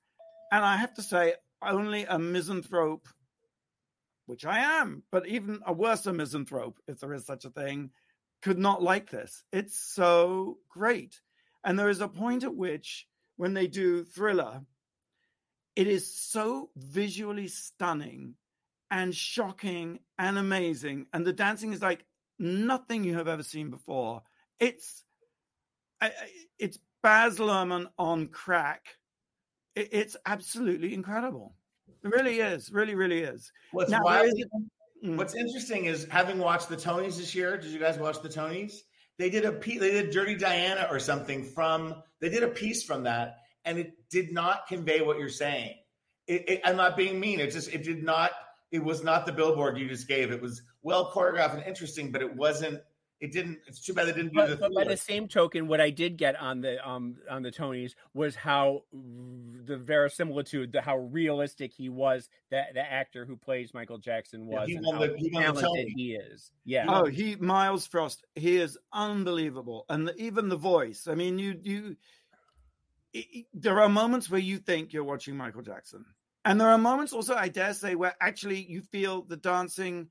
And 0.52 0.64
I 0.64 0.76
have 0.76 0.94
to 0.94 1.02
say, 1.02 1.34
only 1.62 2.04
a 2.04 2.18
misanthrope, 2.18 3.08
which 4.26 4.44
I 4.44 4.80
am, 4.80 5.02
but 5.11 5.26
even 5.26 5.61
a 5.66 5.72
worse 5.72 6.06
misanthrope, 6.06 6.78
if 6.87 7.00
there 7.00 7.14
is 7.14 7.26
such 7.26 7.44
a 7.44 7.50
thing, 7.50 7.90
could 8.42 8.58
not 8.58 8.82
like 8.82 9.11
this. 9.11 9.42
It's 9.52 9.78
so 9.78 10.58
great. 10.68 11.20
And 11.64 11.78
there 11.78 11.88
is 11.88 12.00
a 12.00 12.08
point 12.08 12.44
at 12.44 12.54
which, 12.54 13.06
when 13.37 13.54
they 13.54 13.66
do 13.66 14.04
thriller, 14.04 14.62
it 15.74 15.87
is 15.87 16.12
so 16.12 16.70
visually 16.76 17.48
stunning 17.48 18.34
and 18.90 19.14
shocking 19.14 20.00
and 20.18 20.38
amazing. 20.38 21.06
And 21.12 21.26
the 21.26 21.32
dancing 21.32 21.72
is 21.72 21.82
like 21.82 22.04
nothing 22.38 23.04
you 23.04 23.16
have 23.16 23.28
ever 23.28 23.42
seen 23.42 23.70
before. 23.70 24.22
It's 24.61 25.04
I, 26.00 26.12
it's 26.58 26.78
Baz 27.02 27.38
Luhrmann 27.38 27.87
on 27.98 28.28
crack. 28.28 28.87
It, 29.74 29.88
it's 29.92 30.16
absolutely 30.26 30.94
incredible. 30.94 31.54
It 32.04 32.08
really 32.08 32.40
is. 32.40 32.70
Really, 32.70 32.94
really 32.94 33.20
is. 33.20 33.52
What's 33.72 33.90
now, 33.90 34.00
wild, 34.02 34.32
mm. 35.04 35.16
What's 35.16 35.34
interesting 35.34 35.87
is 35.87 36.06
having 36.11 36.38
watched 36.38 36.68
the 36.68 36.76
Tonys 36.76 37.16
this 37.16 37.34
year. 37.34 37.56
Did 37.56 37.70
you 37.70 37.78
guys 37.78 37.98
watch 37.98 38.22
the 38.22 38.28
Tonys? 38.28 38.72
They 39.18 39.30
did 39.30 39.44
a 39.44 39.52
piece. 39.52 39.80
They 39.80 39.90
did 39.90 40.11
Dirty 40.11 40.37
Diana 40.37 40.87
or 40.90 41.00
something 41.00 41.44
from. 41.44 42.02
They 42.20 42.28
did 42.28 42.42
a 42.42 42.48
piece 42.48 42.82
from 42.82 43.04
that, 43.04 43.38
and 43.64 43.78
it 43.78 43.92
did 44.11 44.32
not 44.32 44.68
convey 44.68 45.00
what 45.00 45.18
you're 45.18 45.28
saying. 45.28 45.74
It, 46.26 46.48
it, 46.48 46.61
I'm 46.64 46.76
not 46.76 46.96
being 46.96 47.18
mean. 47.18 47.40
It 47.40 47.50
just 47.50 47.72
it 47.72 47.82
did 47.82 48.02
not. 48.02 48.30
It 48.70 48.84
was 48.84 49.02
not 49.02 49.26
the 49.26 49.32
billboard 49.32 49.78
you 49.78 49.88
just 49.88 50.06
gave. 50.06 50.30
It 50.30 50.40
was 50.40 50.62
well 50.82 51.11
choreographed 51.11 51.54
and 51.54 51.64
interesting, 51.64 52.12
but 52.12 52.22
it 52.22 52.37
wasn't 52.37 52.80
it 53.20 53.33
didn't. 53.33 53.59
It's 53.66 53.81
too 53.81 53.92
bad 53.94 54.07
they 54.07 54.12
didn't 54.12 54.33
do 54.33 54.37
but, 54.37 54.48
the. 54.48 54.57
But 54.57 54.74
by 54.74 54.85
the 54.85 54.96
same 54.96 55.26
token, 55.26 55.66
what 55.66 55.81
I 55.81 55.90
did 55.90 56.16
get 56.16 56.40
on 56.40 56.61
the 56.61 56.87
um 56.88 57.16
on 57.28 57.42
the 57.42 57.50
Tonys 57.50 57.94
was 58.14 58.37
how 58.37 58.85
the 58.92 59.76
verisimilitude, 59.76 60.72
the 60.72 60.81
how 60.81 60.98
realistic 60.98 61.72
he 61.72 61.88
was, 61.88 62.28
that 62.50 62.74
the 62.74 62.81
actor 62.81 63.24
who 63.24 63.37
plays 63.37 63.74
Michael 63.74 63.98
Jackson 63.98 64.46
was, 64.46 64.68
yeah, 64.68 64.78
he 64.78 64.87
won 64.87 65.00
the, 65.00 65.16
he 65.16 65.31
won 65.33 65.42
talented 65.42 65.88
he 65.96 66.14
is. 66.14 66.52
Yeah. 66.64 66.85
Oh, 66.88 67.07
he 67.07 67.35
Myles 67.37 67.87
Frost. 67.87 68.24
He 68.37 68.57
is 68.57 68.78
unbelievable, 68.92 69.85
and 69.88 70.07
the, 70.07 70.16
even 70.16 70.48
the 70.48 70.57
voice. 70.57 71.09
I 71.09 71.14
mean, 71.14 71.38
you 71.38 71.59
you. 71.62 71.96
It, 73.12 73.46
there 73.54 73.81
are 73.81 73.88
moments 73.88 74.31
where 74.31 74.40
you 74.40 74.59
think 74.59 74.92
you're 74.92 75.02
watching 75.02 75.37
Michael 75.37 75.62
Jackson, 75.62 76.04
And 76.44 76.61
there 76.61 76.70
are 76.70 76.78
moments 76.78 77.12
also, 77.12 77.35
I 77.35 77.48
dare 77.48 77.74
say, 77.74 77.94
where 77.94 78.14
actually 78.20 78.64
you 78.70 78.81
feel 78.81 79.22
the 79.22 79.37
dancing 79.37 80.09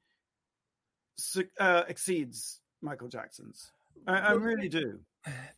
uh, 1.59 1.83
exceeds 1.87 2.61
Michael 2.81 3.07
Jackson's. 3.07 3.71
I, 4.05 4.19
I 4.19 4.31
really 4.33 4.69
do. 4.69 4.99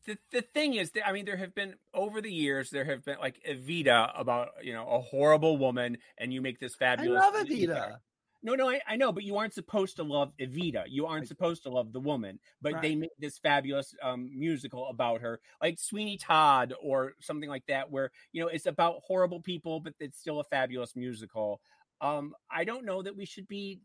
The, 0.06 0.18
the 0.32 0.42
thing 0.42 0.74
is, 0.74 0.92
that, 0.92 1.08
I 1.08 1.12
mean, 1.12 1.26
there 1.26 1.38
have 1.38 1.54
been 1.54 1.76
over 1.94 2.22
the 2.22 2.32
years, 2.32 2.72
there 2.72 2.86
have 2.86 3.06
been 3.06 3.18
like 3.20 3.40
Evita 3.48 4.12
about 4.20 4.50
you 4.64 4.74
know 4.74 4.88
a 4.88 5.00
horrible 5.00 5.58
woman, 5.58 5.98
and 6.18 6.34
you 6.34 6.42
make 6.42 6.60
this 6.60 6.74
fabulous. 6.74 7.22
I 7.22 7.30
love 7.30 7.46
Evita. 7.46 7.98
No, 8.42 8.56
no, 8.56 8.70
I, 8.70 8.80
I, 8.88 8.96
know, 8.96 9.12
but 9.12 9.24
you 9.24 9.36
aren't 9.36 9.54
supposed 9.54 9.98
to 9.98 10.04
love 10.04 10.32
Evita. 10.40 10.86
You 10.88 11.06
aren't 11.08 11.28
supposed 11.28 11.64
to 11.64 11.70
love 11.70 11.92
the 11.92 12.00
woman. 12.00 12.40
But 12.62 12.74
right. 12.74 12.82
they 12.82 12.96
made 12.96 13.10
this 13.20 13.38
fabulous 13.38 13.94
um, 14.02 14.32
musical 14.34 14.88
about 14.88 15.22
her, 15.22 15.42
like 15.62 15.78
Sweeney 15.78 16.18
Todd 16.18 16.74
or 16.82 17.16
something 17.20 17.50
like 17.50 17.66
that, 17.68 17.92
where 17.92 18.12
you 18.32 18.42
know 18.42 18.48
it's 18.48 18.66
about 18.66 19.02
horrible 19.06 19.42
people, 19.42 19.82
but 19.82 19.94
it's 20.00 20.20
still 20.20 20.40
a 20.40 20.46
fabulous 20.46 20.96
musical. 20.96 21.60
Um, 22.02 22.34
I 22.50 22.64
don't 22.64 22.86
know 22.86 23.04
that 23.04 23.16
we 23.16 23.26
should 23.26 23.48
be 23.48 23.82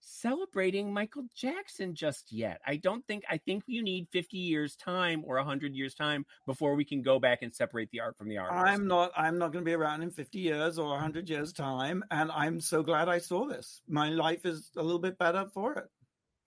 celebrating 0.00 0.92
Michael 0.92 1.24
Jackson 1.34 1.94
just 1.94 2.32
yet. 2.32 2.60
I 2.66 2.76
don't 2.76 3.06
think 3.06 3.24
I 3.30 3.36
think 3.36 3.64
you 3.66 3.82
need 3.82 4.08
50 4.10 4.36
years 4.36 4.76
time 4.76 5.22
or 5.26 5.36
100 5.36 5.74
years 5.74 5.94
time 5.94 6.26
before 6.46 6.74
we 6.74 6.84
can 6.84 7.02
go 7.02 7.18
back 7.18 7.42
and 7.42 7.54
separate 7.54 7.90
the 7.90 8.00
art 8.00 8.16
from 8.16 8.28
the 8.28 8.38
artist. 8.38 8.58
I'm 8.58 8.86
not 8.86 9.12
I'm 9.16 9.38
not 9.38 9.52
going 9.52 9.64
to 9.64 9.68
be 9.68 9.74
around 9.74 10.02
in 10.02 10.10
50 10.10 10.38
years 10.38 10.78
or 10.78 10.88
100 10.90 11.28
years 11.28 11.52
time 11.52 12.02
and 12.10 12.30
I'm 12.32 12.60
so 12.60 12.82
glad 12.82 13.08
I 13.08 13.18
saw 13.18 13.46
this. 13.46 13.82
My 13.88 14.08
life 14.08 14.44
is 14.46 14.70
a 14.76 14.82
little 14.82 14.98
bit 14.98 15.18
better 15.18 15.46
for 15.52 15.74
it. 15.74 15.88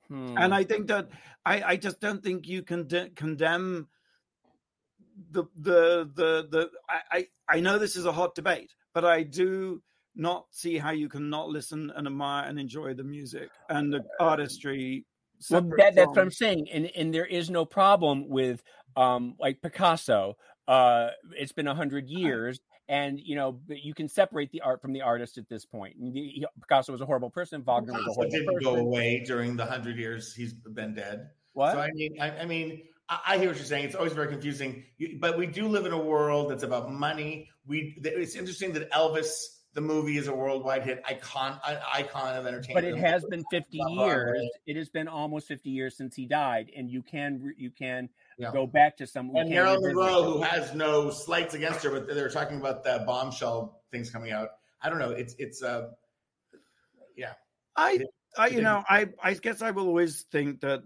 Hmm. 0.09 0.37
And 0.37 0.53
I 0.53 0.63
think 0.63 0.87
that 0.87 1.09
I 1.45 1.63
I 1.63 1.75
just 1.77 1.99
don't 1.99 2.23
think 2.23 2.47
you 2.47 2.63
can 2.63 2.87
de- 2.87 3.09
condemn 3.11 3.87
the 5.31 5.45
the 5.55 6.09
the 6.15 6.47
the 6.49 6.69
I 6.89 7.27
I 7.47 7.59
know 7.59 7.77
this 7.77 7.95
is 7.95 8.05
a 8.05 8.11
hot 8.11 8.35
debate, 8.35 8.73
but 8.93 9.05
I 9.05 9.23
do 9.23 9.81
not 10.15 10.45
see 10.51 10.77
how 10.77 10.91
you 10.91 11.09
can 11.09 11.29
not 11.29 11.49
listen 11.49 11.91
and 11.95 12.07
admire 12.07 12.47
and 12.47 12.59
enjoy 12.59 12.93
the 12.93 13.03
music 13.03 13.49
and 13.69 13.93
the 13.93 14.03
artistry. 14.19 15.05
Well, 15.49 15.61
that, 15.77 15.95
that's 15.95 16.07
what 16.07 16.19
I'm 16.19 16.31
saying, 16.31 16.67
and 16.71 16.89
and 16.95 17.13
there 17.13 17.25
is 17.25 17.49
no 17.49 17.65
problem 17.65 18.29
with 18.29 18.63
um 18.95 19.35
like 19.39 19.61
Picasso. 19.61 20.37
Uh, 20.67 21.09
it's 21.31 21.51
been 21.51 21.67
a 21.67 21.75
hundred 21.75 22.07
years, 22.07 22.61
and 22.87 23.19
you 23.19 23.35
know 23.35 23.59
you 23.67 23.93
can 23.93 24.07
separate 24.07 24.51
the 24.51 24.61
art 24.61 24.81
from 24.81 24.93
the 24.93 25.01
artist 25.01 25.37
at 25.37 25.49
this 25.49 25.65
point. 25.65 25.95
He, 25.99 26.45
Picasso 26.61 26.91
was 26.91 27.01
a 27.01 27.05
horrible 27.05 27.29
person. 27.29 27.61
Wagner 27.63 27.91
Picasso 27.91 28.07
was 28.07 28.11
a 28.11 28.13
horrible 28.13 28.31
didn't 28.31 28.53
person. 28.53 28.75
go 28.75 28.75
away 28.75 29.23
during 29.25 29.57
the 29.57 29.65
hundred 29.65 29.97
years 29.97 30.33
he's 30.33 30.53
been 30.53 30.93
dead. 30.93 31.29
What? 31.53 31.73
So 31.73 31.79
I 31.79 31.91
mean, 31.91 32.15
I, 32.21 32.29
I 32.31 32.45
mean, 32.45 32.83
I 33.09 33.37
hear 33.37 33.49
what 33.49 33.57
you're 33.57 33.65
saying. 33.65 33.85
It's 33.85 33.95
always 33.95 34.13
very 34.13 34.29
confusing, 34.29 34.83
but 35.19 35.37
we 35.37 35.45
do 35.45 35.67
live 35.67 35.85
in 35.85 35.91
a 35.91 36.01
world 36.01 36.49
that's 36.49 36.63
about 36.63 36.91
money. 36.91 37.49
We 37.67 37.97
it's 38.01 38.35
interesting 38.35 38.71
that 38.73 38.89
Elvis 38.91 39.52
the 39.73 39.81
movie 39.81 40.17
is 40.17 40.27
a 40.27 40.33
worldwide 40.33 40.83
hit, 40.83 41.01
icon, 41.07 41.59
icon 41.91 42.35
of 42.35 42.45
entertainment. 42.45 42.75
But 42.75 42.83
it 42.83 42.97
has 42.97 43.25
been 43.25 43.43
50 43.49 43.77
years. 43.77 44.49
It 44.67 44.75
has 44.75 44.89
been 44.89 45.07
almost 45.07 45.47
50 45.47 45.69
years 45.69 45.97
since 45.97 46.15
he 46.15 46.25
died, 46.25 46.71
and 46.75 46.89
you 46.89 47.01
can 47.01 47.53
you 47.57 47.71
can 47.71 48.09
yeah. 48.37 48.51
go 48.51 48.67
back 48.67 48.97
to 48.97 49.07
some. 49.07 49.31
And 49.35 49.49
Marilyn 49.49 49.81
Monroe, 49.81 50.23
who 50.23 50.41
has 50.43 50.75
no 50.75 51.09
slights 51.09 51.55
against 51.55 51.83
her, 51.83 51.89
but 51.89 52.07
they're 52.07 52.29
talking 52.29 52.57
about 52.57 52.83
the 52.83 53.03
bombshell 53.05 53.81
things 53.91 54.11
coming 54.11 54.31
out. 54.31 54.49
I 54.81 54.89
don't 54.89 54.99
know. 54.99 55.11
It's 55.11 55.35
it's 55.39 55.63
uh, 55.63 55.89
yeah. 57.17 57.33
I 57.75 57.99
I 58.37 58.47
you 58.47 58.61
know 58.61 58.83
I 58.87 59.09
I 59.23 59.33
guess 59.33 59.63
I 59.63 59.71
will 59.71 59.87
always 59.87 60.21
think 60.31 60.61
that 60.61 60.83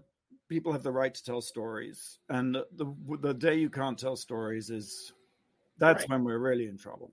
people 0.48 0.72
have 0.72 0.82
the 0.82 0.92
right 0.92 1.12
to 1.12 1.24
tell 1.24 1.42
stories, 1.42 2.18
and 2.30 2.54
the 2.54 2.94
the 3.20 3.34
day 3.34 3.56
you 3.56 3.68
can't 3.68 3.98
tell 3.98 4.16
stories 4.16 4.70
is 4.70 5.12
that's 5.76 6.00
right. 6.02 6.10
when 6.10 6.24
we're 6.24 6.38
really 6.38 6.66
in 6.66 6.78
trouble 6.78 7.12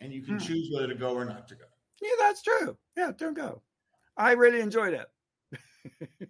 and 0.00 0.12
you 0.12 0.22
can 0.22 0.34
hmm. 0.34 0.46
choose 0.46 0.70
whether 0.74 0.88
to 0.88 0.94
go 0.94 1.14
or 1.14 1.24
not 1.24 1.48
to 1.48 1.54
go. 1.54 1.64
Yeah, 2.02 2.10
that's 2.18 2.42
true. 2.42 2.76
Yeah, 2.96 3.12
don't 3.16 3.34
go. 3.34 3.62
I 4.16 4.32
really 4.32 4.60
enjoyed 4.60 4.94
it. 4.94 5.08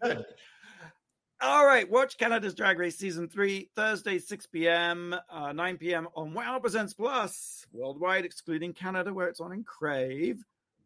All 1.42 1.66
right, 1.66 1.88
watch 1.90 2.16
Canada's 2.16 2.54
Drag 2.54 2.78
Race 2.78 2.96
Season 2.96 3.28
3, 3.28 3.68
Thursday, 3.74 4.18
6 4.18 4.46
p.m., 4.46 5.14
uh, 5.30 5.52
9 5.52 5.76
p.m. 5.76 6.08
on 6.16 6.32
Wow 6.32 6.58
Presents 6.58 6.94
Plus, 6.94 7.66
worldwide, 7.72 8.24
excluding 8.24 8.72
Canada, 8.72 9.12
where 9.12 9.28
it's 9.28 9.40
on 9.40 9.52
in 9.52 9.62
Crave. 9.62 10.42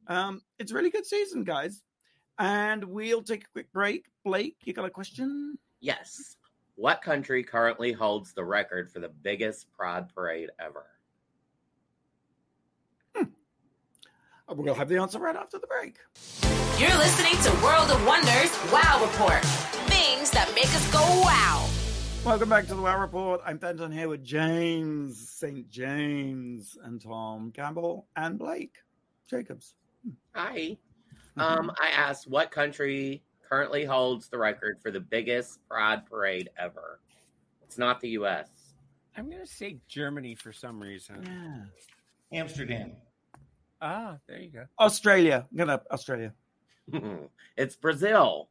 Um, 0.08 0.42
it's 0.58 0.72
a 0.72 0.74
really 0.74 0.90
good 0.90 1.06
season, 1.06 1.44
guys. 1.44 1.82
And 2.38 2.82
we'll 2.84 3.22
take 3.22 3.44
a 3.44 3.48
quick 3.52 3.72
break. 3.72 4.06
Blake, 4.24 4.56
you 4.64 4.72
got 4.72 4.86
a 4.86 4.90
question? 4.90 5.56
Yes. 5.80 6.36
What 6.74 7.00
country 7.00 7.44
currently 7.44 7.92
holds 7.92 8.32
the 8.32 8.44
record 8.44 8.90
for 8.90 8.98
the 8.98 9.08
biggest 9.08 9.70
Pride 9.70 10.12
parade 10.12 10.50
ever? 10.58 10.86
We'll 14.52 14.74
have 14.74 14.88
the 14.88 14.96
answer 14.96 15.20
right 15.20 15.36
after 15.36 15.58
the 15.58 15.66
break. 15.68 15.96
You're 16.76 16.96
listening 16.98 17.40
to 17.42 17.64
World 17.64 17.90
of 17.90 18.04
Wonders 18.04 18.50
Wow 18.72 19.00
Report. 19.00 19.44
Things 19.86 20.30
that 20.32 20.50
make 20.56 20.66
us 20.66 20.92
go 20.92 20.98
wow. 20.98 21.68
Welcome 22.24 22.48
back 22.48 22.66
to 22.66 22.74
the 22.74 22.82
Wow 22.82 23.00
Report. 23.00 23.40
I'm 23.46 23.60
Fenton 23.60 23.92
here 23.92 24.08
with 24.08 24.24
James 24.24 25.28
St. 25.28 25.70
James 25.70 26.76
and 26.82 27.00
Tom 27.00 27.52
Campbell 27.52 28.08
and 28.16 28.40
Blake 28.40 28.74
Jacobs. 29.28 29.74
Hi. 30.34 30.76
Mm-hmm. 31.38 31.40
Um, 31.40 31.70
I 31.80 31.90
asked 31.90 32.28
what 32.28 32.50
country 32.50 33.22
currently 33.48 33.84
holds 33.84 34.28
the 34.28 34.38
record 34.38 34.78
for 34.82 34.90
the 34.90 35.00
biggest 35.00 35.60
pride 35.68 36.06
parade 36.06 36.50
ever. 36.58 36.98
It's 37.62 37.78
not 37.78 38.00
the 38.00 38.08
U.S. 38.10 38.48
I'm 39.16 39.30
going 39.30 39.42
to 39.42 39.46
say 39.46 39.78
Germany 39.86 40.34
for 40.34 40.52
some 40.52 40.80
reason. 40.80 41.22
Yeah. 42.32 42.40
Amsterdam. 42.40 42.92
Ah, 43.80 44.18
there 44.28 44.40
you 44.40 44.50
go. 44.50 44.66
Australia. 44.78 45.46
I'm 45.50 45.56
gonna 45.56 45.80
Australia. 45.90 46.34
it's 47.56 47.76
Brazil. 47.76 48.48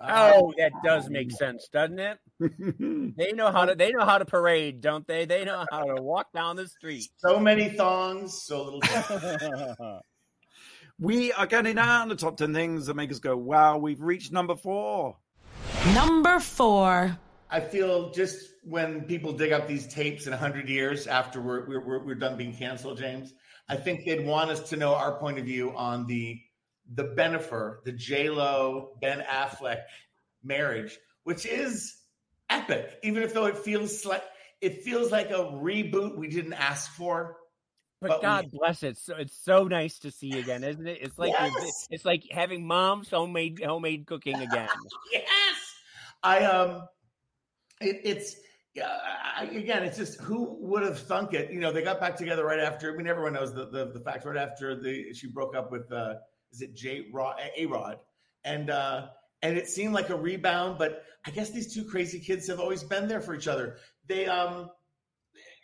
Oh, 0.00 0.52
that 0.58 0.72
does 0.84 1.08
make 1.08 1.30
sense, 1.30 1.68
doesn't 1.68 1.98
it? 1.98 2.18
they 3.16 3.32
know 3.32 3.50
how 3.52 3.64
to 3.64 3.74
they 3.74 3.92
know 3.92 4.04
how 4.04 4.18
to 4.18 4.24
parade, 4.24 4.80
don't 4.80 5.06
they? 5.06 5.24
They 5.24 5.44
know 5.44 5.64
how 5.70 5.84
to 5.84 6.02
walk 6.02 6.32
down 6.32 6.56
the 6.56 6.66
street. 6.66 7.08
So 7.18 7.38
many 7.38 7.70
thongs, 7.70 8.42
so 8.42 8.80
little. 8.82 10.00
we 10.98 11.32
are 11.32 11.46
getting 11.46 11.76
down 11.76 12.08
the 12.08 12.16
top 12.16 12.36
ten 12.36 12.52
things 12.52 12.86
that 12.86 12.94
make 12.94 13.10
us 13.12 13.20
go, 13.20 13.36
wow, 13.36 13.78
we've 13.78 14.00
reached 14.00 14.32
number 14.32 14.56
four. 14.56 15.16
Number 15.94 16.40
four. 16.40 17.16
I 17.50 17.60
feel 17.60 18.10
just 18.10 18.54
when 18.64 19.02
people 19.02 19.32
dig 19.32 19.52
up 19.52 19.68
these 19.68 19.86
tapes 19.86 20.26
in 20.26 20.32
100 20.32 20.68
years 20.68 21.06
after 21.06 21.40
we're, 21.40 21.68
we're, 21.68 22.04
we're 22.04 22.14
done 22.14 22.36
being 22.36 22.54
canceled, 22.54 22.98
James, 22.98 23.34
I 23.68 23.76
think 23.76 24.04
they'd 24.04 24.26
want 24.26 24.50
us 24.50 24.68
to 24.70 24.76
know 24.76 24.94
our 24.94 25.18
point 25.18 25.38
of 25.38 25.44
view 25.44 25.74
on 25.74 26.06
the 26.06 26.40
the 26.92 27.04
Benifer, 27.04 27.82
the 27.84 27.92
J 27.92 28.28
Lo 28.28 28.96
Ben 29.00 29.20
Affleck 29.20 29.82
marriage, 30.42 30.98
which 31.24 31.46
is 31.46 31.96
epic, 32.50 32.98
even 33.02 33.22
if 33.22 33.32
though 33.32 33.46
it 33.46 33.56
feels 33.56 34.04
like 34.04 34.22
it 34.60 34.82
feels 34.82 35.10
like 35.10 35.30
a 35.30 35.34
reboot 35.34 36.16
we 36.16 36.28
didn't 36.28 36.54
ask 36.54 36.90
for. 36.92 37.36
But, 38.00 38.08
but 38.08 38.22
God 38.22 38.48
we, 38.52 38.58
bless 38.58 38.82
it. 38.82 38.98
So 38.98 39.16
it's 39.16 39.36
so 39.36 39.64
nice 39.64 39.98
to 40.00 40.10
see 40.10 40.38
again, 40.38 40.62
isn't 40.62 40.86
it? 40.86 40.98
It's 41.00 41.18
like 41.18 41.32
yes. 41.32 41.86
it's 41.90 42.04
like 42.04 42.24
having 42.30 42.66
mom's 42.66 43.08
homemade 43.08 43.62
homemade 43.64 44.06
cooking 44.06 44.36
again. 44.36 44.68
yes. 45.12 45.24
I 46.22 46.44
um 46.44 46.88
it, 47.80 48.00
it's 48.04 48.36
yeah, 48.74 49.40
again, 49.40 49.84
it's 49.84 49.96
just 49.96 50.20
who 50.20 50.56
would 50.60 50.82
have 50.82 50.98
thunk 50.98 51.32
it? 51.32 51.52
You 51.52 51.60
know, 51.60 51.72
they 51.72 51.82
got 51.82 52.00
back 52.00 52.16
together 52.16 52.44
right 52.44 52.58
after. 52.58 52.92
I 52.92 52.96
mean, 52.96 53.06
everyone 53.06 53.34
knows 53.34 53.54
the 53.54 53.66
the, 53.66 53.92
the 53.92 54.00
facts. 54.00 54.26
Right 54.26 54.36
after 54.36 54.74
the 54.74 55.14
she 55.14 55.28
broke 55.28 55.54
up 55.54 55.70
with 55.70 55.90
uh, 55.92 56.14
is 56.52 56.60
it 56.60 56.74
J 56.74 57.06
Rod 57.12 57.36
A 57.56 57.66
Rod, 57.66 57.98
and 58.44 58.70
uh, 58.70 59.08
and 59.42 59.56
it 59.56 59.68
seemed 59.68 59.94
like 59.94 60.10
a 60.10 60.16
rebound. 60.16 60.78
But 60.78 61.04
I 61.24 61.30
guess 61.30 61.50
these 61.50 61.72
two 61.72 61.84
crazy 61.84 62.18
kids 62.18 62.48
have 62.48 62.58
always 62.58 62.82
been 62.82 63.06
there 63.06 63.20
for 63.20 63.34
each 63.34 63.46
other. 63.46 63.76
They 64.08 64.26
um 64.26 64.70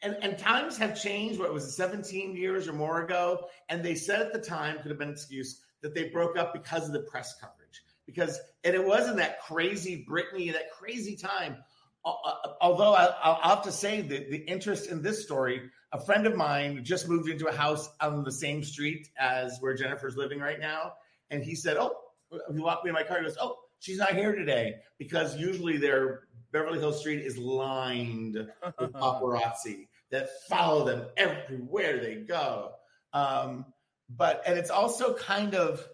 and 0.03 0.17
and 0.23 0.39
times 0.39 0.79
have 0.79 1.01
changed. 1.01 1.41
What 1.41 1.53
was 1.53 1.65
it, 1.65 1.73
17 1.73 2.37
years 2.37 2.69
or 2.69 2.73
more 2.75 3.03
ago? 3.03 3.49
And 3.69 3.85
they 3.85 3.97
said 3.97 4.21
at 4.21 4.33
the 4.33 4.41
time 4.41 4.77
could 4.79 4.91
have 4.91 4.99
been 4.99 5.09
an 5.09 5.15
excuse 5.15 5.63
that 5.83 5.97
they 5.97 6.11
broke 6.11 6.37
up 6.37 6.53
because 6.53 6.87
of 6.87 6.93
the 6.93 7.03
press 7.11 7.35
coverage. 7.41 7.83
Because 8.07 8.39
and 8.63 8.75
it 8.75 8.85
wasn't 8.85 9.17
that 9.17 9.41
crazy 9.41 10.07
Britney, 10.09 10.53
that 10.53 10.71
crazy 10.71 11.17
time 11.17 11.57
although 12.05 12.95
I, 12.95 13.29
will 13.29 13.35
have 13.43 13.63
to 13.63 13.73
say 13.73 14.01
that 14.01 14.31
the 14.31 14.39
interest 14.39 14.91
in 14.91 15.03
this 15.03 15.23
story, 15.23 15.71
a 15.93 16.01
friend 16.01 16.27
of 16.27 16.37
mine 16.37 16.85
just 16.85 17.09
moved 17.09 17.29
into 17.29 17.47
a 17.47 17.53
house 17.53 17.89
on 18.01 18.25
the 18.25 18.33
same 18.33 18.63
street 18.63 19.09
as 19.19 19.59
where 19.61 19.75
Jennifer's 19.75 20.17
living 20.17 20.39
right 20.39 20.61
now. 20.61 20.95
And 21.31 21.45
he 21.45 21.55
said, 21.55 21.77
Oh, 21.77 21.95
he 22.31 22.61
walked 22.61 22.85
me 22.85 22.91
in 22.91 22.95
my 22.95 23.03
car. 23.03 23.19
He 23.19 23.25
goes, 23.25 23.37
Oh, 23.41 23.57
she's 23.81 23.99
not 23.99 24.15
here 24.15 24.35
today 24.35 24.77
because 24.99 25.37
usually 25.37 25.77
their 25.77 26.25
Beverly 26.53 26.79
Hills 26.79 27.01
Street 27.01 27.25
is 27.25 27.39
lined 27.39 28.35
with 28.35 28.93
paparazzi 28.93 29.89
that 30.11 30.29
follow 30.49 30.85
them 30.85 31.07
everywhere 31.17 32.01
they 32.01 32.17
go. 32.17 32.73
Um, 33.13 33.67
but, 34.09 34.43
and 34.47 34.59
it's 34.59 34.71
also 34.71 35.15
kind 35.15 35.55
of 35.55 35.87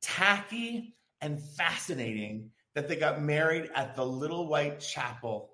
tacky 0.00 0.94
and 1.20 1.40
fascinating 1.40 2.50
that 2.74 2.88
they 2.88 2.96
got 2.96 3.20
married 3.22 3.70
at 3.74 3.96
the 3.96 4.04
Little 4.04 4.46
White 4.46 4.80
Chapel 4.80 5.50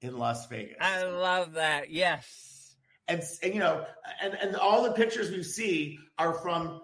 in 0.00 0.16
Las 0.16 0.46
Vegas. 0.48 0.76
I 0.80 1.04
love 1.04 1.54
that. 1.54 1.90
Yes. 1.90 2.74
and, 3.08 3.22
and 3.42 3.54
you 3.54 3.60
know, 3.60 3.84
and 4.22 4.34
and 4.34 4.56
all 4.56 4.82
the 4.82 4.92
pictures 4.92 5.30
we 5.30 5.42
see 5.42 5.98
are 6.18 6.34
from 6.34 6.80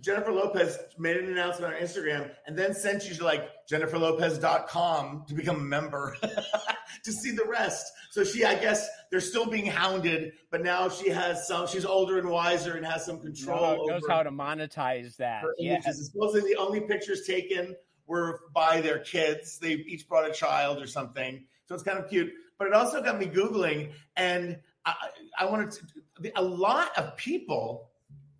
Jennifer 0.00 0.32
Lopez 0.32 0.78
made 0.98 1.16
an 1.16 1.26
announcement 1.30 1.74
on 1.74 1.80
Instagram 1.80 2.30
and 2.46 2.58
then 2.58 2.74
sent 2.74 3.08
you 3.08 3.14
to 3.14 3.24
like 3.24 3.48
jenniferlopez.com 3.70 5.24
to 5.28 5.34
become 5.34 5.56
a 5.56 5.60
member 5.60 6.16
to 7.04 7.12
see 7.12 7.30
the 7.30 7.44
rest. 7.44 7.86
So 8.10 8.24
she, 8.24 8.44
I 8.44 8.56
guess 8.56 8.88
they're 9.10 9.20
still 9.20 9.46
being 9.46 9.66
hounded, 9.66 10.32
but 10.50 10.62
now 10.62 10.88
she 10.88 11.10
has 11.10 11.46
some, 11.46 11.66
she's 11.68 11.84
older 11.84 12.18
and 12.18 12.28
wiser 12.28 12.76
and 12.76 12.84
has 12.84 13.04
some 13.04 13.20
control. 13.20 13.86
knows 13.86 14.02
how 14.08 14.22
to 14.22 14.30
monetize 14.30 15.16
that. 15.16 15.44
Yeah. 15.58 15.80
Supposedly 15.80 16.52
the 16.54 16.58
only 16.58 16.80
pictures 16.80 17.24
taken 17.26 17.76
were 18.10 18.40
by 18.52 18.80
their 18.80 18.98
kids. 18.98 19.58
They 19.58 19.72
each 19.72 20.08
brought 20.08 20.28
a 20.28 20.32
child 20.32 20.82
or 20.82 20.86
something. 20.86 21.46
So 21.66 21.74
it's 21.74 21.84
kind 21.84 21.98
of 21.98 22.10
cute. 22.10 22.32
But 22.58 22.66
it 22.66 22.74
also 22.74 23.00
got 23.00 23.18
me 23.18 23.26
Googling 23.26 23.92
and 24.16 24.58
I, 24.84 24.94
I 25.38 25.44
wanted 25.46 25.70
to, 25.72 26.32
a 26.36 26.42
lot 26.42 26.96
of 26.98 27.16
people 27.16 27.90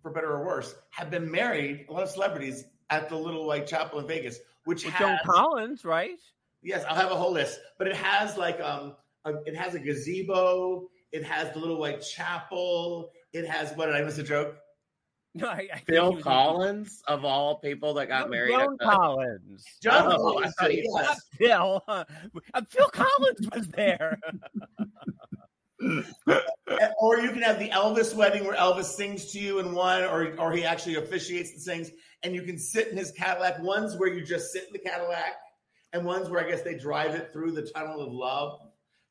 for 0.01 0.11
better 0.11 0.31
or 0.31 0.45
worse, 0.45 0.75
have 0.89 1.09
been 1.09 1.29
married, 1.29 1.85
a 1.89 1.93
lot 1.93 2.03
of 2.03 2.09
celebrities 2.09 2.65
at 2.89 3.07
the 3.07 3.15
Little 3.15 3.45
White 3.45 3.67
Chapel 3.67 3.99
in 3.99 4.07
Vegas, 4.07 4.39
which 4.65 4.83
With 4.83 4.93
has 4.93 5.07
Joan 5.07 5.17
Collins, 5.25 5.85
right? 5.85 6.19
Yes, 6.61 6.83
I'll 6.87 6.95
have 6.95 7.11
a 7.11 7.15
whole 7.15 7.31
list, 7.31 7.59
but 7.77 7.87
it 7.87 7.95
has 7.95 8.37
like 8.37 8.59
um, 8.61 8.95
a, 9.25 9.33
it 9.45 9.55
has 9.55 9.75
a 9.75 9.79
gazebo, 9.79 10.89
it 11.11 11.23
has 11.23 11.53
the 11.53 11.59
Little 11.59 11.79
White 11.79 12.01
Chapel, 12.01 13.11
it 13.33 13.47
has 13.47 13.75
what 13.77 13.87
did 13.87 13.95
I 13.95 14.01
miss 14.01 14.17
a 14.17 14.23
joke? 14.23 14.57
No, 15.33 15.47
I, 15.47 15.67
I 15.73 15.79
Phil 15.87 16.17
Collins 16.17 17.01
of 17.07 17.23
all 17.23 17.59
people 17.59 17.93
that 17.93 18.07
got 18.07 18.25
no, 18.25 18.31
married. 18.31 18.51
Joan 18.51 18.75
the- 18.79 18.85
Collins. 18.85 19.63
John 19.81 20.11
Oh, 20.11 20.17
Collins, 20.17 20.53
I 20.59 20.61
thought 20.63 20.73
you 20.75 20.93
yes. 20.95 21.19
Phil. 21.37 21.83
Uh, 21.87 22.03
Phil 22.69 22.87
Collins 22.87 23.49
was 23.55 23.67
there. 23.69 24.17
or 26.99 27.17
you 27.19 27.31
can 27.31 27.41
have 27.41 27.59
the 27.59 27.69
Elvis 27.69 28.13
wedding 28.13 28.43
where 28.45 28.55
Elvis 28.55 28.85
sings 28.85 29.31
to 29.31 29.39
you 29.39 29.59
in 29.59 29.73
one, 29.73 30.03
or 30.03 30.35
or 30.37 30.51
he 30.51 30.63
actually 30.65 30.95
officiates 30.95 31.51
and 31.51 31.61
sings, 31.61 31.91
and 32.23 32.35
you 32.35 32.43
can 32.43 32.57
sit 32.57 32.89
in 32.89 32.97
his 32.97 33.11
Cadillac. 33.11 33.59
One's 33.59 33.95
where 33.97 34.09
you 34.13 34.23
just 34.23 34.51
sit 34.51 34.65
in 34.67 34.73
the 34.73 34.79
Cadillac, 34.79 35.33
and 35.93 36.05
one's 36.05 36.29
where 36.29 36.45
I 36.45 36.49
guess 36.49 36.61
they 36.61 36.75
drive 36.75 37.15
it 37.15 37.31
through 37.33 37.53
the 37.53 37.63
tunnel 37.73 38.01
of 38.01 38.11
love. 38.13 38.59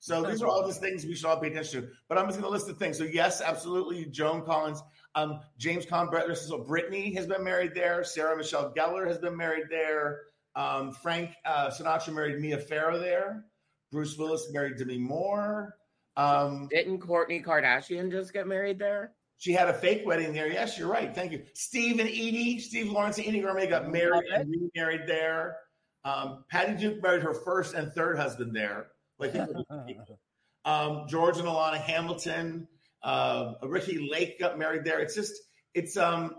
So 0.03 0.23
these 0.23 0.41
are 0.43 0.49
all 0.49 0.67
just 0.67 0.81
things 0.81 1.05
we 1.05 1.15
should 1.15 1.27
all 1.27 1.39
pay 1.39 1.49
attention 1.49 1.83
to. 1.83 1.89
But 2.09 2.17
I'm 2.17 2.27
just 2.27 2.41
going 2.41 2.49
to 2.51 2.53
list 2.55 2.67
the 2.67 2.73
things. 2.73 2.97
So 2.97 3.05
yes, 3.05 3.43
absolutely, 3.43 4.07
Joan 4.07 4.47
Collins, 4.47 4.83
um, 5.15 5.41
James 5.59 5.87
Conn, 5.87 6.09
Brett, 6.09 6.37
so 6.37 6.65
Britney 6.65 7.15
has 7.17 7.27
been 7.27 7.45
married 7.45 7.75
there. 7.75 8.05
Sarah 8.05 8.37
Michelle 8.37 8.73
Gellar 8.73 9.07
has 9.07 9.19
been 9.19 9.37
married 9.37 9.67
there. 9.71 10.21
Um, 10.55 10.93
Frank 10.93 11.31
uh, 11.45 11.71
Sinatra 11.71 12.13
married 12.13 12.41
Mia 12.41 12.59
Farrow 12.59 12.99
there. 12.99 13.45
Bruce 13.93 14.17
Willis 14.17 14.49
married 14.53 14.77
Demi 14.77 14.99
Moore. 14.99 15.75
Um, 16.17 16.69
Didn't 16.71 17.01
Kourtney 17.01 17.45
Kardashian 17.45 18.11
just 18.11 18.33
get 18.33 18.47
married 18.47 18.79
there? 18.79 19.13
she 19.41 19.53
had 19.53 19.69
a 19.69 19.73
fake 19.73 20.03
wedding 20.05 20.35
there. 20.35 20.49
Yes, 20.49 20.79
you're 20.79 20.87
right. 20.87 21.15
Thank 21.15 21.33
you. 21.33 21.43
Steve 21.55 21.99
and 21.99 22.09
Edie, 22.09 22.59
Steve 22.59 22.91
Lawrence 22.93 23.17
and 23.17 23.27
Edie 23.27 23.41
Gormé 23.41 23.71
got 23.71 23.91
married 23.91 24.29
and 24.31 24.55
remarried 24.75 25.07
there. 25.07 25.57
Um, 26.05 26.45
Patty 26.51 26.77
Duke 26.77 27.03
married 27.03 27.23
her 27.23 27.33
first 27.33 27.75
and 27.75 27.91
third 27.93 28.19
husband 28.19 28.55
there. 28.55 28.89
Like 29.19 29.35
um, 30.67 31.07
George 31.09 31.39
and 31.39 31.49
Alana 31.49 31.79
Hamilton, 31.79 32.69
uh, 33.03 33.55
Ricki 33.63 34.09
Lake 34.11 34.39
got 34.39 34.59
married 34.59 34.85
there. 34.85 35.01
It's 35.01 35.15
just, 35.15 35.33
it's 35.75 35.97
um. 35.97 36.35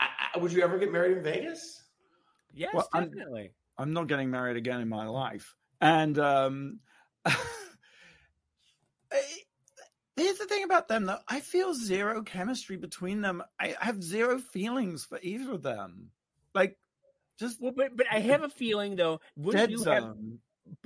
I, 0.00 0.06
I, 0.34 0.38
would 0.38 0.52
you 0.52 0.62
ever 0.62 0.78
get 0.78 0.92
married 0.92 1.16
in 1.16 1.22
Vegas? 1.24 1.82
Yes, 2.54 2.72
Well, 2.74 2.88
I'm- 2.92 3.08
definitely. 3.10 3.52
I'm 3.76 3.92
not 3.92 4.06
getting 4.08 4.30
married 4.30 4.56
again 4.56 4.80
in 4.80 4.88
my 4.88 5.06
life. 5.06 5.54
And 5.80 6.18
um, 6.18 6.80
I- 7.24 7.38
here's 10.16 10.38
the 10.38 10.46
thing 10.46 10.64
about 10.64 10.88
them, 10.88 11.06
though. 11.06 11.18
I 11.28 11.40
feel 11.40 11.74
zero 11.74 12.22
chemistry 12.22 12.76
between 12.76 13.20
them. 13.20 13.42
I 13.60 13.76
have 13.80 14.02
zero 14.02 14.38
feelings 14.38 15.04
for 15.04 15.18
either 15.22 15.52
of 15.52 15.62
them. 15.62 16.10
Like, 16.54 16.76
just 17.38 17.60
Well, 17.60 17.72
but 17.76 17.96
but 17.96 18.06
I 18.10 18.18
have 18.18 18.42
a 18.42 18.48
feeling 18.48 18.96
though. 18.96 19.20
Wouldn't 19.36 19.68
dead 19.68 19.70
you 19.70 19.84
have? 19.84 20.16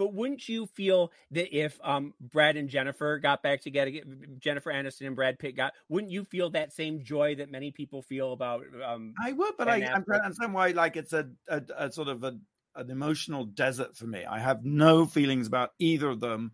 Zone. 0.03 0.07
But 0.07 0.14
wouldn't 0.14 0.48
you 0.48 0.66
feel 0.66 1.12
that 1.30 1.57
if 1.57 1.78
um 1.82 2.14
Brad 2.20 2.57
and 2.57 2.68
Jennifer 2.68 3.18
got 3.18 3.42
back 3.42 3.61
together, 3.61 3.90
Jennifer 4.38 4.72
Aniston 4.72 5.07
and 5.07 5.16
Brad 5.16 5.38
Pitt 5.38 5.57
got, 5.57 5.72
wouldn't 5.88 6.12
you 6.12 6.24
feel 6.24 6.50
that 6.50 6.72
same 6.72 7.03
joy 7.03 7.36
that 7.36 7.50
many 7.50 7.70
people 7.70 8.03
feel 8.03 8.32
about 8.32 8.64
um? 8.84 9.14
I 9.22 9.32
would, 9.32 9.55
but 9.57 9.68
I, 9.68 9.76
I'm 9.76 9.82
Affleck. 9.82 10.07
trying 10.07 10.20
to 10.20 10.24
understand 10.24 10.55
why. 10.55 10.68
Like, 10.68 10.96
it's 10.96 11.12
a, 11.12 11.28
a, 11.48 11.62
a 11.76 11.92
sort 11.92 12.09
of 12.09 12.24
a, 12.24 12.38
an 12.74 12.90
emotional 12.90 13.44
desert 13.44 13.96
for 13.96 14.07
me. 14.07 14.24
I 14.24 14.38
have 14.38 14.64
no 14.64 15.07
feelings 15.07 15.46
about 15.46 15.70
either 15.78 16.09
of 16.09 16.20
them. 16.20 16.53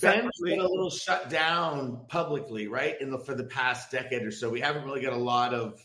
separately. 0.00 0.50
been 0.50 0.60
a 0.60 0.68
little 0.68 0.90
shut 0.90 1.28
down 1.28 2.06
publicly, 2.08 2.68
right? 2.68 3.00
In 3.00 3.10
the 3.10 3.18
for 3.18 3.34
the 3.34 3.44
past 3.44 3.90
decade 3.90 4.22
or 4.22 4.30
so, 4.30 4.48
we 4.48 4.60
haven't 4.60 4.84
really 4.84 5.02
got 5.02 5.12
a 5.12 5.16
lot 5.16 5.52
of 5.52 5.84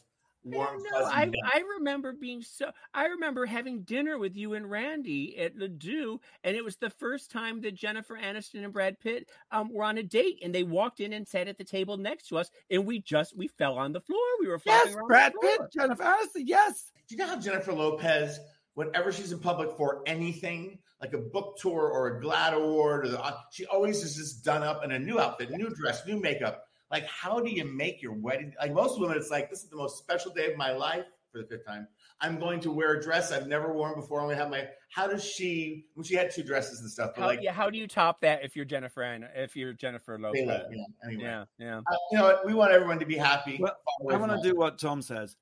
warm 0.52 0.82
No, 0.84 1.00
fuzzy. 1.02 1.14
I, 1.16 1.26
Ben. 1.26 1.34
I 1.44 1.64
remember 1.78 2.14
being 2.14 2.42
so. 2.42 2.72
I 2.94 3.06
remember 3.06 3.46
having 3.46 3.82
dinner 3.82 4.18
with 4.18 4.36
you 4.36 4.54
and 4.54 4.70
Randy 4.70 5.38
at 5.40 5.56
Ledoux, 5.58 6.20
and 6.44 6.56
it 6.56 6.64
was 6.64 6.76
the 6.78 6.90
first 6.90 7.32
time 7.32 7.62
that 7.62 7.76
Jennifer 7.76 8.18
Aniston 8.18 8.64
and 8.64 8.74
Brad 8.74 9.00
Pitt 9.00 9.30
um, 9.52 9.72
were 9.72 9.84
on 9.84 9.98
a 9.98 10.04
date, 10.04 10.40
and 10.44 10.54
they 10.54 10.64
walked 10.64 11.00
in 11.00 11.14
and 11.14 11.28
sat 11.28 11.48
at 11.48 11.58
the 11.58 11.64
table 11.64 11.98
next 11.98 12.28
to 12.30 12.38
us, 12.38 12.50
and 12.70 12.86
we 12.86 13.00
just 13.00 13.36
we 13.38 13.48
fell 13.48 13.76
on 13.78 13.92
the 13.92 14.02
floor. 14.02 14.20
We 14.40 14.48
were 14.48 14.60
flopping 14.60 14.88
Yes, 14.92 14.96
around 14.96 15.08
Brad 15.08 15.34
the 15.34 15.48
Pitt. 15.48 15.62
Jennifer 15.74 16.04
Aniston. 16.04 16.44
Yes, 16.46 16.92
Do 17.08 17.16
you 17.16 17.20
know 17.20 17.28
how 17.28 17.40
Jennifer 17.40 17.74
Lopez, 17.74 18.40
whenever 18.76 19.12
she's 19.12 19.32
in 19.32 19.40
public 19.40 19.72
for 19.78 20.02
anything, 20.06 20.80
like 21.02 21.14
a 21.14 21.18
book 21.20 21.58
tour 21.60 21.90
or 21.92 22.18
a 22.18 22.22
GLAAD 22.22 22.54
award, 22.54 23.06
or 23.06 23.10
the, 23.10 23.36
she 23.52 23.66
always 23.68 24.04
is 24.04 24.16
just 24.16 24.44
done 24.44 24.64
up 24.64 24.84
in 24.84 24.92
a 24.92 25.00
new 25.00 25.20
outfit, 25.20 25.52
new 25.52 25.70
dress, 25.70 26.06
new 26.08 26.20
makeup. 26.20 26.67
Like, 26.92 27.06
how 27.06 27.40
do 27.40 27.50
you 27.50 27.66
make 27.66 28.02
your 28.02 28.14
wedding? 28.14 28.54
Like 28.60 28.74
most 28.74 29.00
women, 29.00 29.18
it's 29.18 29.30
like 29.30 29.50
this 29.50 29.64
is 29.64 29.70
the 29.70 29.76
most 29.76 29.98
special 29.98 30.32
day 30.32 30.52
of 30.52 30.58
my 30.58 30.72
life 30.72 31.06
for 31.32 31.40
the 31.40 31.48
fifth 31.48 31.66
time. 31.66 31.88
I'm 32.22 32.40
going 32.40 32.60
to 32.62 32.72
wear 32.72 32.94
a 32.94 33.02
dress 33.02 33.32
I've 33.32 33.48
never 33.48 33.72
worn 33.74 33.96
before. 33.96 34.22
I 34.22 34.24
only 34.24 34.36
have 34.36 34.50
my. 34.50 34.68
How 34.90 35.06
does 35.08 35.24
she? 35.24 35.86
When 35.94 36.04
she 36.04 36.16
had 36.16 36.32
two 36.32 36.44
dresses 36.44 36.80
and 36.82 36.90
stuff, 36.90 37.12
but 37.16 37.22
How, 37.22 37.28
like, 37.28 37.42
yeah, 37.42 37.52
how 37.52 37.70
do 37.70 37.78
you 37.78 37.88
top 37.88 38.22
that 38.22 38.44
if 38.44 38.56
you're 38.56 38.66
Jennifer 38.66 39.04
and 39.04 39.28
if 39.36 39.56
you're 39.56 39.74
Jennifer 39.74 40.18
Lopez? 40.18 40.42
yeah. 40.46 40.84
Anyway, 41.06 41.24
Yeah, 41.24 41.46
yeah. 41.60 41.78
Uh, 41.80 41.96
you 42.12 42.18
know 42.18 42.24
what? 42.24 42.46
We 42.46 42.54
want 42.54 42.72
everyone 42.72 43.00
to 43.00 43.06
be 43.06 43.18
happy. 43.18 43.58
Well, 43.60 43.76
I 44.10 44.18
want 44.18 44.32
from 44.32 44.42
to 44.42 44.50
do 44.50 44.56
what 44.56 44.80
Tom 44.80 45.02
says. 45.02 45.36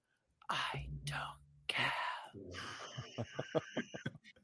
I 0.50 0.88
don't 1.06 1.20
care. 1.68 1.86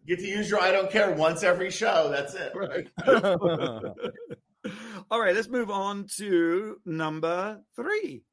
Get 0.07 0.19
to 0.19 0.27
use 0.27 0.49
your 0.49 0.59
I 0.59 0.71
don't 0.71 0.89
care 0.89 1.11
once 1.11 1.43
every 1.43 1.69
show. 1.69 2.09
That's 2.09 2.33
it. 2.33 2.53
Right. 2.55 2.87
All 5.09 5.19
right, 5.19 5.35
let's 5.35 5.49
move 5.49 5.69
on 5.69 6.05
to 6.17 6.79
number 6.85 7.59
three. 7.75 8.23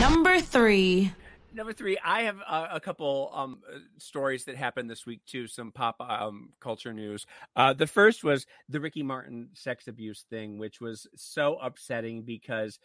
Number 0.00 0.40
three. 0.40 1.12
Number 1.52 1.72
three, 1.72 1.96
I 2.04 2.22
have 2.22 2.38
a, 2.40 2.68
a 2.72 2.80
couple 2.80 3.30
um, 3.32 3.60
uh, 3.72 3.78
stories 3.98 4.44
that 4.46 4.56
happened 4.56 4.90
this 4.90 5.06
week 5.06 5.20
too. 5.24 5.46
Some 5.46 5.70
pop 5.70 5.96
um, 6.00 6.50
culture 6.60 6.92
news. 6.92 7.26
Uh, 7.54 7.72
the 7.72 7.86
first 7.86 8.24
was 8.24 8.44
the 8.68 8.80
Ricky 8.80 9.04
Martin 9.04 9.50
sex 9.54 9.86
abuse 9.86 10.24
thing, 10.28 10.58
which 10.58 10.80
was 10.80 11.06
so 11.14 11.56
upsetting 11.62 12.22
because 12.22 12.80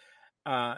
uh, 0.46 0.76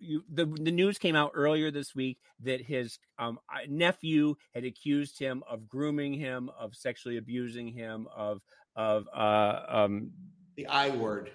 you, 0.00 0.24
the 0.32 0.46
the 0.46 0.72
news 0.72 0.98
came 0.98 1.14
out 1.14 1.32
earlier 1.34 1.70
this 1.70 1.94
week 1.94 2.18
that 2.42 2.60
his 2.60 2.98
um, 3.20 3.38
uh, 3.48 3.60
nephew 3.68 4.34
had 4.54 4.64
accused 4.64 5.18
him 5.18 5.44
of 5.48 5.68
grooming 5.68 6.12
him, 6.12 6.50
of 6.58 6.74
sexually 6.74 7.18
abusing 7.18 7.68
him, 7.68 8.08
of 8.14 8.40
of 8.74 9.06
uh, 9.14 9.60
um, 9.68 10.10
The 10.56 10.66
I 10.66 10.90
word. 10.90 11.30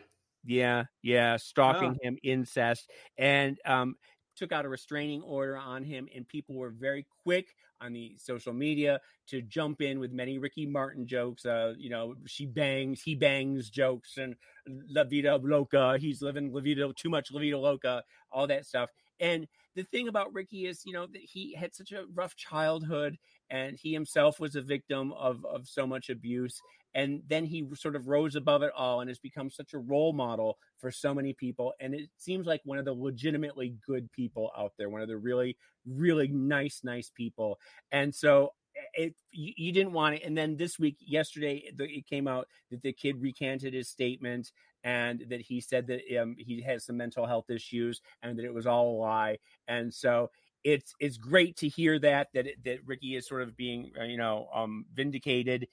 yeah, 0.46 0.86
yeah, 1.04 1.38
stalking 1.38 1.98
him, 2.02 2.18
incest, 2.24 2.90
and 3.18 3.60
um, 3.66 3.96
took 4.36 4.52
out 4.52 4.66
a 4.66 4.70
restraining 4.70 5.22
order 5.22 5.58
on 5.58 5.84
him. 5.84 6.08
And 6.16 6.28
people 6.28 6.56
were 6.56 6.72
very 6.72 7.06
quick 7.24 7.54
on 7.80 7.94
the 7.94 8.16
social 8.18 8.54
media 8.54 9.00
to 9.28 9.42
jump 9.42 9.82
in 9.82 10.00
with 10.00 10.12
many 10.12 10.38
Ricky 10.38 10.66
Martin 10.66 11.08
jokes. 11.08 11.46
Uh, 11.46 11.74
you 11.78 11.90
know, 11.90 12.16
she 12.26 12.46
bangs, 12.46 13.02
he 13.02 13.16
bangs 13.16 13.70
jokes, 13.70 14.18
and 14.18 14.36
La 14.68 15.04
Vida 15.04 15.36
Loca, 15.38 15.98
he's 16.00 16.22
living 16.22 16.52
La 16.54 16.62
Vida 16.62 16.92
too 16.96 17.10
much 17.10 17.32
La 17.32 17.40
Vida 17.40 17.58
Loca, 17.58 18.04
all 18.32 18.48
that 18.48 18.66
stuff. 18.66 18.90
And 19.20 19.48
the 19.76 19.84
thing 19.84 20.08
about 20.08 20.34
Ricky 20.34 20.66
is, 20.66 20.84
you 20.86 20.94
know, 20.94 21.06
that 21.08 21.22
he 21.22 21.54
had 21.54 21.76
such 21.76 21.92
a 21.92 22.06
rough 22.14 22.36
childhood, 22.36 23.18
and 23.52 23.78
he 23.78 23.94
himself 23.94 24.40
was 24.40 24.56
a 24.56 24.62
victim 24.62 25.12
of 25.14 25.46
of 25.46 25.68
so 25.68 25.86
much 25.86 26.10
abuse 26.10 26.60
and 26.94 27.22
then 27.28 27.46
he 27.46 27.66
sort 27.76 27.96
of 27.96 28.08
rose 28.08 28.36
above 28.36 28.64
it 28.64 28.72
all 28.76 29.00
and 29.00 29.10
has 29.10 29.20
become 29.20 29.50
such 29.50 29.74
a 29.74 29.78
role 29.78 30.14
model 30.14 30.58
for 30.80 30.90
so 30.92 31.14
many 31.14 31.34
people 31.34 31.74
and 31.80 31.94
it 31.94 32.10
seems 32.18 32.48
like 32.48 32.62
one 32.64 32.78
of 32.78 32.86
the 32.86 32.94
legitimately 32.94 33.76
good 33.86 34.12
people 34.12 34.52
out 34.58 34.72
there 34.78 34.90
one 34.90 35.02
of 35.02 35.08
the 35.08 35.18
really 35.18 35.56
really 35.86 36.28
nice 36.30 36.82
nice 36.84 37.12
people 37.16 37.60
and 37.92 38.14
so 38.14 38.52
it 38.94 39.14
you, 39.32 39.54
you 39.58 39.72
didn't 39.72 39.94
want 39.94 40.16
it 40.16 40.24
and 40.24 40.38
then 40.38 40.56
this 40.56 40.80
week 40.80 40.96
yesterday 41.00 41.64
it 41.78 42.08
came 42.08 42.28
out 42.28 42.48
that 42.72 42.82
the 42.82 42.94
kid 42.94 43.22
recanted 43.22 43.74
his 43.74 43.90
statement 43.90 44.52
and 44.84 45.26
that 45.30 45.42
he 45.42 45.62
said 45.62 45.86
that 45.88 46.02
um, 46.20 46.36
he 46.40 46.62
has 46.62 46.86
some 46.86 46.98
mental 46.98 47.26
health 47.26 47.50
issues 47.50 48.02
and 48.24 48.38
that 48.38 48.46
it 48.46 48.54
was 48.54 48.66
all 48.66 48.96
a 48.96 48.98
lie 48.98 49.38
and 49.68 49.94
so 49.94 50.30
it's 50.64 50.94
it's 51.00 51.18
great 51.18 51.58
to 51.58 51.68
hear 51.68 51.98
that 52.00 52.30
that 52.34 52.48
it- 52.48 52.64
that 52.64 52.86
Ricky 52.86 53.16
is 53.16 53.28
sort 53.28 53.42
of 53.42 53.56
being 53.58 53.92
uh, 54.00 54.04
you 54.04 54.18
know 54.18 54.48
um 54.54 54.86
vindicated 54.94 55.68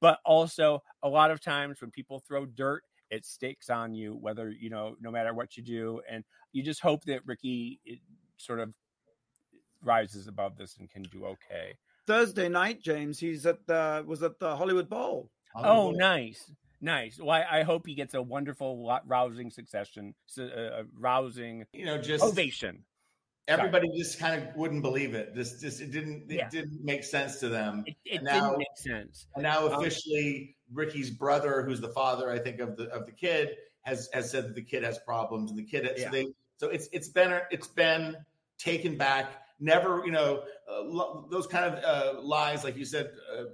but 0.00 0.18
also 0.24 0.82
a 1.02 1.08
lot 1.08 1.30
of 1.30 1.40
times 1.40 1.80
when 1.80 1.90
people 1.90 2.20
throw 2.20 2.46
dirt 2.46 2.82
it 3.10 3.26
sticks 3.26 3.68
on 3.68 3.94
you, 3.94 4.14
whether 4.14 4.50
you 4.50 4.70
know, 4.70 4.96
no 4.98 5.10
matter 5.10 5.34
what 5.34 5.54
you 5.54 5.62
do, 5.62 6.00
and 6.08 6.24
you 6.52 6.62
just 6.62 6.80
hope 6.80 7.04
that 7.04 7.20
Ricky 7.26 7.78
it, 7.84 7.98
sort 8.38 8.58
of 8.58 8.72
rises 9.82 10.28
above 10.28 10.56
this 10.56 10.76
and 10.78 10.90
can 10.90 11.02
do 11.02 11.26
okay. 11.26 11.74
Thursday 12.06 12.48
night, 12.48 12.80
James. 12.82 13.18
He's 13.18 13.46
at 13.46 13.66
the 13.66 14.02
was 14.06 14.22
at 14.22 14.38
the 14.38 14.56
Hollywood 14.56 14.88
Bowl. 14.88 15.30
Oh, 15.54 15.90
nice, 15.92 16.50
nice. 16.80 17.18
Well, 17.18 17.30
I, 17.30 17.60
I 17.60 17.62
hope 17.62 17.86
he 17.86 17.94
gets 17.94 18.14
a 18.14 18.22
wonderful, 18.22 18.98
rousing 19.06 19.50
succession, 19.50 20.14
su- 20.26 20.50
uh, 20.50 20.80
uh, 20.80 20.82
rousing 20.98 21.66
You 21.72 21.84
know, 21.84 21.98
just 21.98 22.24
ovation. 22.24 22.84
Everybody 23.48 23.88
just 23.96 24.18
kind 24.18 24.42
of 24.42 24.54
wouldn't 24.56 24.82
believe 24.82 25.14
it. 25.14 25.34
Just, 25.34 25.60
just 25.60 25.80
it 25.80 25.90
didn't, 25.90 26.30
it 26.30 26.36
Yeah. 26.36 26.48
didn't 26.48 26.82
make 26.84 27.04
sense 27.04 27.38
to 27.40 27.48
them. 27.48 27.84
It, 27.86 27.96
it 28.04 28.16
And 28.16 28.24
now- 28.24 28.50
didn't 28.50 28.58
make 28.58 28.76
sense. 28.76 29.26
And 29.34 29.42
now 29.42 29.66
Um, 29.66 29.80
officially, 29.80 30.56
Ricky's 30.72 31.10
brother, 31.10 31.62
who's 31.62 31.80
the 31.80 31.88
father, 31.90 32.30
I 32.30 32.38
think 32.38 32.60
of 32.60 32.76
the 32.76 32.84
of 32.90 33.04
the 33.06 33.12
kid, 33.12 33.56
has 33.82 34.08
has 34.12 34.30
said 34.30 34.44
that 34.48 34.54
the 34.54 34.62
kid 34.62 34.82
has 34.84 34.98
problems, 35.00 35.50
and 35.50 35.58
the 35.58 35.64
kid. 35.64 35.90
Yeah. 35.96 36.04
So 36.04 36.10
they, 36.10 36.26
so 36.56 36.68
it's 36.68 36.88
it's 36.92 37.08
been 37.08 37.40
it's 37.50 37.66
been 37.68 38.16
taken 38.58 38.96
back. 38.96 39.32
Never, 39.60 40.02
you 40.06 40.12
know, 40.12 40.44
uh, 40.70 40.82
lo- 40.82 41.26
those 41.30 41.46
kind 41.46 41.64
of 41.74 41.84
uh, 41.84 42.20
lies, 42.22 42.64
like 42.64 42.76
you 42.76 42.84
said, 42.84 43.12
uh, 43.36 43.44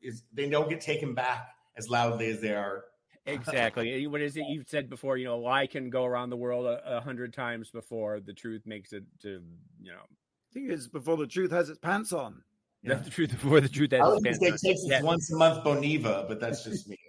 is 0.00 0.22
they 0.32 0.48
don't 0.48 0.68
get 0.68 0.80
taken 0.80 1.12
back 1.14 1.48
as 1.76 1.88
loudly 1.90 2.28
as 2.30 2.40
they 2.40 2.54
are. 2.54 2.84
Exactly. 3.26 4.06
What 4.06 4.20
is 4.20 4.36
it 4.36 4.44
you've 4.48 4.68
said 4.68 4.90
before? 4.90 5.16
You 5.16 5.24
know, 5.26 5.36
a 5.36 5.40
lie 5.40 5.66
can 5.66 5.88
go 5.90 6.04
around 6.04 6.30
the 6.30 6.36
world 6.36 6.66
a, 6.66 6.96
a 6.98 7.00
hundred 7.00 7.32
times 7.32 7.70
before 7.70 8.20
the 8.20 8.32
truth 8.34 8.62
makes 8.66 8.92
it 8.92 9.04
to 9.22 9.40
you 9.82 9.90
know 9.92 9.98
I 10.00 10.52
think 10.52 10.70
it's 10.70 10.86
before 10.86 11.16
the 11.16 11.26
truth 11.26 11.50
has 11.50 11.68
its 11.70 11.78
pants 11.78 12.12
on. 12.12 12.42
Yeah. 12.82 12.94
the 13.04 13.10
truth 13.10 13.30
before 13.30 13.60
the 13.60 13.68
truth. 13.68 13.92
I 13.94 13.96
has 13.98 14.06
was 14.06 14.22
its 14.24 14.38
to 14.38 14.44
say 14.44 14.48
pants 14.50 14.64
on. 14.64 14.68
takes 14.68 14.80
its 14.82 14.90
Yeah. 14.90 15.02
once 15.02 15.32
a 15.32 15.36
month 15.36 15.64
Boniva, 15.64 16.28
but 16.28 16.40
that's 16.40 16.64
just 16.64 16.88
me. 16.88 16.98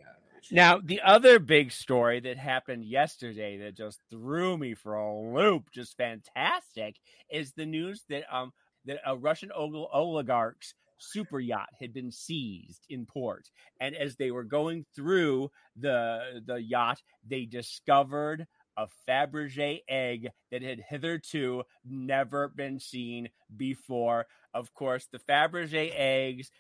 Now, 0.52 0.78
the 0.80 1.02
other 1.02 1.40
big 1.40 1.72
story 1.72 2.20
that 2.20 2.38
happened 2.38 2.86
yesterday 2.86 3.58
that 3.58 3.76
just 3.76 4.00
threw 4.12 4.56
me 4.60 4.76
for 4.76 4.94
a 4.94 5.20
loop, 5.34 5.72
just 5.72 5.98
fantastic, 5.98 6.98
is 7.32 7.52
the 7.54 7.66
news 7.66 8.06
that 8.10 8.26
um 8.32 8.54
that 8.86 9.00
a 9.08 9.18
Russian 9.18 9.52
ol- 9.52 9.90
oligarch's 9.92 10.76
super 10.98 11.40
yacht 11.40 11.70
had 11.80 11.94
been 11.94 12.12
seized 12.12 12.86
in 12.90 13.06
port, 13.06 13.50
and 13.80 13.96
as 13.96 14.16
they 14.16 14.32
were 14.32 14.44
going 14.44 14.86
through 14.96 15.52
the 15.76 16.42
the 16.46 16.62
yacht, 16.62 17.02
they 17.28 17.46
discovered 17.46 18.48
a 18.78 18.88
Fabergé 19.08 19.82
egg 19.88 20.30
that 20.52 20.62
had 20.62 20.82
hitherto 20.90 21.64
never 21.86 22.50
been 22.50 22.80
seen 22.80 23.30
before. 23.56 24.26
Of 24.54 24.74
course, 24.74 25.08
the 25.12 25.20
Fabergé 25.20 25.92
eggs 25.96 26.52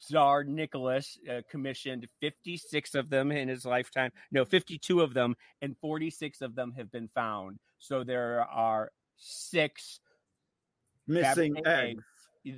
Tsar 0.00 0.44
Nicholas 0.44 1.18
uh, 1.30 1.42
commissioned 1.50 2.08
56 2.20 2.94
of 2.94 3.08
them 3.08 3.30
in 3.30 3.48
his 3.48 3.64
lifetime. 3.64 4.10
No, 4.30 4.44
52 4.44 5.00
of 5.00 5.14
them, 5.14 5.36
and 5.60 5.76
46 5.80 6.40
of 6.40 6.54
them 6.54 6.72
have 6.76 6.90
been 6.90 7.08
found. 7.08 7.58
So 7.78 8.02
there 8.04 8.40
are 8.40 8.90
six 9.16 10.00
Missing 11.06 11.56
eggs. 11.58 11.66
eggs 11.66 12.04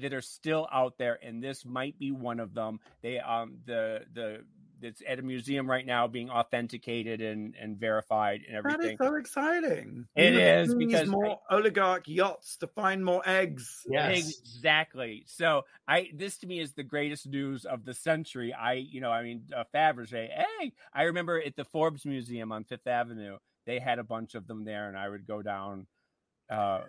that 0.01 0.13
are 0.13 0.21
still 0.21 0.69
out 0.73 0.99
there, 0.99 1.19
and 1.23 1.43
this 1.43 1.65
might 1.65 1.99
be 1.99 2.13
one 2.13 2.41
of 2.41 2.55
them. 2.55 2.81
They 3.03 3.19
um 3.19 3.59
the 3.67 4.03
the 4.13 4.41
it's 4.83 5.03
at 5.09 5.19
a 5.19 5.23
museum 5.23 5.71
right 5.71 5.87
now 5.87 6.07
being 6.07 6.31
authenticated 6.31 7.21
and 7.21 7.55
and 7.61 7.79
verified 7.79 8.43
and 8.47 8.57
everything. 8.57 8.97
That 8.99 9.05
is 9.05 9.09
so 9.09 9.15
exciting. 9.15 10.07
It 10.15 10.35
We 10.69 10.75
need 10.75 10.87
because 10.87 11.09
more 11.09 11.41
oligarch 11.51 12.07
yachts 12.07 12.57
to 12.59 12.67
find 12.67 13.05
more 13.05 13.23
eggs. 13.27 13.87
Yes. 13.89 14.39
Exactly. 14.39 15.25
So 15.27 15.63
I 15.89 16.11
this 16.15 16.39
to 16.39 16.47
me 16.47 16.61
is 16.61 16.73
the 16.73 16.83
greatest 16.83 17.27
news 17.27 17.65
of 17.65 17.85
the 17.85 17.95
century. 17.95 18.53
I 18.53 18.75
you 18.75 19.01
know 19.01 19.11
I 19.11 19.23
mean 19.23 19.45
uh, 19.57 19.65
Fabergé. 19.75 20.29
Hey, 20.31 20.73
I 20.93 21.05
remember 21.05 21.41
at 21.41 21.57
the 21.57 21.65
Forbes 21.65 22.05
Museum 22.05 22.53
on 22.53 22.65
Fifth 22.65 22.87
Avenue 22.87 23.39
they 23.67 23.79
had 23.79 23.99
a 23.99 24.05
bunch 24.05 24.35
of 24.35 24.47
them 24.47 24.65
there, 24.65 24.89
and 24.89 24.97
I 24.97 25.09
would 25.09 25.27
go 25.27 25.43
down 25.43 25.87
uh, 26.51 26.83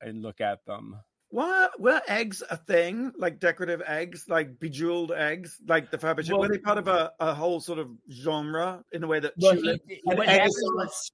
and 0.00 0.22
look 0.22 0.40
at 0.40 0.64
them. 0.66 0.96
What 1.30 1.80
were 1.80 2.02
eggs 2.08 2.42
a 2.50 2.56
thing? 2.56 3.12
Like 3.16 3.38
decorative 3.38 3.82
eggs, 3.86 4.24
like 4.28 4.58
bejeweled 4.58 5.12
eggs, 5.12 5.58
like 5.68 5.90
the 5.90 5.98
Fabergé? 5.98 6.30
Well- 6.32 6.40
were 6.40 6.48
they 6.48 6.58
part 6.58 6.78
of 6.78 6.88
a, 6.88 7.12
a 7.20 7.32
whole 7.34 7.60
sort 7.60 7.78
of 7.78 7.88
genre 8.10 8.82
in 8.92 9.04
a 9.04 9.06
way 9.06 9.20
that 9.20 9.34
Well, 9.38 9.54
tulip- 9.54 9.80
he- 9.88 10.00
And 10.06 10.18
what 10.18 10.28
egg 10.28 10.40
happened 10.40 10.48
is 10.48 10.56
so 10.60 10.74
was- 10.74 11.12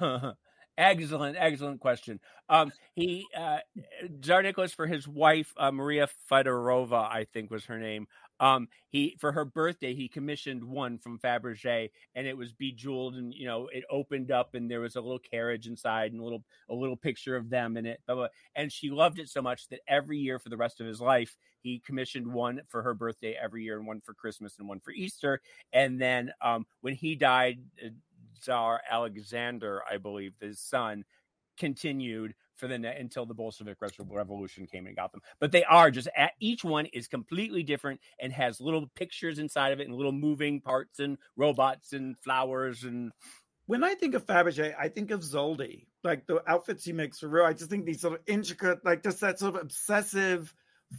much- 0.00 0.34
excellent, 0.78 1.36
excellent 1.38 1.80
question. 1.80 2.20
Um, 2.50 2.70
he 2.94 3.26
uh, 3.36 3.58
Tsar 4.22 4.42
Nicholas 4.42 4.72
for 4.74 4.86
his 4.86 5.08
wife 5.08 5.52
uh, 5.56 5.70
Maria 5.72 6.08
Fedorova, 6.30 7.02
I 7.10 7.26
think 7.32 7.50
was 7.50 7.64
her 7.66 7.78
name. 7.78 8.06
Um, 8.40 8.68
he 8.88 9.16
for 9.18 9.32
her 9.32 9.44
birthday 9.44 9.94
he 9.94 10.08
commissioned 10.08 10.62
one 10.64 10.98
from 10.98 11.18
Fabergé, 11.18 11.90
and 12.14 12.26
it 12.26 12.36
was 12.36 12.52
bejeweled, 12.52 13.14
and 13.14 13.32
you 13.34 13.46
know 13.46 13.68
it 13.72 13.84
opened 13.90 14.30
up, 14.30 14.54
and 14.54 14.70
there 14.70 14.80
was 14.80 14.96
a 14.96 15.00
little 15.00 15.18
carriage 15.18 15.66
inside, 15.66 16.12
and 16.12 16.20
a 16.20 16.24
little 16.24 16.44
a 16.70 16.74
little 16.74 16.96
picture 16.96 17.36
of 17.36 17.50
them 17.50 17.76
in 17.76 17.86
it. 17.86 18.00
Blah, 18.06 18.14
blah. 18.14 18.28
And 18.54 18.72
she 18.72 18.90
loved 18.90 19.18
it 19.18 19.28
so 19.28 19.42
much 19.42 19.68
that 19.68 19.80
every 19.88 20.18
year 20.18 20.38
for 20.38 20.48
the 20.48 20.56
rest 20.56 20.80
of 20.80 20.86
his 20.86 21.00
life, 21.00 21.36
he 21.60 21.80
commissioned 21.84 22.26
one 22.32 22.60
for 22.68 22.82
her 22.82 22.94
birthday 22.94 23.36
every 23.40 23.64
year, 23.64 23.78
and 23.78 23.86
one 23.86 24.00
for 24.00 24.14
Christmas, 24.14 24.58
and 24.58 24.68
one 24.68 24.80
for 24.80 24.92
Easter. 24.92 25.40
And 25.72 26.00
then 26.00 26.32
um, 26.40 26.66
when 26.80 26.94
he 26.94 27.14
died, 27.14 27.58
uh, 27.84 27.88
Tsar 28.40 28.80
Alexander, 28.90 29.82
I 29.90 29.96
believe, 29.98 30.34
his 30.40 30.60
son, 30.60 31.04
continued 31.56 32.34
for 32.58 32.68
the 32.68 32.78
ne- 32.78 32.98
until 32.98 33.24
the 33.26 33.34
Bolshevik 33.34 33.78
Revolution 33.80 34.66
came 34.66 34.86
and 34.86 34.96
got 34.96 35.12
them. 35.12 35.20
But 35.40 35.52
they 35.52 35.64
are 35.64 35.90
just 35.90 36.08
at, 36.16 36.32
each 36.40 36.64
one 36.64 36.86
is 36.86 37.08
completely 37.08 37.62
different 37.62 38.00
and 38.20 38.32
has 38.32 38.60
little 38.60 38.86
pictures 38.94 39.38
inside 39.38 39.72
of 39.72 39.80
it 39.80 39.88
and 39.88 39.96
little 39.96 40.12
moving 40.12 40.60
parts 40.60 40.98
and 40.98 41.18
robots 41.36 41.92
and 41.92 42.18
flowers 42.18 42.84
and 42.84 43.12
when 43.66 43.84
I 43.84 43.94
think 43.94 44.14
of 44.14 44.24
Fabergé, 44.24 44.74
I 44.80 44.88
think 44.88 45.10
of 45.10 45.20
Zaldy, 45.20 45.88
like 46.02 46.26
the 46.26 46.42
outfits 46.50 46.86
he 46.86 46.94
makes 46.94 47.18
for 47.18 47.28
real. 47.28 47.44
I 47.44 47.52
just 47.52 47.68
think 47.68 47.84
these 47.84 48.00
sort 48.00 48.14
of 48.14 48.20
intricate, 48.26 48.82
like 48.82 49.02
just 49.02 49.20
that 49.20 49.38
sort 49.38 49.56
of 49.56 49.60
obsessive 49.60 50.54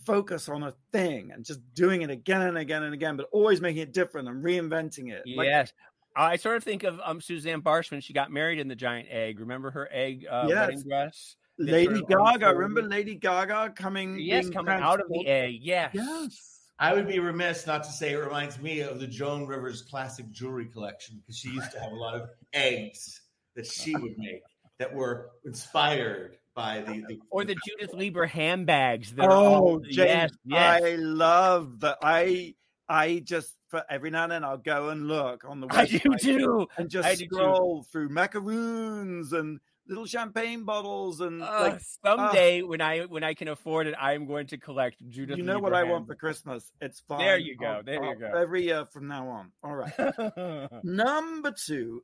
focus 0.05 0.47
on 0.47 0.61
a 0.61 0.75
thing 0.91 1.31
and 1.33 1.43
just 1.43 1.61
doing 1.73 2.03
it 2.03 2.11
again 2.11 2.41
and 2.43 2.59
again 2.59 2.83
and 2.83 2.93
again, 2.93 3.17
but 3.17 3.27
always 3.31 3.59
making 3.59 3.81
it 3.81 3.91
different 3.91 4.27
and 4.27 4.43
reinventing 4.45 5.11
it. 5.11 5.23
Like, 5.35 5.47
yes. 5.47 5.73
I 6.15 6.35
sort 6.35 6.57
of 6.57 6.63
think 6.63 6.83
of 6.83 6.99
um 7.03 7.21
Suzanne 7.21 7.63
Bartsch 7.63 7.89
when 7.89 8.01
she 8.01 8.13
got 8.13 8.29
married 8.31 8.59
in 8.59 8.67
the 8.67 8.75
giant 8.75 9.07
egg. 9.09 9.39
Remember 9.39 9.71
her 9.71 9.89
egg 9.91 10.27
uh, 10.29 10.45
Yes. 10.47 10.67
wedding 10.67 10.83
dress? 10.87 11.35
That 11.59 11.71
Lady 11.71 12.01
Gaga, 12.01 12.13
unfolded? 12.15 12.57
remember 12.57 12.81
Lady 12.83 13.15
Gaga 13.15 13.73
coming? 13.75 14.17
Yes, 14.17 14.49
coming 14.49 14.73
out 14.73 15.01
of 15.01 15.07
the 15.09 15.27
air. 15.27 15.45
egg. 15.45 15.59
Yes. 15.61 15.91
Yes. 15.93 16.59
I 16.79 16.93
would 16.93 17.07
be 17.07 17.19
remiss 17.19 17.67
not 17.67 17.83
to 17.83 17.91
say 17.91 18.13
it 18.13 18.17
reminds 18.17 18.57
me 18.59 18.79
of 18.79 19.01
the 19.01 19.07
Joan 19.07 19.45
Rivers 19.45 19.81
classic 19.81 20.31
jewelry 20.31 20.65
collection 20.65 21.17
because 21.17 21.37
she 21.37 21.49
used 21.49 21.71
to 21.73 21.79
have 21.81 21.91
a 21.91 21.95
lot 21.95 22.15
of 22.15 22.29
eggs 22.53 23.19
that 23.55 23.67
she 23.67 23.93
would 23.97 24.17
make 24.17 24.41
that 24.77 24.93
were 24.93 25.31
inspired 25.43 26.37
by 26.55 26.79
the, 26.79 27.03
the 27.07 27.19
Or 27.29 27.43
the 27.43 27.57
Judith 27.67 27.93
Leiber 27.93 28.25
handbags 28.25 29.13
that 29.15 29.25
are 29.25 29.31
oh, 29.31 29.35
all 29.35 29.69
Oh, 29.69 29.79
James, 29.79 29.97
yes, 29.97 30.31
yes. 30.45 30.81
I 30.83 30.95
love 30.95 31.81
that. 31.81 31.97
I 32.01 32.55
I 32.87 33.19
just 33.19 33.53
for 33.67 33.83
every 33.89 34.09
now 34.09 34.23
and 34.23 34.31
then 34.31 34.43
I'll 34.45 34.57
go 34.57 34.89
and 34.89 35.07
look 35.07 35.43
on 35.45 35.59
the 35.59 35.67
I 35.71 35.85
do 35.85 35.99
website 35.99 36.21
too. 36.21 36.67
and 36.77 36.85
I 36.85 36.87
just 36.87 37.19
do 37.19 37.25
too. 37.25 37.35
scroll 37.35 37.83
through 37.91 38.09
macaroons 38.09 39.33
and 39.33 39.59
little 39.89 40.05
champagne 40.05 40.63
bottles 40.63 41.19
and 41.19 41.41
Uh, 41.41 41.59
like 41.61 41.81
someday 42.05 42.61
when 42.61 42.79
I 42.79 43.01
when 43.01 43.23
I 43.23 43.33
can 43.33 43.47
afford 43.49 43.87
it, 43.87 43.95
I 43.99 44.13
am 44.13 44.25
going 44.27 44.47
to 44.47 44.57
collect 44.57 44.97
Judith. 45.09 45.37
you 45.37 45.43
know 45.43 45.59
what 45.59 45.73
I 45.73 45.83
want 45.83 46.07
for 46.07 46.15
Christmas. 46.15 46.71
It's 46.79 46.99
fine. 47.01 47.19
There 47.19 47.37
you 47.37 47.57
go, 47.57 47.65
I'll- 47.65 47.83
there 47.83 47.95
you 48.03 48.09
I'll- 48.11 48.19
go. 48.19 48.27
Every 48.39 48.63
year 48.63 48.85
from 48.85 49.07
now 49.07 49.27
on. 49.27 49.51
All 49.63 49.75
right. 49.75 49.93
Number 50.83 51.51
two, 51.51 52.03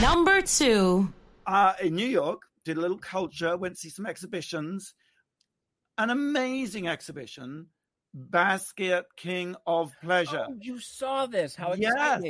Number 0.00 0.42
two. 0.42 1.12
uh, 1.46 1.72
in 1.82 1.94
New 1.96 2.06
York, 2.06 2.42
did 2.64 2.76
a 2.76 2.80
little 2.80 2.98
culture, 2.98 3.56
went 3.56 3.74
to 3.74 3.80
see 3.80 3.88
some 3.90 4.06
exhibitions. 4.06 4.94
An 5.96 6.10
amazing 6.10 6.88
exhibition, 6.88 7.68
Basquiat 8.16 9.04
King 9.16 9.54
of 9.66 9.92
Pleasure. 10.02 10.46
oh, 10.48 10.54
you 10.60 10.78
saw 10.80 11.26
this? 11.26 11.54
How 11.54 11.74
Yes. 11.74 12.22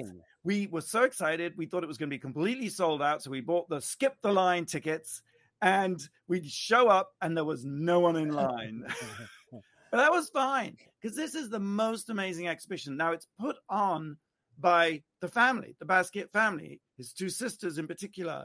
We 0.44 0.66
were 0.66 0.82
so 0.82 1.02
excited. 1.02 1.56
We 1.56 1.66
thought 1.66 1.82
it 1.82 1.88
was 1.88 1.98
going 1.98 2.10
to 2.10 2.14
be 2.14 2.20
completely 2.20 2.68
sold 2.68 3.02
out. 3.02 3.22
So 3.22 3.30
we 3.30 3.40
bought 3.40 3.68
the 3.68 3.80
skip 3.80 4.16
the 4.22 4.32
line 4.32 4.66
tickets 4.66 5.22
and 5.62 6.06
we'd 6.28 6.46
show 6.46 6.88
up 6.88 7.12
and 7.22 7.36
there 7.36 7.44
was 7.44 7.64
no 7.64 8.00
one 8.00 8.16
in 8.16 8.30
line. 8.30 8.84
but 9.50 9.96
that 9.96 10.12
was 10.12 10.28
fine 10.28 10.76
because 11.00 11.16
this 11.16 11.34
is 11.34 11.48
the 11.48 11.58
most 11.58 12.10
amazing 12.10 12.46
exhibition. 12.46 12.96
Now 12.96 13.12
it's 13.12 13.26
put 13.40 13.56
on 13.70 14.18
by 14.58 15.02
the 15.20 15.28
family, 15.28 15.74
the 15.80 15.86
Basquiat 15.86 16.30
family, 16.30 16.80
his 16.98 17.12
two 17.12 17.30
sisters 17.30 17.78
in 17.78 17.86
particular. 17.86 18.44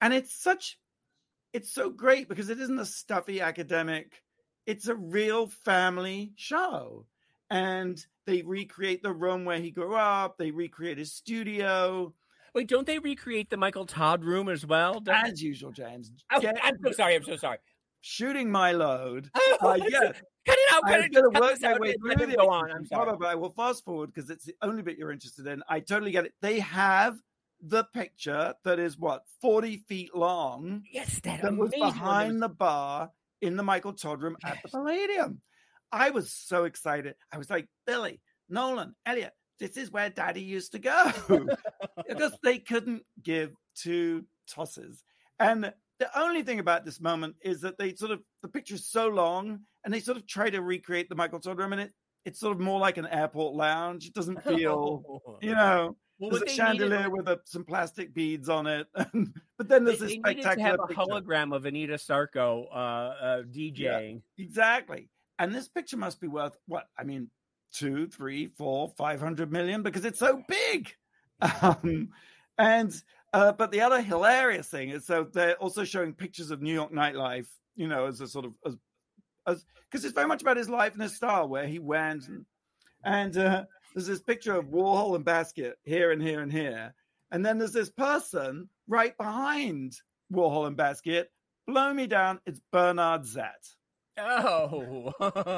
And 0.00 0.14
it's 0.14 0.34
such, 0.34 0.78
it's 1.52 1.72
so 1.72 1.90
great 1.90 2.28
because 2.28 2.48
it 2.48 2.58
isn't 2.58 2.78
a 2.78 2.86
stuffy 2.86 3.42
academic, 3.42 4.22
it's 4.64 4.88
a 4.88 4.96
real 4.96 5.48
family 5.48 6.32
show 6.36 7.06
and 7.50 8.04
they 8.26 8.42
recreate 8.42 9.02
the 9.02 9.12
room 9.12 9.44
where 9.44 9.60
he 9.60 9.70
grew 9.70 9.94
up. 9.94 10.36
They 10.38 10.50
recreate 10.50 10.98
his 10.98 11.12
studio, 11.12 12.12
Wait, 12.54 12.68
don't 12.68 12.86
they 12.86 12.98
recreate 12.98 13.50
the 13.50 13.56
Michael 13.58 13.84
Todd 13.84 14.24
room 14.24 14.48
as 14.48 14.64
well? 14.64 14.98
Don't- 15.00 15.14
as 15.26 15.42
usual. 15.42 15.72
James, 15.72 16.10
Oh, 16.32 16.40
Get- 16.40 16.56
I'm 16.64 16.78
so 16.82 16.90
sorry. 16.92 17.14
I'm 17.14 17.22
so 17.22 17.36
sorry. 17.36 17.58
shooting 18.00 18.50
my 18.50 18.72
load. 18.72 19.30
Oh, 19.60 19.70
Uh, 19.72 19.74
yeah, 19.74 20.12
cut 20.46 20.56
it 20.58 20.72
out. 20.72 20.82
Cut 20.84 20.94
I'm 20.94 21.02
it. 21.02 21.12
going 21.12 21.32
to 21.34 21.40
work 21.40 21.60
my 21.60 21.78
way 21.78 21.94
through 22.00 22.26
the 22.26 22.36
Go 22.36 22.48
on. 22.48 22.70
I'm 22.72 22.86
sorry. 22.86 23.04
Probably, 23.08 23.26
I 23.28 23.34
will 23.34 23.50
fast 23.50 23.84
forward 23.84 24.12
because 24.14 24.30
it's 24.30 24.44
the 24.46 24.54
only 24.62 24.82
bit 24.82 24.96
you're 24.96 25.12
interested 25.12 25.46
in. 25.46 25.62
I 25.68 25.80
totally 25.80 26.12
get 26.12 26.24
it. 26.24 26.32
They 26.40 26.60
have 26.60 27.18
the 27.60 27.84
picture 27.92 28.54
that 28.64 28.78
is 28.78 28.96
what 28.98 29.24
40 29.42 29.76
feet 29.86 30.14
long 30.16 30.82
Yes, 30.90 31.20
that, 31.24 31.42
that 31.42 31.56
was 31.56 31.72
amazing 31.74 31.80
one 31.80 31.88
that 31.90 31.94
behind 31.94 32.32
was- 32.34 32.40
the 32.40 32.48
bar 32.48 33.10
in 33.42 33.56
the 33.56 33.62
Michael 33.62 33.92
Todd 33.92 34.22
room 34.22 34.36
at 34.44 34.60
the 34.62 34.68
Palladium. 34.70 35.42
I 35.92 36.10
was 36.10 36.32
so 36.32 36.64
excited. 36.64 37.14
I 37.32 37.38
was 37.38 37.48
like, 37.50 37.66
Billy, 37.86 38.20
Nolan, 38.48 38.94
Elliot, 39.06 39.32
this 39.58 39.76
is 39.76 39.90
where 39.90 40.10
daddy 40.10 40.42
used 40.42 40.72
to 40.72 40.78
go. 40.78 41.12
because 42.08 42.32
they 42.42 42.58
couldn't 42.58 43.02
give 43.22 43.52
two 43.74 44.24
tosses. 44.48 45.02
And 45.38 45.72
the 45.98 46.18
only 46.20 46.42
thing 46.42 46.58
about 46.60 46.84
this 46.84 47.00
moment 47.00 47.36
is 47.42 47.60
that 47.62 47.78
they 47.78 47.94
sort 47.94 48.10
of 48.10 48.20
the 48.42 48.48
picture's 48.48 48.86
so 48.86 49.08
long 49.08 49.60
and 49.84 49.92
they 49.94 50.00
sort 50.00 50.16
of 50.18 50.26
try 50.26 50.50
to 50.50 50.60
recreate 50.60 51.08
the 51.08 51.14
Michael 51.14 51.40
Todd 51.40 51.58
room 51.58 51.72
and 51.72 51.80
it 51.82 51.92
it's 52.24 52.40
sort 52.40 52.56
of 52.56 52.60
more 52.60 52.80
like 52.80 52.96
an 52.96 53.06
airport 53.06 53.54
lounge. 53.54 54.06
It 54.06 54.12
doesn't 54.12 54.42
feel, 54.42 55.38
you 55.40 55.50
know, 55.54 55.96
Well, 56.18 56.30
there's 56.32 56.42
a 56.42 56.44
they 56.46 56.50
needed- 56.50 56.56
chandelier 56.56 57.08
with 57.08 57.28
a, 57.28 57.38
some 57.44 57.64
plastic 57.64 58.12
beads 58.12 58.48
on 58.48 58.66
it. 58.66 58.88
but 58.96 59.68
then 59.68 59.84
They, 59.84 59.92
there's 59.92 60.00
this 60.00 60.10
they 60.10 60.34
needed 60.34 60.42
to 60.42 60.60
have 60.60 60.80
a 60.82 60.86
picture. 60.88 61.02
hologram 61.02 61.54
of 61.54 61.66
Anita 61.66 61.94
Sarko 61.94 62.66
uh, 62.72 62.74
uh, 62.74 63.42
DJing. 63.44 64.22
Exactly. 64.38 65.08
And 65.38 65.54
this 65.54 65.68
picture 65.68 65.96
must 65.96 66.20
be 66.20 66.28
worth 66.28 66.56
what? 66.66 66.88
I 66.98 67.04
mean, 67.04 67.30
two, 67.72 68.06
three, 68.06 68.48
four, 68.48 68.88
five 68.96 69.20
hundred 69.20 69.52
million 69.52 69.82
because 69.82 70.04
it's 70.04 70.18
so 70.18 70.42
big. 70.48 70.92
Um, 71.60 72.08
and 72.58 72.94
uh, 73.32 73.52
but 73.52 73.70
the 73.70 73.82
other 73.82 74.00
hilarious 74.00 74.68
thing 74.68 74.90
is 74.90 75.04
so 75.04 75.24
they're 75.24 75.56
also 75.56 75.84
showing 75.84 76.14
pictures 76.14 76.50
of 76.50 76.62
New 76.62 76.72
York 76.72 76.92
nightlife, 76.92 77.48
you 77.74 77.88
know, 77.88 78.06
as 78.06 78.20
a 78.20 78.28
sort 78.28 78.46
of 78.46 78.52
as 78.64 78.76
as 79.46 79.64
because 79.90 80.04
it's 80.04 80.14
very 80.14 80.26
much 80.26 80.42
about 80.42 80.56
his 80.56 80.70
life 80.70 80.94
and 80.94 81.02
his 81.02 81.14
style, 81.14 81.48
where 81.48 81.66
he 81.66 81.78
went 81.78 82.28
and 82.28 82.46
and 83.04 83.36
uh, 83.36 83.64
there's 83.94 84.06
this 84.06 84.22
picture 84.22 84.54
of 84.56 84.66
Warhol 84.66 85.16
and 85.16 85.24
Basquiat 85.24 85.74
here 85.84 86.12
and 86.12 86.22
here 86.22 86.40
and 86.40 86.50
here, 86.50 86.94
and 87.30 87.44
then 87.44 87.58
there's 87.58 87.72
this 87.72 87.90
person 87.90 88.68
right 88.88 89.16
behind 89.18 89.96
Warhol 90.32 90.66
and 90.66 90.76
Basquiat. 90.76 91.26
Blow 91.66 91.92
me 91.92 92.06
down, 92.06 92.40
it's 92.46 92.60
Bernard 92.72 93.22
Zette. 93.22 93.74
Oh, 94.18 95.12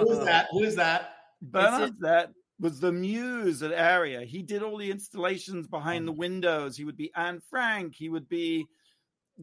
Who's 0.06 0.24
that? 0.24 0.46
Who's 0.52 0.74
that? 0.76 1.12
Bernard 1.40 1.98
Zette 2.00 2.32
was 2.60 2.80
the 2.80 2.90
muse 2.90 3.62
at 3.62 3.70
Area. 3.72 4.22
He 4.22 4.42
did 4.42 4.62
all 4.62 4.76
the 4.78 4.90
installations 4.90 5.68
behind 5.68 6.08
the 6.08 6.12
windows. 6.12 6.76
He 6.76 6.84
would 6.84 6.96
be 6.96 7.12
Anne 7.14 7.40
Frank. 7.48 7.94
He 7.94 8.08
would 8.08 8.28
be 8.28 8.66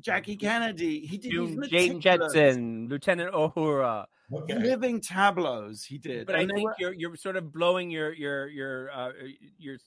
Jackie 0.01 0.35
Kennedy. 0.35 0.99
He 1.05 1.17
did 1.17 1.31
these 1.31 1.55
June, 1.55 1.63
Jane 1.69 2.01
Jetson, 2.01 2.87
Lieutenant 2.89 3.33
Uhura. 3.33 4.05
Okay. 4.33 4.57
living 4.59 4.99
tableaus. 4.99 5.85
He 5.85 5.97
did, 5.99 6.25
But 6.25 6.35
I 6.35 6.39
And 6.41 6.49
they 6.49 6.55
think 6.55 6.69
were- 6.69 6.75
you're 6.79 6.93
you're 6.93 7.15
sort 7.15 7.35
of 7.37 7.53
blowing 7.53 7.89
your 7.91 8.11
your 8.11 8.47
your 8.47 8.91
uh, 8.91 9.11
your 9.57 9.77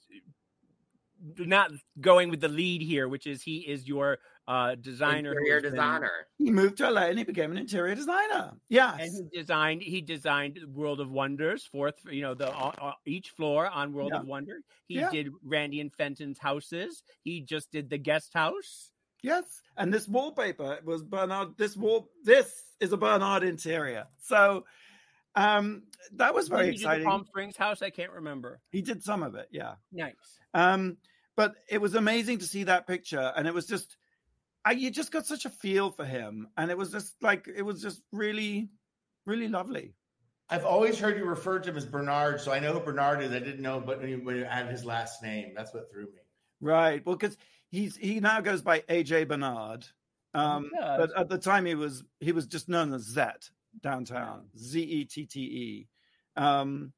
not 1.39 1.71
going 2.01 2.31
with 2.31 2.41
the 2.41 2.49
lead 2.49 2.83
here, 2.83 3.09
which 3.09 3.27
is 3.27 3.43
he 3.43 3.59
is 3.59 3.87
your 3.89 4.19
uh, 4.47 4.75
designer, 4.77 5.33
Interior 5.33 5.55
has 5.55 5.63
been- 5.65 5.73
designer. 5.73 6.13
he 6.39 6.51
moved 6.51 6.79
to 6.79 6.91
LA 6.91 7.03
and 7.09 7.19
he 7.19 7.25
became 7.25 7.51
an 7.51 7.59
interior 7.59 7.95
designer. 7.95 8.53
Yeah, 8.71 8.97
and 8.99 9.11
he 9.13 9.39
designed 9.39 9.83
he 9.83 10.01
designed 10.01 10.59
World 10.73 11.01
of 11.01 11.11
Wonders 11.11 11.67
fourth 11.71 11.97
you 12.11 12.23
know 12.23 12.35
the 12.35 12.49
uh, 12.57 12.73
uh, 12.81 12.93
each 13.07 13.31
floor 13.31 13.67
on 13.69 13.93
World 13.93 14.13
Yeah. 14.15 14.21
of 14.21 14.27
Wonder. 14.27 14.61
He 14.87 14.95
Yeah. 14.97 15.11
did 15.11 15.29
Randy 15.45 15.81
and 15.81 15.93
Fenton's 15.93 16.39
houses. 16.39 17.03
He 17.25 17.43
just 17.43 17.71
did 17.73 17.91
the 17.91 17.99
guest 17.99 18.33
house. 18.33 18.91
yes. 19.23 19.45
And 19.77 19.93
this 19.93 20.09
wallpaper 20.09 20.79
was 20.85 21.03
Bernard. 21.03 21.57
This 21.59 21.77
wall. 21.77 22.09
This 22.25 22.49
is 22.81 22.93
a 22.93 22.97
Bernard 22.97 23.43
interior. 23.43 24.07
So. 24.19 24.65
Um, 25.39 25.83
that 26.17 26.35
was 26.35 26.49
very 26.49 26.67
Did 26.67 26.73
he 26.73 26.79
do 26.79 26.83
the 26.85 26.89
exciting. 26.91 27.07
Palm 27.07 27.25
Springs 27.27 27.57
house. 27.57 27.81
I 27.83 27.91
can't 27.91 28.11
remember. 28.13 28.61
He 28.71 28.83
did 28.83 29.03
some 29.05 29.23
of 29.23 29.35
it, 29.35 29.49
yeah. 29.53 29.75
Nice. 29.93 30.15
Um, 30.55 30.97
but 31.37 31.55
it 31.69 31.81
was 31.81 31.95
amazing 31.95 32.39
to 32.39 32.45
see 32.47 32.65
that 32.65 32.87
picture, 32.87 33.33
and 33.37 33.47
it 33.47 33.55
was 33.55 33.67
just, 33.67 33.97
I, 34.65 34.73
you 34.73 34.91
just 34.91 35.13
got 35.13 35.27
such 35.27 35.45
a 35.45 35.51
feel 35.51 35.91
for 35.91 36.05
him, 36.05 36.49
and 36.57 36.71
it 36.71 36.77
was 36.77 36.91
just 36.91 37.15
like 37.23 37.47
it 37.55 37.63
was 37.63 37.81
just 37.81 38.03
really, 38.11 38.71
really 39.27 39.47
lovely. 39.49 39.95
I've 40.51 40.65
always 40.65 40.99
heard 40.99 41.17
you 41.19 41.25
refer 41.25 41.59
to 41.61 41.71
him 41.71 41.77
as 41.77 41.85
Bernard, 41.87 42.41
so 42.41 42.51
I 42.51 42.59
know 42.59 42.73
who 42.73 42.81
Bernard 42.81 43.23
is. 43.23 43.31
I 43.31 43.39
didn't 43.39 43.61
know, 43.61 43.81
but 43.81 44.01
when 44.01 44.09
you, 44.09 44.17
when 44.25 44.43
added 44.45 44.73
his 44.73 44.85
last 44.85 45.23
name, 45.23 45.53
that's 45.55 45.73
what 45.75 45.91
threw 45.93 46.05
me. 46.07 46.23
Right. 46.61 47.05
Well, 47.07 47.15
because 47.17 47.37
he's 47.71 47.97
he 47.97 48.19
now 48.19 48.41
goes 48.41 48.63
by 48.63 48.81
AJ 48.81 49.29
Bernard, 49.29 49.87
um, 50.35 50.71
He 50.73 50.81
does. 50.81 50.99
but 50.99 51.21
at 51.21 51.29
the 51.29 51.39
time 51.39 51.67
he 51.67 51.75
was 51.77 52.03
he 52.19 52.33
was 52.33 52.47
just 52.47 52.69
known 52.69 52.93
as 52.93 53.15
Zette 53.15 53.51
downtown, 53.81 54.47
Z 54.57 54.81
E 54.81 55.05
T 55.05 55.27
T 55.27 55.41
E. 55.41 55.89
Um, 56.37 56.93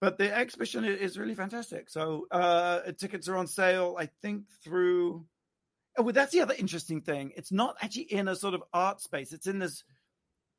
but 0.00 0.16
the 0.18 0.34
exhibition 0.34 0.84
is 0.84 1.18
really 1.18 1.34
fantastic. 1.34 1.90
So 1.90 2.26
uh, 2.30 2.80
tickets 2.98 3.28
are 3.28 3.36
on 3.36 3.46
sale, 3.46 3.96
I 3.98 4.08
think, 4.22 4.44
through. 4.64 5.26
Oh, 5.98 6.02
well, 6.04 6.12
that's 6.14 6.32
the 6.32 6.40
other 6.40 6.54
interesting 6.58 7.02
thing. 7.02 7.32
It's 7.36 7.52
not 7.52 7.76
actually 7.82 8.12
in 8.12 8.28
a 8.28 8.36
sort 8.36 8.54
of 8.54 8.62
art 8.72 9.00
space. 9.00 9.32
It's 9.32 9.46
in 9.46 9.58
this 9.58 9.84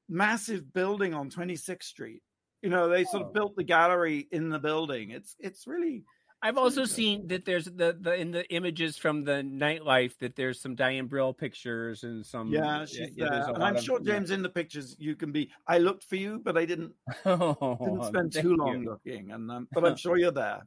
massive 0.09 0.74
building 0.74 1.14
on 1.14 1.30
26th 1.30 1.84
Street. 1.84 2.22
You 2.62 2.70
know, 2.70 2.89
they 2.89 3.05
sort 3.05 3.24
Oh. 3.24 3.28
of 3.28 3.34
built 3.34 3.55
the 3.55 3.64
gallery 3.64 4.28
in 4.32 4.49
the 4.49 4.59
building. 4.59 5.09
It's 5.09 5.36
it's 5.39 5.66
really 5.66 6.03
I've 6.43 6.57
also 6.57 6.85
seen 6.85 7.27
that 7.27 7.45
there's 7.45 7.65
the, 7.65 7.95
the 7.99 8.15
in 8.15 8.31
the 8.31 8.49
images 8.51 8.97
from 8.97 9.23
the 9.23 9.43
nightlife 9.43 10.17
that 10.19 10.35
there's 10.35 10.59
some 10.59 10.73
Diane 10.75 11.05
Brill 11.05 11.33
pictures 11.33 12.03
and 12.03 12.25
some 12.25 12.47
Yeah, 12.51 12.85
she's 12.85 13.11
yeah, 13.15 13.29
there. 13.29 13.49
And 13.49 13.63
I'm 13.63 13.75
of- 13.75 13.83
sure, 13.83 13.99
yeah. 14.01 14.13
James, 14.13 14.31
in 14.31 14.41
the 14.41 14.49
pictures 14.49 14.95
you 14.97 15.15
can 15.15 15.31
be. 15.31 15.51
I 15.67 15.77
looked 15.77 16.03
for 16.05 16.15
you, 16.15 16.41
but 16.43 16.57
I 16.57 16.65
didn't 16.65 16.93
didn't 17.23 18.05
spend 18.05 18.33
too 18.33 18.49
you. 18.49 18.57
long 18.57 18.85
looking. 18.85 19.31
And 19.31 19.51
um, 19.51 19.67
but 19.71 19.85
I'm 19.85 19.95
sure 19.95 20.17
you're 20.17 20.31
there. 20.31 20.65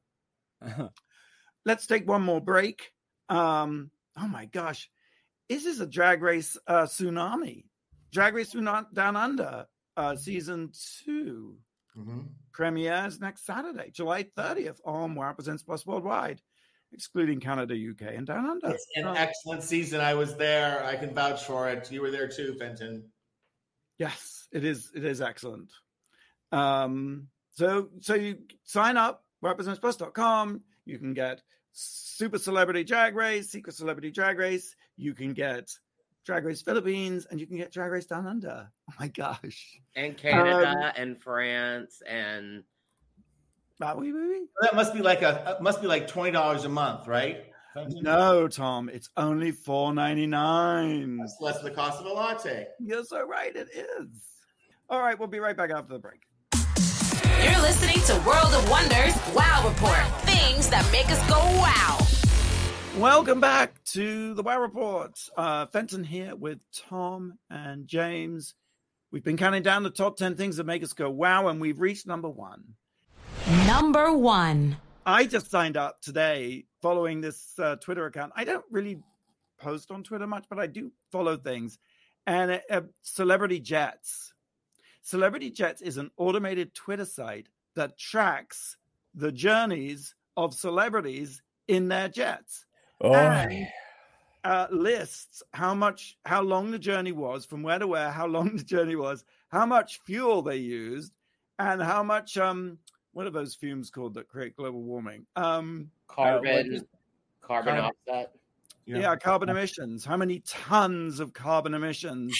Let's 1.65 1.87
take 1.87 2.07
one 2.07 2.23
more 2.23 2.41
break. 2.41 2.93
Um, 3.29 3.91
oh 4.17 4.29
my 4.29 4.45
gosh, 4.47 4.89
Is 5.49 5.65
this 5.65 5.75
is 5.75 5.81
a 5.81 5.87
drag 5.87 6.23
race 6.23 6.57
uh, 6.67 6.83
tsunami. 6.85 7.65
Drag 8.13 8.35
Race 8.35 8.53
Down 8.53 9.17
Under 9.17 9.67
uh, 9.97 10.15
season 10.15 10.71
two 11.05 11.57
Mhm. 11.97 12.29
premieres 12.53 13.21
next 13.21 13.45
Saturday, 13.47 13.91
July 13.91 14.25
30th 14.25 14.81
on 14.85 15.15
Wow 15.15 15.33
Presents 15.33 15.63
Plus 15.63 15.87
Worldwide, 15.87 16.41
excluding 16.93 17.41
Canada, 17.41 17.75
UK, 17.77 18.15
and 18.17 18.27
Down 18.27 18.47
Under. 18.47 18.71
It's 18.71 18.87
an 18.97 19.07
Uh, 19.07 19.13
excellent 19.15 19.63
season. 19.63 20.01
I 20.01 20.15
was 20.15 20.37
there. 20.37 20.83
I 20.85 20.97
can 20.97 21.15
vouch 21.15 21.45
for 21.45 21.69
it. 21.69 21.91
You 21.93 22.01
were 22.03 22.11
there 22.11 22.29
too, 22.29 22.55
Fenton. 22.59 23.13
Yes, 23.99 24.49
it 24.53 24.65
is. 24.65 24.91
It 24.95 25.05
is 25.05 25.21
excellent. 25.21 25.71
Um, 26.53 27.29
so 27.53 27.91
so 28.01 28.15
you 28.15 28.45
sign 28.65 28.97
up 28.97 29.25
representsplus.com. 29.43 30.63
You 30.85 30.99
can 30.99 31.15
get 31.15 31.43
Super 31.73 32.39
Celebrity 32.39 32.85
Drag 32.85 33.15
Race, 33.15 33.51
Secret 33.51 33.75
Celebrity 33.75 34.11
Drag 34.11 34.39
Race. 34.39 34.75
You 34.97 35.15
can 35.15 35.33
get 35.33 35.71
Drag 36.25 36.45
Race 36.45 36.63
Philippines, 36.63 37.27
and 37.31 37.39
you 37.39 37.47
can 37.47 37.57
get 37.57 37.71
Drag 37.73 37.91
Race 37.91 38.07
Down 38.07 38.27
Under. 38.27 38.69
Oh 38.91 38.95
my 38.99 39.09
gosh! 39.09 39.79
And 39.95 40.17
Canada 40.17 40.71
Um, 40.71 40.93
and 40.97 41.23
France 41.23 42.03
and 42.09 42.65
Ah, 43.83 43.95
oui, 43.97 44.13
oui, 44.13 44.21
oui. 44.29 44.47
That 44.61 44.75
must 44.77 44.95
be 44.95 45.01
like 45.01 45.23
a 45.23 45.59
uh, 45.59 45.63
must 45.63 45.81
be 45.81 45.87
like 45.89 46.07
twenty 46.09 46.31
dollars 46.31 46.65
a 46.65 46.69
month, 46.69 47.07
right? 47.07 47.47
No, 48.01 48.47
Tom, 48.47 48.89
it's 48.89 49.11
only 49.17 49.51
four 49.51 49.93
ninety 49.93 50.27
nine. 50.27 51.19
That's 51.19 51.37
less 51.41 51.57
than 51.57 51.65
the 51.67 51.71
cost 51.73 52.01
of 52.01 52.07
a 52.07 52.13
latte. 52.13 52.69
You're 52.79 53.05
so 53.05 53.27
right. 53.27 53.55
It 53.55 53.69
is. 53.75 54.07
All 54.89 55.01
right, 55.01 55.19
we'll 55.19 55.29
be 55.29 55.41
right 55.41 55.57
back 55.57 55.71
after 55.71 55.93
the 55.93 55.99
break. 55.99 56.21
You're 57.43 57.61
listening 57.63 58.01
to 58.07 58.15
World 58.27 58.55
of 58.55 58.71
Wonders 58.71 59.15
Wow 59.35 59.69
Report. 59.69 59.99
Things 60.23 60.69
that 60.71 60.89
make 60.93 61.11
us 61.11 61.19
go 61.29 61.37
wow. 61.59 61.99
Welcome 62.99 63.41
back 63.41 63.83
to 63.87 64.35
the 64.35 64.45
Wow 64.45 64.61
Report. 64.61 65.19
Uh, 65.37 65.67
Fenton 65.67 66.05
here 66.05 66.37
with 66.37 66.61
Tom 66.73 67.39
and 67.51 67.89
James. 67.89 68.55
We've 69.11 69.25
been 69.25 69.37
counting 69.37 69.65
down 69.65 69.83
the 69.83 69.91
top 69.91 70.17
10 70.17 70.37
things 70.37 70.59
that 70.59 70.65
make 70.65 70.85
us 70.85 70.93
go 70.93 71.11
wow, 71.11 71.49
and 71.49 71.61
we've 71.61 71.81
reached 71.81 72.07
number 72.07 72.29
one. 72.29 72.63
Number 73.67 74.17
one. 74.17 74.77
I 75.05 75.25
just 75.25 75.51
signed 75.51 75.77
up 75.77 76.03
today 76.03 76.67
following 76.83 77.21
this 77.21 77.59
uh, 77.59 77.75
Twitter 77.77 78.07
account. 78.07 78.33
I 78.37 78.45
don't 78.45 78.65
really 78.71 79.01
post 79.59 79.91
on 79.91 80.05
Twitter 80.05 80.29
much, 80.29 80.45
but 80.49 80.61
I 80.61 80.69
do 80.69 80.93
follow 81.11 81.37
things. 81.37 81.81
And 82.29 82.53
uh, 82.53 82.59
uh, 82.71 82.81
Celebrity 83.03 83.59
Jets. 83.59 84.33
Celebrity 85.03 85.51
Jets 85.51 85.83
is 85.83 85.97
an 85.97 86.13
automated 86.17 86.75
Twitter 86.75 87.07
site 87.07 87.49
that 87.75 87.99
tracks 87.99 88.77
the 89.17 89.33
journeys 89.33 90.15
of 90.37 90.55
celebrities 90.55 91.43
in 91.67 91.89
their 91.89 92.09
jets. 92.09 92.67
And 93.01 93.67
uh, 94.45 94.67
lists 94.71 95.43
how 95.53 95.75
much, 95.75 96.17
how 96.25 96.43
long 96.43 96.71
the 96.71 96.79
journey 96.79 97.13
was, 97.13 97.45
from 97.45 97.63
where 97.63 97.79
to 97.79 97.87
where, 97.87 98.11
how 98.11 98.27
long 98.27 98.57
the 98.57 98.65
journey 98.65 98.97
was, 98.97 99.25
how 99.49 99.67
much 99.67 100.01
fuel 100.05 100.43
they 100.43 100.57
used, 100.57 101.13
and 101.59 101.83
how 101.83 102.03
much 102.03 102.37
um, 102.37 102.79
what 103.13 103.27
are 103.27 103.31
those 103.31 103.55
fumes 103.55 103.91
called 103.91 104.15
that 104.15 104.29
create 104.29 104.57
global 104.57 104.83
warming? 104.83 105.27
Um, 105.37 105.91
carbon 106.09 106.71
just- 106.73 106.85
carbon 107.41 107.77
carbon- 107.77 107.91
offset. 108.09 108.33
yeah. 108.87 109.17
carbon 109.17 109.49
emissions. 109.49 110.05
How 110.05 110.17
many 110.17 110.41
tons 110.47 111.21
of 111.21 111.33
carbon 111.33 111.75
emissions? 111.75 112.35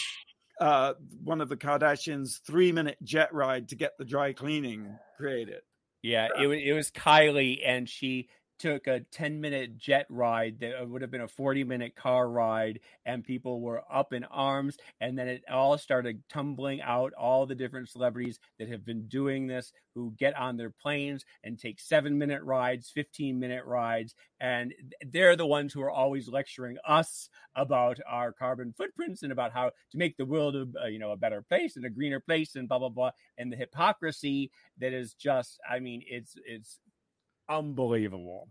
Uh, 0.61 0.95
one 1.25 1.41
of 1.41 1.49
the 1.49 1.57
Kardashians' 1.57 2.41
three-minute 2.43 2.97
jet 3.03 3.35
ride 3.35 3.69
to 3.71 3.75
get 3.75 3.99
the 3.99 4.05
dry 4.05 4.33
cleaning 4.33 4.97
created. 5.17 5.63
Yeah, 6.03 6.29
it 6.41 6.47
was 6.47 6.59
it 6.63 6.73
was 6.73 6.91
Kylie, 6.91 7.61
and 7.65 7.89
she 7.89 8.29
took 8.59 8.87
a 8.87 9.01
10 9.13 9.41
minute 9.41 9.77
jet 9.79 10.07
ride 10.09 10.61
that 10.61 10.81
uh, 10.81 10.87
would 10.87 11.03
have 11.03 11.11
been 11.11 11.21
a 11.21 11.29
40 11.29 11.65
minute 11.65 11.97
car 11.97 12.29
ride 12.29 12.81
and 13.05 13.25
people 13.25 13.61
were 13.61 13.83
up 13.93 14.13
in 14.13 14.25
arms 14.25 14.77
and 15.01 15.19
then 15.19 15.29
it 15.29 15.43
all 15.51 15.77
started 15.79 16.23
tumbling 16.29 16.81
out 16.83 17.13
all 17.15 17.47
the 17.47 17.55
different 17.55 17.89
celebrities 17.89 18.39
that 18.59 18.69
have 18.69 18.85
been 18.85 19.07
doing 19.09 19.47
this 19.47 19.73
who 19.95 20.15
get 20.19 20.37
on 20.37 20.57
their 20.57 20.71
planes 20.71 21.25
and 21.43 21.59
take 21.59 21.81
7 21.81 22.17
minute 22.17 22.43
rides 22.43 22.91
15 22.91 23.39
minute 23.39 23.65
rides 23.65 24.15
and 24.41 24.73
they're 25.07 25.37
the 25.37 25.47
ones 25.47 25.73
who 25.73 25.83
are 25.83 25.91
always 25.91 26.29
lecturing 26.29 26.77
us 26.87 27.29
about 27.57 27.99
our 28.07 28.33
carbon 28.33 28.73
footprints 28.77 29.23
and 29.23 29.33
about 29.33 29.53
how 29.53 29.71
to 29.91 29.99
make 29.99 30.17
the 30.17 30.25
world 30.25 30.57
a, 30.57 30.91
you 30.91 30.99
know 30.99 31.11
a 31.11 31.17
better 31.17 31.43
place 31.43 31.77
and 31.77 31.85
a 31.85 31.91
greener 31.91 32.21
place 32.21 32.57
and 32.57 32.69
blah 32.69 32.79
blah 32.79 32.89
blah 32.89 33.11
and 33.39 33.53
the 33.53 33.57
hypocrisy 33.57 34.51
that 34.79 34.93
is 34.93 35.15
just 35.15 35.59
i 35.69 35.79
mean 35.79 36.03
it's 36.07 36.35
it's 36.47 36.79
unbelievable. 37.49 38.49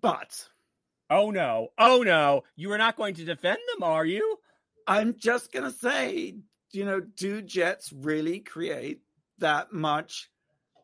But 0.00 0.48
oh 1.10 1.30
no, 1.30 1.68
oh 1.78 2.02
no, 2.02 2.42
you 2.56 2.72
are 2.72 2.78
not 2.78 2.96
going 2.96 3.14
to 3.14 3.24
defend 3.24 3.58
them, 3.72 3.82
are 3.82 4.04
you? 4.04 4.38
I'm 4.86 5.16
just 5.16 5.52
gonna 5.52 5.70
say, 5.72 6.36
you 6.72 6.84
know, 6.84 7.00
do 7.00 7.42
jets 7.42 7.92
really 7.92 8.40
create 8.40 9.00
that 9.38 9.72
much? 9.72 10.30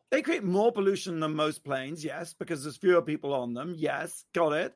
They 0.09 0.21
create 0.21 0.43
more 0.43 0.71
pollution 0.71 1.19
than 1.19 1.35
most 1.35 1.63
planes, 1.63 2.03
yes, 2.03 2.33
because 2.33 2.63
there's 2.63 2.77
fewer 2.77 3.01
people 3.01 3.33
on 3.33 3.53
them. 3.53 3.75
Yes, 3.77 4.25
got 4.33 4.53
it. 4.53 4.75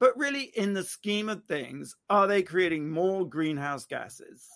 But 0.00 0.18
really, 0.18 0.42
in 0.42 0.72
the 0.72 0.82
scheme 0.82 1.28
of 1.28 1.44
things, 1.44 1.94
are 2.10 2.26
they 2.26 2.42
creating 2.42 2.90
more 2.90 3.28
greenhouse 3.28 3.86
gases? 3.86 4.48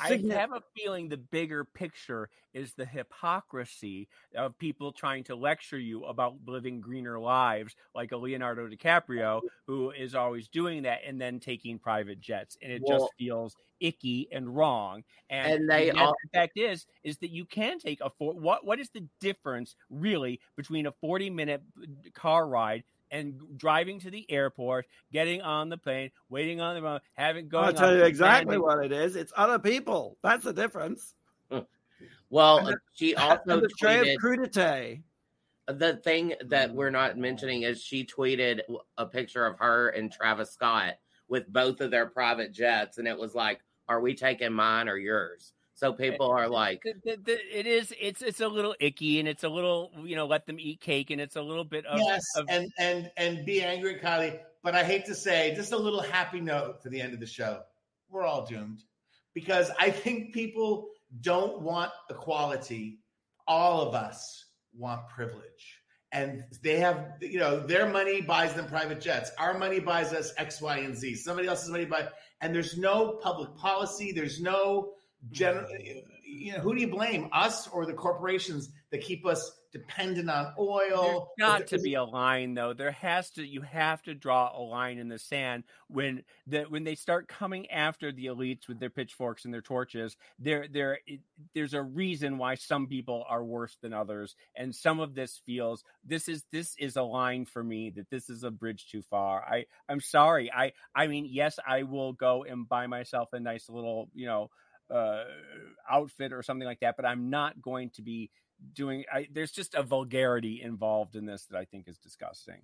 I 0.00 0.24
have 0.30 0.52
a 0.52 0.62
feeling 0.76 1.08
the 1.08 1.16
bigger 1.16 1.64
picture 1.64 2.28
is 2.54 2.74
the 2.74 2.84
hypocrisy 2.84 4.08
of 4.34 4.58
people 4.58 4.92
trying 4.92 5.24
to 5.24 5.34
lecture 5.36 5.78
you 5.78 6.04
about 6.04 6.36
living 6.46 6.80
greener 6.80 7.18
lives, 7.18 7.74
like 7.94 8.12
a 8.12 8.16
Leonardo 8.16 8.68
DiCaprio, 8.68 9.42
who 9.66 9.90
is 9.90 10.14
always 10.14 10.48
doing 10.48 10.82
that 10.82 11.00
and 11.06 11.20
then 11.20 11.40
taking 11.40 11.78
private 11.78 12.20
jets. 12.20 12.56
And 12.62 12.72
it 12.72 12.82
well, 12.82 12.98
just 13.00 13.12
feels 13.18 13.56
icky 13.80 14.28
and 14.32 14.54
wrong. 14.54 15.02
And, 15.30 15.54
and 15.54 15.68
they 15.68 15.90
all- 15.90 16.14
the 16.22 16.38
fact 16.38 16.56
is, 16.56 16.86
is 17.02 17.18
that 17.18 17.30
you 17.30 17.44
can 17.44 17.78
take 17.78 18.00
a 18.00 18.10
four. 18.10 18.34
What 18.34 18.64
what 18.64 18.78
is 18.78 18.90
the 18.90 19.08
difference 19.20 19.76
really 19.90 20.40
between 20.56 20.86
a 20.86 20.92
forty 20.92 21.30
minute 21.30 21.62
uh, 21.80 21.86
car 22.14 22.46
ride 22.46 22.84
and 23.12 23.38
driving 23.56 24.00
to 24.00 24.10
the 24.10 24.28
airport, 24.30 24.86
getting 25.12 25.42
on 25.42 25.68
the 25.68 25.76
plane, 25.76 26.10
waiting 26.30 26.60
on 26.60 26.74
the 26.74 26.80
phone, 26.80 27.00
having 27.12 27.48
going. 27.48 27.66
I'll 27.66 27.72
tell 27.72 27.94
you 27.94 28.02
exactly 28.02 28.58
what 28.58 28.84
it 28.84 28.90
is. 28.90 29.14
It's 29.14 29.32
other 29.36 29.58
people. 29.58 30.16
That's 30.22 30.42
the 30.42 30.52
difference. 30.52 31.14
Well, 32.30 32.60
uh, 32.60 32.70
the, 32.70 32.76
she 32.94 33.14
also 33.16 33.60
the 33.60 33.68
tweeted 33.80 34.16
crudité. 34.16 35.02
The 35.68 35.96
thing 35.98 36.32
that 36.46 36.70
mm. 36.70 36.74
we're 36.74 36.90
not 36.90 37.18
mentioning 37.18 37.62
is 37.62 37.80
she 37.80 38.06
tweeted 38.06 38.60
a 38.96 39.06
picture 39.06 39.44
of 39.44 39.58
her 39.58 39.90
and 39.90 40.10
Travis 40.10 40.50
Scott 40.50 40.94
with 41.28 41.46
both 41.52 41.80
of 41.82 41.90
their 41.90 42.06
private 42.06 42.50
jets, 42.52 42.96
and 42.96 43.06
it 43.06 43.18
was 43.18 43.34
like, 43.34 43.60
"Are 43.86 44.00
we 44.00 44.14
taking 44.14 44.54
mine 44.54 44.88
or 44.88 44.96
yours?" 44.96 45.52
So 45.82 45.92
eh, 45.92 46.10
people 46.10 46.30
are 46.30 46.44
eh, 46.44 46.48
like, 46.48 46.82
it 46.84 47.66
is. 47.66 47.92
It's 48.00 48.22
it's 48.22 48.40
a 48.40 48.46
little 48.46 48.74
icky, 48.78 49.18
and 49.18 49.28
it's 49.28 49.42
a 49.42 49.48
little 49.48 49.90
you 50.04 50.14
know 50.14 50.26
let 50.26 50.46
them 50.46 50.58
eat 50.60 50.80
cake, 50.80 51.10
and 51.10 51.20
it's 51.20 51.34
a 51.34 51.42
little 51.42 51.64
bit 51.64 51.84
of 51.86 51.98
yes, 51.98 52.22
of, 52.36 52.46
and 52.48 52.70
and 52.78 53.10
and 53.16 53.44
be 53.44 53.62
angry 53.62 53.96
at 53.96 54.02
Kylie. 54.02 54.38
But 54.62 54.76
I 54.76 54.84
hate 54.84 55.04
to 55.06 55.14
say, 55.14 55.52
just 55.56 55.72
a 55.72 55.76
little 55.76 56.00
happy 56.00 56.40
note 56.40 56.80
for 56.82 56.88
the 56.88 57.00
end 57.00 57.14
of 57.14 57.20
the 57.20 57.26
show. 57.26 57.62
We're 58.08 58.24
all 58.24 58.46
doomed 58.46 58.84
because 59.34 59.72
I 59.80 59.90
think 59.90 60.32
people 60.32 60.90
don't 61.20 61.60
want 61.60 61.90
equality. 62.10 63.00
All 63.48 63.80
of 63.80 63.94
us 63.94 64.44
want 64.72 65.08
privilege. 65.08 65.80
And 66.12 66.44
they 66.62 66.78
have, 66.78 67.14
you 67.22 67.38
know, 67.38 67.58
their 67.58 67.88
money 67.88 68.20
buys 68.20 68.52
them 68.52 68.66
private 68.66 69.00
jets. 69.00 69.30
Our 69.38 69.56
money 69.58 69.80
buys 69.80 70.12
us 70.12 70.32
X, 70.36 70.60
Y, 70.60 70.76
and 70.78 70.94
Z. 70.94 71.14
Somebody 71.16 71.48
else's 71.48 71.70
money 71.70 71.86
buys, 71.86 72.08
and 72.42 72.54
there's 72.54 72.76
no 72.76 73.18
public 73.22 73.56
policy. 73.56 74.12
There's 74.12 74.40
no 74.40 74.92
general, 75.30 75.66
eh, 75.72 75.78
eh, 75.84 76.00
you 76.24 76.52
know, 76.52 76.58
who 76.58 76.74
do 76.74 76.80
you 76.80 76.88
blame, 76.88 77.28
us 77.32 77.68
or 77.68 77.86
the 77.86 77.92
corporations 77.92 78.70
that 78.90 79.02
keep 79.02 79.26
us 79.26 79.60
dependent 79.70 80.30
on 80.30 80.54
oil? 80.58 81.30
There's 81.36 81.50
got 81.50 81.66
to 81.68 81.78
be 81.78 81.94
a 81.94 82.04
line, 82.04 82.54
though. 82.54 82.72
There 82.72 82.90
has 82.90 83.30
to. 83.32 83.44
You 83.44 83.60
have 83.60 84.02
to 84.04 84.14
draw 84.14 84.50
a 84.56 84.60
line 84.60 84.98
in 84.98 85.08
the 85.08 85.18
sand 85.18 85.64
when 85.88 86.22
the 86.46 86.62
when 86.62 86.84
they 86.84 86.94
start 86.94 87.28
coming 87.28 87.70
after 87.70 88.12
the 88.12 88.26
elites 88.26 88.66
with 88.66 88.80
their 88.80 88.90
pitchforks 88.90 89.44
and 89.44 89.52
their 89.52 89.60
torches. 89.60 90.16
There, 90.38 90.66
there, 90.70 90.98
there's 91.54 91.74
a 91.74 91.82
reason 91.82 92.38
why 92.38 92.54
some 92.54 92.86
people 92.86 93.24
are 93.28 93.44
worse 93.44 93.76
than 93.82 93.92
others, 93.92 94.34
and 94.56 94.74
some 94.74 95.00
of 95.00 95.14
this 95.14 95.40
feels 95.44 95.84
this 96.04 96.28
is 96.28 96.44
this 96.50 96.74
is 96.78 96.96
a 96.96 97.02
line 97.02 97.44
for 97.44 97.62
me 97.62 97.90
that 97.90 98.08
this 98.10 98.30
is 98.30 98.42
a 98.42 98.50
bridge 98.50 98.86
too 98.90 99.02
far. 99.02 99.42
I 99.42 99.66
I'm 99.88 100.00
sorry. 100.00 100.50
I 100.50 100.72
I 100.94 101.08
mean, 101.08 101.28
yes, 101.30 101.58
I 101.66 101.82
will 101.82 102.14
go 102.14 102.44
and 102.44 102.68
buy 102.68 102.86
myself 102.86 103.28
a 103.32 103.40
nice 103.40 103.68
little, 103.68 104.08
you 104.14 104.26
know 104.26 104.50
uh, 104.92 105.24
outfit 105.90 106.32
or 106.32 106.42
something 106.42 106.66
like 106.66 106.80
that. 106.80 106.96
But 106.96 107.06
I'm 107.06 107.30
not 107.30 107.60
going 107.60 107.90
to 107.90 108.02
be 108.02 108.30
doing. 108.74 109.04
I, 109.12 109.28
there's 109.32 109.52
just 109.52 109.74
a 109.74 109.82
vulgarity 109.82 110.60
involved 110.62 111.16
in 111.16 111.26
this 111.26 111.46
that 111.46 111.58
I 111.58 111.64
think 111.64 111.88
is 111.88 111.98
disgusting. 111.98 112.62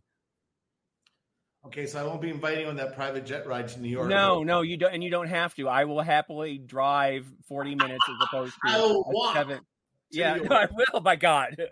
Okay, 1.66 1.86
so 1.86 2.00
I 2.00 2.04
won't 2.04 2.22
be 2.22 2.30
inviting 2.30 2.64
you 2.64 2.70
on 2.70 2.76
that 2.76 2.94
private 2.94 3.26
jet 3.26 3.46
ride 3.46 3.68
to 3.68 3.80
New 3.80 3.88
York. 3.88 4.08
No, 4.08 4.44
no, 4.44 4.62
you 4.62 4.76
don't, 4.76 4.94
and 4.94 5.02
you 5.02 5.10
don't 5.10 5.26
have 5.28 5.54
to. 5.56 5.68
I 5.68 5.84
will 5.84 6.00
happily 6.00 6.56
drive 6.56 7.26
40 7.48 7.74
minutes 7.74 8.04
as 8.08 8.26
opposed 8.28 8.54
to 8.54 8.60
I 8.72 8.78
will 8.78 9.04
walk. 9.08 9.34
Seven. 9.34 9.60
Yeah, 10.10 10.36
no, 10.36 10.56
I 10.56 10.68
will. 10.92 11.00
By 11.00 11.16
God. 11.16 11.56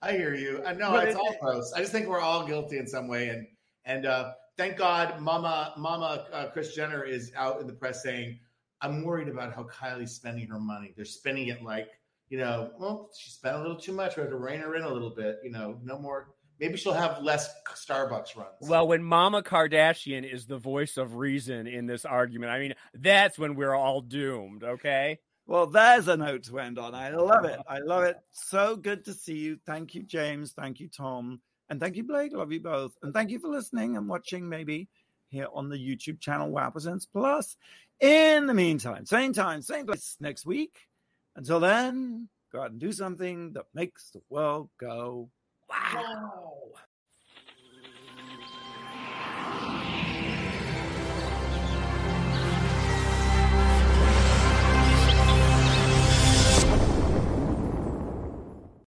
I 0.00 0.12
hear 0.12 0.34
you. 0.34 0.62
I 0.64 0.72
know 0.74 0.96
it's 0.96 1.16
all 1.16 1.34
gross. 1.40 1.72
I 1.72 1.80
just 1.80 1.92
think 1.92 2.06
we're 2.06 2.20
all 2.20 2.46
guilty 2.46 2.78
in 2.78 2.86
some 2.86 3.06
way, 3.08 3.28
and 3.28 3.46
and 3.84 4.06
uh, 4.06 4.32
thank 4.58 4.76
God, 4.76 5.20
Mama 5.20 5.72
Mama 5.78 6.26
uh, 6.32 6.48
Kris 6.50 6.74
Jenner 6.74 7.04
is 7.04 7.32
out 7.34 7.60
in 7.60 7.66
the 7.66 7.72
press 7.72 8.02
saying, 8.02 8.38
"I'm 8.82 9.04
worried 9.04 9.28
about 9.28 9.54
how 9.54 9.64
Kylie's 9.64 10.14
spending 10.14 10.46
her 10.48 10.60
money. 10.60 10.92
They're 10.94 11.06
spending 11.06 11.48
it 11.48 11.62
like, 11.62 11.88
you 12.28 12.36
know, 12.36 12.72
well, 12.78 13.10
she 13.16 13.30
spent 13.30 13.56
a 13.56 13.60
little 13.60 13.78
too 13.78 13.92
much. 13.92 14.16
We 14.16 14.22
have 14.22 14.30
to 14.30 14.36
rein 14.36 14.60
her 14.60 14.74
in 14.74 14.82
a 14.82 14.92
little 14.92 15.14
bit. 15.14 15.38
You 15.42 15.50
know, 15.50 15.78
no 15.82 15.98
more." 15.98 16.34
Maybe 16.60 16.76
she'll 16.76 16.92
have 16.92 17.22
less 17.22 17.54
Starbucks 17.72 18.36
runs. 18.36 18.56
Well, 18.62 18.88
when 18.88 19.00
Mama 19.00 19.44
Kardashian 19.44 20.28
is 20.28 20.46
the 20.46 20.58
voice 20.58 20.96
of 20.96 21.14
reason 21.14 21.68
in 21.68 21.86
this 21.86 22.04
argument, 22.04 22.50
I 22.50 22.58
mean, 22.58 22.74
that's 22.94 23.38
when 23.38 23.54
we're 23.54 23.76
all 23.76 24.00
doomed, 24.00 24.64
okay? 24.64 25.20
Well, 25.46 25.68
there's 25.68 26.08
a 26.08 26.16
note 26.16 26.42
to 26.46 26.58
end 26.58 26.80
on. 26.80 26.96
I 26.96 27.10
love 27.10 27.44
it. 27.44 27.60
I 27.68 27.78
love 27.78 28.02
it. 28.02 28.16
So 28.32 28.74
good 28.74 29.04
to 29.04 29.14
see 29.14 29.36
you. 29.36 29.58
Thank 29.66 29.94
you, 29.94 30.02
James. 30.02 30.50
Thank 30.50 30.80
you, 30.80 30.88
Tom. 30.88 31.40
And 31.70 31.80
thank 31.80 31.96
you, 31.96 32.04
Blake. 32.04 32.32
Love 32.32 32.52
you 32.52 32.60
both. 32.60 32.96
And 33.02 33.12
thank 33.12 33.30
you 33.30 33.38
for 33.38 33.48
listening 33.48 33.96
and 33.96 34.08
watching, 34.08 34.48
maybe 34.48 34.88
here 35.28 35.48
on 35.52 35.68
the 35.68 35.76
YouTube 35.76 36.20
channel 36.20 36.50
Wow 36.50 36.70
Presents 36.70 37.06
Plus. 37.06 37.56
In 38.00 38.46
the 38.46 38.54
meantime, 38.54 39.04
same 39.04 39.32
time, 39.32 39.60
same 39.60 39.86
place 39.86 40.16
next 40.20 40.46
week. 40.46 40.88
Until 41.36 41.60
then, 41.60 42.28
go 42.52 42.62
out 42.62 42.70
and 42.70 42.80
do 42.80 42.92
something 42.92 43.52
that 43.52 43.66
makes 43.74 44.10
the 44.10 44.20
world 44.30 44.70
go 44.78 45.28
wow. 45.68 45.76
wow. 45.94 46.57